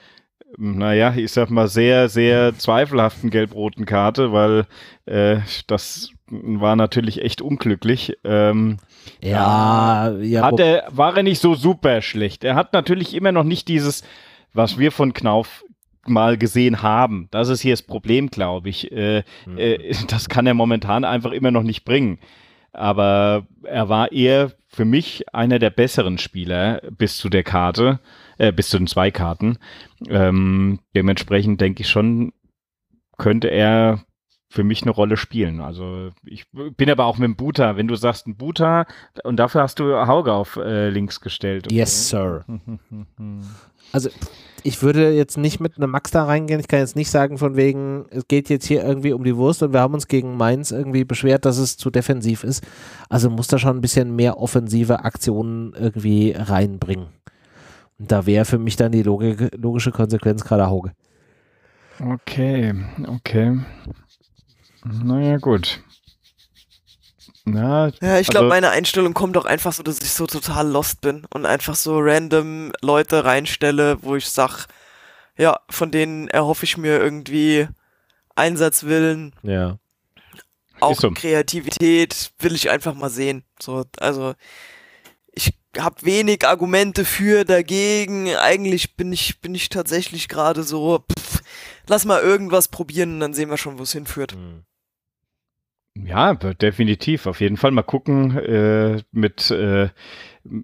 [0.56, 4.66] naja, ich sag mal, sehr, sehr zweifelhaften gelb-roten Karte, weil
[5.06, 8.14] äh, das war natürlich echt unglücklich.
[8.24, 8.78] Ähm,
[9.20, 10.42] Ja, ja.
[10.44, 12.44] hat er, war er nicht so super schlecht.
[12.44, 14.02] Er hat natürlich immer noch nicht dieses,
[14.52, 15.64] was wir von Knauf
[16.06, 17.28] mal gesehen haben.
[17.30, 18.90] Das ist hier das Problem, glaube ich.
[18.92, 19.58] Äh, Mhm.
[19.58, 22.18] äh, das kann er momentan einfach immer noch nicht bringen.
[22.73, 28.01] Aber er war eher für mich einer der besseren Spieler bis zu der Karte,
[28.39, 29.59] äh, bis zu den zwei Karten.
[30.09, 32.32] Ähm, dementsprechend denke ich schon,
[33.19, 34.05] könnte er
[34.49, 35.61] für mich eine Rolle spielen.
[35.61, 37.77] Also ich bin aber auch mit dem Buta.
[37.77, 38.86] Wenn du sagst ein Buta
[39.24, 41.66] und dafür hast du Hauge auf äh, links gestellt.
[41.66, 41.77] Okay.
[41.77, 42.44] Yes, sir.
[43.94, 44.09] Also
[44.62, 46.60] ich würde jetzt nicht mit einem Max da reingehen.
[46.60, 49.62] Ich kann jetzt nicht sagen von wegen, es geht jetzt hier irgendwie um die Wurst
[49.62, 52.64] und wir haben uns gegen Mainz irgendwie beschwert, dass es zu defensiv ist.
[53.09, 57.09] Also muss da schon ein bisschen mehr offensive Aktionen irgendwie reinbringen.
[57.98, 60.93] Und da wäre für mich dann die Logik, logische Konsequenz gerade Hauge.
[62.01, 62.74] Okay,
[63.06, 63.60] okay.
[64.84, 65.82] Naja, gut.
[67.44, 70.69] Na, Ja, ich glaube, also- meine Einstellung kommt doch einfach so, dass ich so total
[70.69, 74.66] lost bin und einfach so random Leute reinstelle, wo ich sag,
[75.36, 77.66] ja, von denen erhoffe ich mir irgendwie
[78.36, 79.78] Einsatzwillen, Ja.
[80.81, 81.10] auch so.
[81.10, 83.44] Kreativität, will ich einfach mal sehen.
[83.60, 84.35] So, also
[85.32, 88.35] ich habe wenig Argumente für, dagegen.
[88.36, 91.40] Eigentlich bin ich bin ich tatsächlich gerade so, pff,
[91.89, 94.36] lass mal irgendwas probieren und dann sehen wir schon, wo es hinführt.
[95.94, 97.27] Ja, definitiv.
[97.27, 99.90] Auf jeden Fall mal gucken äh, mit äh,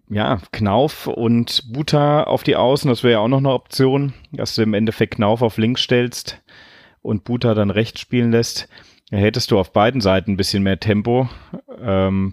[0.09, 2.89] ja, Knauf und Buta auf die Außen.
[2.89, 6.43] Das wäre ja auch noch eine Option, dass du im Endeffekt Knauf auf links stellst
[7.03, 8.69] und Buta dann rechts spielen lässt.
[9.11, 11.29] Da hättest du auf beiden Seiten ein bisschen mehr Tempo.
[11.81, 12.33] Ähm,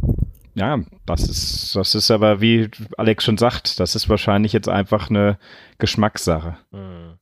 [0.55, 5.09] ja, das ist, das ist aber, wie Alex schon sagt, das ist wahrscheinlich jetzt einfach
[5.09, 5.37] eine
[5.79, 6.57] Geschmackssache.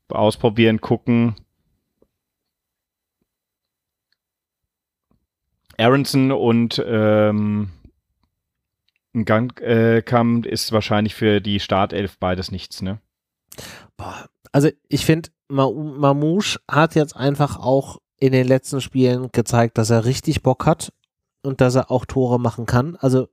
[0.10, 1.36] Ausprobieren, gucken.
[5.78, 7.70] Aronson und ähm,
[9.26, 13.00] Gang äh, kam, ist wahrscheinlich für die Startelf beides nichts, ne?
[13.95, 19.78] Boah, also ich finde, Ma Mamouche hat jetzt einfach auch in den letzten Spielen gezeigt,
[19.78, 20.94] dass er richtig Bock hat
[21.44, 22.95] und dass er auch Tore machen kann.
[22.95, 23.28] Also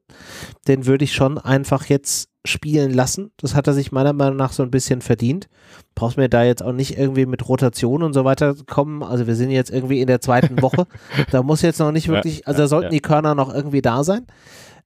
[0.66, 3.32] den würde ich schon einfach jetzt spielen lassen.
[3.36, 5.48] Das hat er sich meiner Meinung nach so ein bisschen verdient.
[5.94, 9.02] Brauchst mir da jetzt auch nicht irgendwie mit Rotation und so weiter kommen.
[9.02, 10.86] Also wir sind jetzt irgendwie in der zweiten Woche.
[11.30, 14.26] da muss jetzt noch nicht wirklich, also da sollten die Körner noch irgendwie da sein.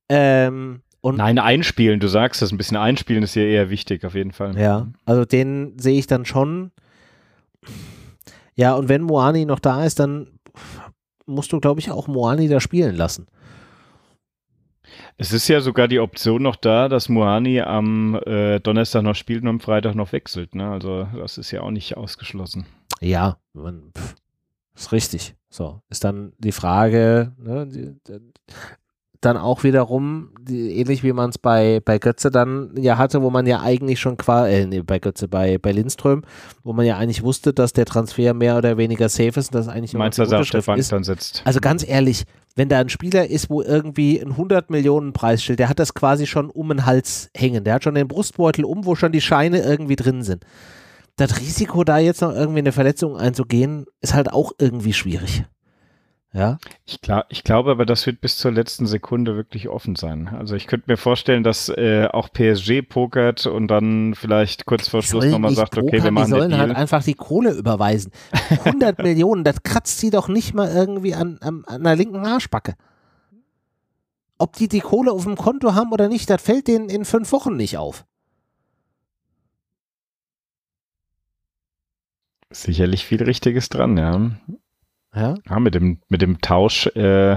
[0.08, 4.14] Ähm, Und Nein, einspielen, du sagst das, ein bisschen einspielen ist hier eher wichtig, auf
[4.14, 4.58] jeden Fall.
[4.58, 6.72] Ja, also den sehe ich dann schon.
[8.56, 10.28] Ja, und wenn Moani noch da ist, dann
[11.26, 13.26] musst du, glaube ich, auch Moani da spielen lassen.
[15.16, 19.42] Es ist ja sogar die Option noch da, dass Moani am äh, Donnerstag noch spielt
[19.42, 20.54] und am Freitag noch wechselt.
[20.54, 20.68] Ne?
[20.68, 22.66] Also das ist ja auch nicht ausgeschlossen.
[23.00, 24.16] Ja, man, pff,
[24.74, 25.36] ist richtig.
[25.48, 27.94] So, ist dann die Frage, ne, die,
[29.24, 33.30] dann auch wiederum, die, ähnlich wie man es bei, bei Götze dann ja hatte, wo
[33.30, 36.22] man ja eigentlich schon quasi, äh, nee, bei Götze, bei, bei Lindström,
[36.62, 39.68] wo man ja eigentlich wusste, dass der Transfer mehr oder weniger safe ist und dass
[39.68, 40.92] eigentlich Meinst dass der Bank ist.
[40.92, 41.42] dann sitzt?
[41.44, 42.24] Also ganz ehrlich,
[42.56, 45.94] wenn da ein Spieler ist, wo irgendwie ein 100 Millionen Preis steht, der hat das
[45.94, 49.20] quasi schon um den Hals hängen, der hat schon den Brustbeutel um, wo schon die
[49.20, 50.44] Scheine irgendwie drin sind.
[51.16, 55.44] Das Risiko, da jetzt noch irgendwie eine Verletzung einzugehen, ist halt auch irgendwie schwierig.
[56.34, 56.58] Ja.
[56.84, 60.26] Ich, glaub, ich glaube aber, das wird bis zur letzten Sekunde wirklich offen sein.
[60.28, 65.02] Also ich könnte mir vorstellen, dass äh, auch PSG pokert und dann vielleicht kurz vor
[65.02, 68.10] Schluss nochmal sagt, pokern, okay, wir machen Die sollen halt einfach die Kohle überweisen.
[68.64, 72.74] 100 Millionen, das kratzt sie doch nicht mal irgendwie an, an, an der linken Arschbacke.
[74.36, 77.30] Ob die die Kohle auf dem Konto haben oder nicht, das fällt denen in fünf
[77.30, 78.04] Wochen nicht auf.
[82.50, 84.32] Sicherlich viel Richtiges dran, ja.
[85.14, 87.36] Ja, ja mit, dem, mit dem Tausch äh,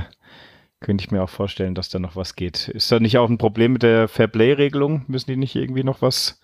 [0.79, 2.67] könnte ich mir auch vorstellen, dass da noch was geht.
[2.69, 5.03] Ist da nicht auch ein Problem mit der Fairplay-Regelung?
[5.07, 6.39] Müssen die nicht irgendwie noch was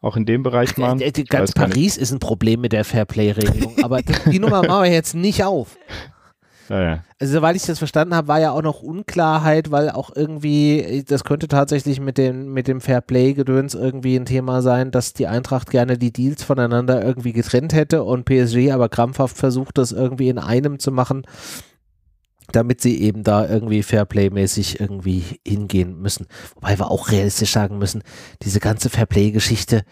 [0.00, 1.02] auch in dem Bereich machen?
[1.28, 5.44] Ganz Paris ist ein Problem mit der Fairplay-Regelung, aber die Nummer machen wir jetzt nicht
[5.44, 5.76] auf.
[6.68, 7.04] Ja, ja.
[7.18, 11.24] Also, soweit ich das verstanden habe, war ja auch noch Unklarheit, weil auch irgendwie, das
[11.24, 15.98] könnte tatsächlich mit dem, mit dem Fairplay-Gedöns irgendwie ein Thema sein, dass die Eintracht gerne
[15.98, 20.78] die Deals voneinander irgendwie getrennt hätte und PSG aber krampfhaft versucht, das irgendwie in einem
[20.78, 21.26] zu machen,
[22.52, 26.26] damit sie eben da irgendwie Fairplay-mäßig irgendwie hingehen müssen.
[26.54, 28.02] Wobei wir auch realistisch sagen müssen,
[28.42, 29.82] diese ganze Fairplay-Geschichte,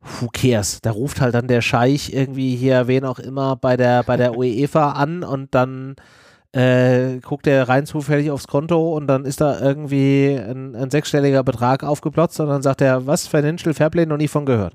[0.00, 0.80] who cares?
[0.80, 4.36] Da ruft halt dann der Scheich irgendwie hier, wen auch immer, bei der, bei der
[4.36, 5.96] UEFA an und dann
[6.52, 11.44] äh, guckt er rein zufällig aufs Konto und dann ist da irgendwie ein, ein sechsstelliger
[11.44, 14.74] Betrag aufgeplotzt und dann sagt er, was, Financial Fairplay, noch nie von gehört.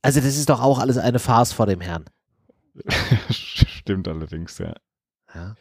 [0.00, 2.06] Also das ist doch auch alles eine Farce vor dem Herrn.
[3.30, 4.74] Stimmt allerdings, ja.
[5.34, 5.54] ja.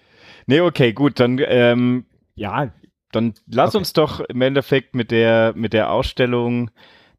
[0.47, 2.71] Nee, okay, gut, dann, ähm, ja,
[3.11, 3.77] dann lass okay.
[3.79, 6.71] uns doch im Endeffekt mit der, mit der Ausstellung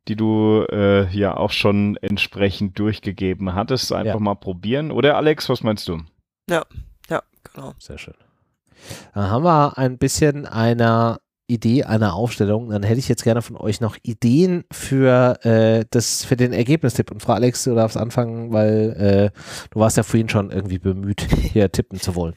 [0.09, 4.21] die du äh, ja auch schon entsprechend durchgegeben hattest, einfach ja.
[4.21, 4.91] mal probieren.
[4.91, 6.01] Oder Alex, was meinst du?
[6.51, 6.65] Ja,
[7.09, 7.23] ja,
[7.53, 7.75] genau.
[7.79, 8.15] Sehr schön.
[9.15, 12.71] Dann haben wir ein bisschen einer Idee einer Aufstellung.
[12.71, 17.11] Dann hätte ich jetzt gerne von euch noch Ideen für äh, das für den Ergebnistipp.
[17.11, 19.39] Und Frau Alex, du darfst anfangen, weil äh,
[19.71, 22.35] du warst ja vorhin schon irgendwie bemüht, hier tippen zu wollen.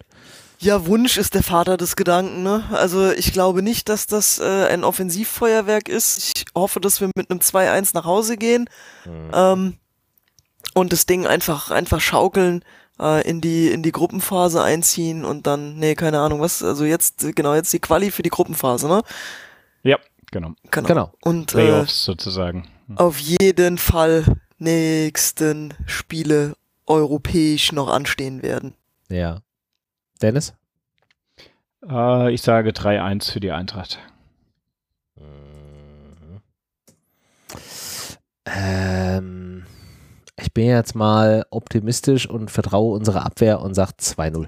[0.60, 2.44] Ja, Wunsch ist der Vater des Gedanken.
[2.44, 2.64] Ne?
[2.72, 6.18] Also ich glaube nicht, dass das äh, ein Offensivfeuerwerk ist.
[6.36, 8.70] Ich hoffe, dass wir mit einem 2-1 nach Hause gehen
[9.06, 9.32] mhm.
[9.34, 9.78] ähm,
[10.74, 12.64] und das Ding einfach einfach schaukeln
[13.00, 16.64] äh, in die in die Gruppenphase einziehen und dann nee keine Ahnung was.
[16.64, 19.02] Also jetzt genau jetzt die Quali für die Gruppenphase, ne?
[19.84, 20.00] Ja,
[20.32, 20.54] genau.
[20.72, 20.88] Genau.
[20.88, 21.14] genau.
[21.22, 22.68] Und Playoffs äh, sozusagen.
[22.88, 22.98] Mhm.
[22.98, 24.26] Auf jeden Fall
[24.58, 26.56] nächsten Spiele
[26.88, 28.74] europäisch noch anstehen werden.
[29.10, 29.42] Ja.
[30.22, 30.54] Dennis?
[31.88, 34.00] Äh, ich sage 3-1 für die Eintracht.
[38.46, 39.66] Ähm,
[40.38, 44.48] ich bin jetzt mal optimistisch und vertraue unserer Abwehr und sage 2-0.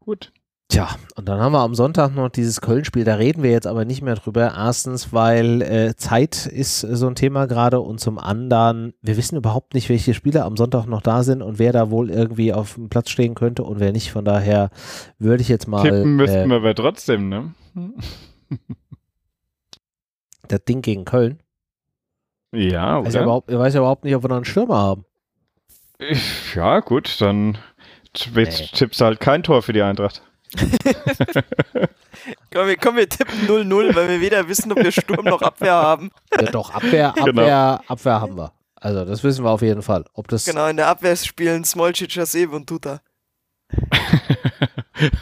[0.00, 0.32] Gut.
[0.72, 3.84] Tja, und dann haben wir am Sonntag noch dieses Köln-Spiel, da reden wir jetzt aber
[3.84, 4.54] nicht mehr drüber.
[4.56, 9.74] Erstens, weil äh, Zeit ist so ein Thema gerade und zum anderen, wir wissen überhaupt
[9.74, 12.88] nicht, welche Spieler am Sonntag noch da sind und wer da wohl irgendwie auf dem
[12.88, 14.12] Platz stehen könnte und wer nicht.
[14.12, 14.70] Von daher
[15.18, 15.82] würde ich jetzt mal.
[15.82, 17.52] Tippen müssten äh, wir aber trotzdem, ne?
[20.48, 21.42] das Ding gegen Köln.
[22.50, 23.00] Ja, oder?
[23.00, 25.04] Ich weiß, ja überhaupt, überhaupt nicht, ob wir noch einen Stürmer haben.
[26.54, 27.58] Ja, gut, dann
[28.34, 28.44] nee.
[28.46, 30.22] tippst du halt kein Tor für die Eintracht.
[32.52, 35.74] komm, wir, komm, wir tippen 0-0, weil wir weder wissen, ob wir Sturm noch Abwehr
[35.74, 36.10] haben.
[36.32, 37.80] Ja, doch, Abwehr, Abwehr, genau.
[37.86, 38.52] Abwehr haben wir.
[38.76, 40.04] Also, das wissen wir auf jeden Fall.
[40.14, 43.00] Ob das genau, in der Abwehr spielen Smolcic, Hasebe und Tuta.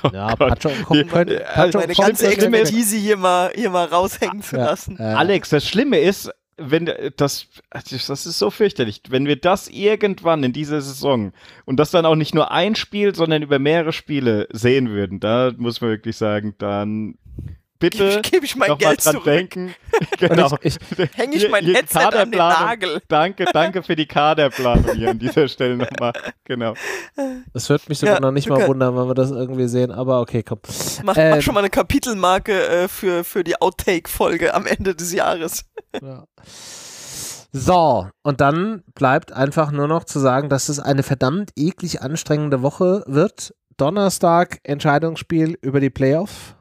[0.02, 1.40] oh ja, Pacho kommen können.
[1.55, 4.97] Pacho meine ganze Expertise hier mal, hier mal raushängen zu lassen.
[4.98, 5.15] Ja, äh.
[5.15, 10.52] Alex, das Schlimme ist, wenn das, das ist so fürchterlich, wenn wir das irgendwann in
[10.52, 11.32] dieser Saison
[11.64, 15.52] und das dann auch nicht nur ein Spiel, sondern über mehrere Spiele sehen würden, da
[15.56, 17.16] muss man wirklich sagen, dann
[17.81, 19.24] bitte gebe ich mein noch Geld mal dran zurück.
[19.24, 19.74] denken.
[20.19, 20.57] genau.
[20.62, 23.02] Ich, ich, Hänge ich mein Headset an den Nagel.
[23.09, 26.12] Danke, danke für die Kaderplanung hier an dieser Stelle nochmal.
[26.44, 26.74] Genau.
[27.52, 30.20] das wird mich sogar Ja, noch nicht mal wundern, wenn wir das irgendwie sehen, aber
[30.20, 30.61] okay, komm.
[31.02, 35.12] Mach, Ähm, mach schon mal eine Kapitelmarke äh, für, für die Outtake-Folge am Ende des
[35.12, 35.65] Jahres.
[36.01, 36.24] Ja.
[37.52, 42.62] So, und dann bleibt einfach nur noch zu sagen, dass es eine verdammt eklig anstrengende
[42.62, 43.55] Woche wird.
[43.77, 46.55] Donnerstag Entscheidungsspiel über die Playoff.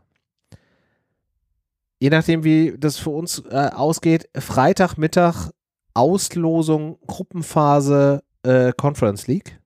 [2.00, 5.52] Je nachdem, wie das für uns äh, ausgeht, Freitagmittag
[5.94, 9.60] Auslosung Gruppenphase äh, Conference League.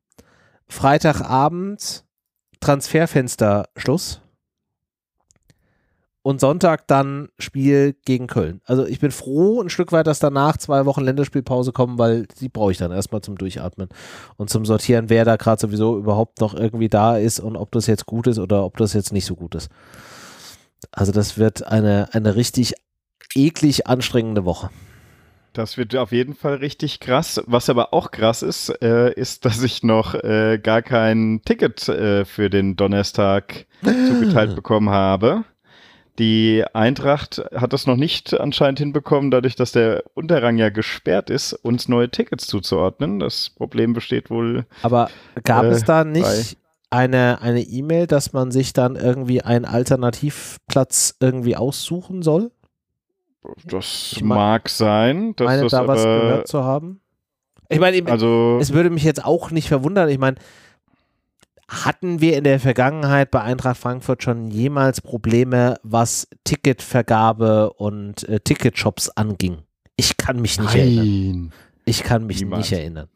[0.68, 2.04] Freitagabend
[2.60, 4.20] Transferfenster Schluss.
[6.24, 8.62] Und Sonntag dann Spiel gegen Köln.
[8.64, 12.48] Also ich bin froh ein Stück weit, dass danach zwei Wochen Länderspielpause kommen, weil die
[12.48, 13.90] brauche ich dann erstmal zum Durchatmen
[14.38, 17.88] und zum Sortieren, wer da gerade sowieso überhaupt noch irgendwie da ist und ob das
[17.88, 19.70] jetzt gut ist oder ob das jetzt nicht so gut ist.
[20.92, 22.74] Also das wird eine, eine richtig
[23.36, 24.70] eklig anstrengende Woche.
[25.54, 27.42] Das wird auf jeden Fall richtig krass.
[27.46, 32.26] Was aber auch krass ist, äh, ist, dass ich noch äh, gar kein Ticket äh,
[32.26, 35.44] für den Donnerstag zugeteilt bekommen habe.
[36.20, 41.54] Die Eintracht hat das noch nicht anscheinend hinbekommen, dadurch, dass der Unterrang ja gesperrt ist,
[41.54, 43.20] uns neue Tickets zuzuordnen.
[43.20, 44.66] Das Problem besteht wohl.
[44.84, 45.10] Aber
[45.44, 46.58] gab Äh, es da nicht
[46.94, 52.52] eine eine E-Mail, dass man sich dann irgendwie einen Alternativplatz irgendwie aussuchen soll?
[53.66, 55.36] Das Ich mein- mag sein.
[55.36, 57.02] Dass meine das da was gehört zu haben?
[57.70, 60.08] Ich meine, Also, es würde mich jetzt auch nicht verwundern.
[60.10, 60.38] Ich meine,
[61.68, 68.40] hatten wir in der Vergangenheit bei Eintracht Frankfurt schon jemals Probleme, was Ticketvergabe und äh,
[68.40, 69.60] Ticketshops anging?
[69.96, 71.06] Ich kann mich nicht erinnern.
[71.06, 71.54] nein.
[71.86, 72.70] Ich kann mich Niemals.
[72.70, 73.08] nicht erinnern.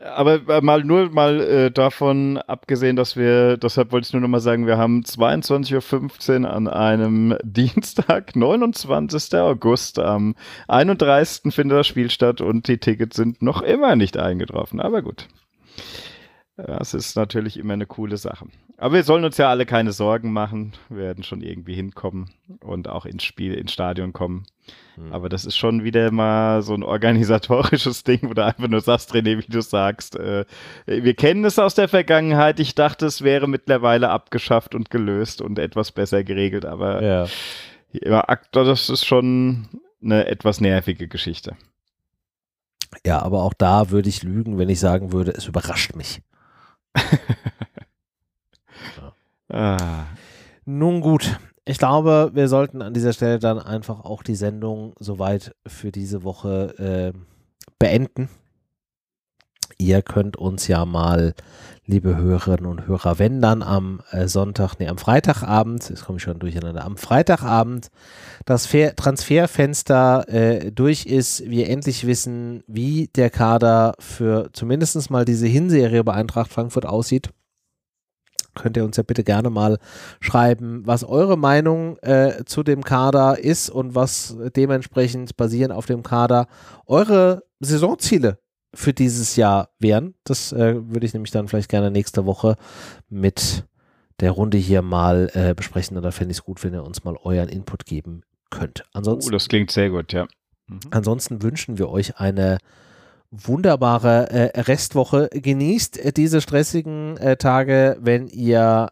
[0.00, 4.28] Aber äh, mal nur mal äh, davon abgesehen, dass wir, deshalb wollte ich nur noch
[4.28, 9.34] mal sagen, wir haben 22.15 Uhr an einem Dienstag, 29.
[9.34, 10.34] August, am
[10.68, 11.54] 31.
[11.54, 14.80] findet das Spiel statt und die Tickets sind noch immer nicht eingetroffen.
[14.80, 15.28] Aber gut.
[16.56, 18.46] Das ist natürlich immer eine coole Sache.
[18.76, 20.72] Aber wir sollen uns ja alle keine Sorgen machen.
[20.88, 24.46] Wir werden schon irgendwie hinkommen und auch ins Spiel, ins Stadion kommen.
[24.94, 25.12] Hm.
[25.12, 29.12] Aber das ist schon wieder mal so ein organisatorisches Ding, wo du einfach nur sagst,
[29.14, 30.16] René, wie du sagst.
[30.16, 30.44] Äh,
[30.86, 32.60] wir kennen es aus der Vergangenheit.
[32.60, 36.64] Ich dachte, es wäre mittlerweile abgeschafft und gelöst und etwas besser geregelt.
[36.66, 37.26] Aber Ja.
[37.92, 39.68] ja, das ist schon
[40.02, 41.56] eine etwas nervige Geschichte.
[43.04, 46.20] ja, aber auch da würde ich lügen, wenn ich sagen würde, es überrascht mich.
[49.48, 50.06] Ah,
[50.64, 55.54] Nun gut, ich glaube, wir sollten an dieser Stelle dann einfach auch die Sendung soweit
[55.66, 57.18] für diese Woche äh,
[57.78, 58.28] beenden.
[59.78, 61.34] Ihr könnt uns ja mal,
[61.86, 66.22] liebe Hörerinnen und Hörer, wenn dann am äh, Sonntag, nee, am Freitagabend, jetzt komme ich
[66.22, 67.90] schon durcheinander, am Freitagabend
[68.44, 75.24] das Fer Transferfenster äh, durch ist, wir endlich wissen, wie der Kader für zumindest mal
[75.24, 77.30] diese Hinserie bei Eintracht Frankfurt aussieht
[78.54, 79.78] könnt ihr uns ja bitte gerne mal
[80.20, 86.04] schreiben, was eure Meinung äh, zu dem Kader ist und was dementsprechend basierend auf dem
[86.04, 86.46] Kader
[86.86, 88.38] eure Saisonziele
[88.74, 90.14] für dieses Jahr wären.
[90.24, 92.56] Das äh, würde ich nämlich dann vielleicht gerne nächste Woche
[93.08, 93.64] mit
[94.20, 95.96] der Runde hier mal äh, besprechen.
[95.96, 98.84] Und da fände ich es gut, wenn ihr uns mal euren Input geben könnt.
[98.86, 100.26] oh, Ansonsten das klingt sehr gut, ja.
[100.66, 100.80] Mhm.
[100.90, 102.58] Ansonsten wünschen wir euch eine
[103.30, 105.28] wunderbare äh, Restwoche.
[105.32, 108.90] Genießt äh, diese stressigen äh, Tage, wenn ihr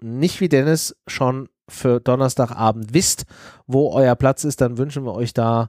[0.00, 3.24] nicht wie Dennis schon für Donnerstagabend wisst,
[3.66, 5.68] wo euer Platz ist, dann wünschen wir euch da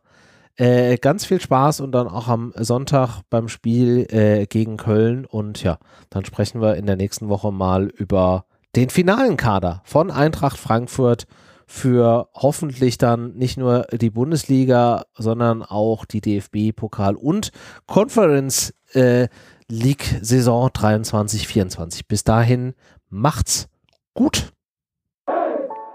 [0.58, 5.26] äh, ganz viel Spaß und dann auch am Sonntag beim Spiel äh, gegen Köln.
[5.26, 5.78] Und ja,
[6.10, 11.26] dann sprechen wir in der nächsten Woche mal über den finalen Kader von Eintracht Frankfurt
[11.66, 17.52] für hoffentlich dann nicht nur die Bundesliga, sondern auch die DFB-Pokal und
[17.88, 19.28] Conference äh,
[19.70, 22.02] League Saison 23-24.
[22.08, 22.74] Bis dahin
[23.10, 23.68] macht's
[24.14, 24.52] gut.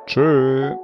[0.07, 0.75] Tschö.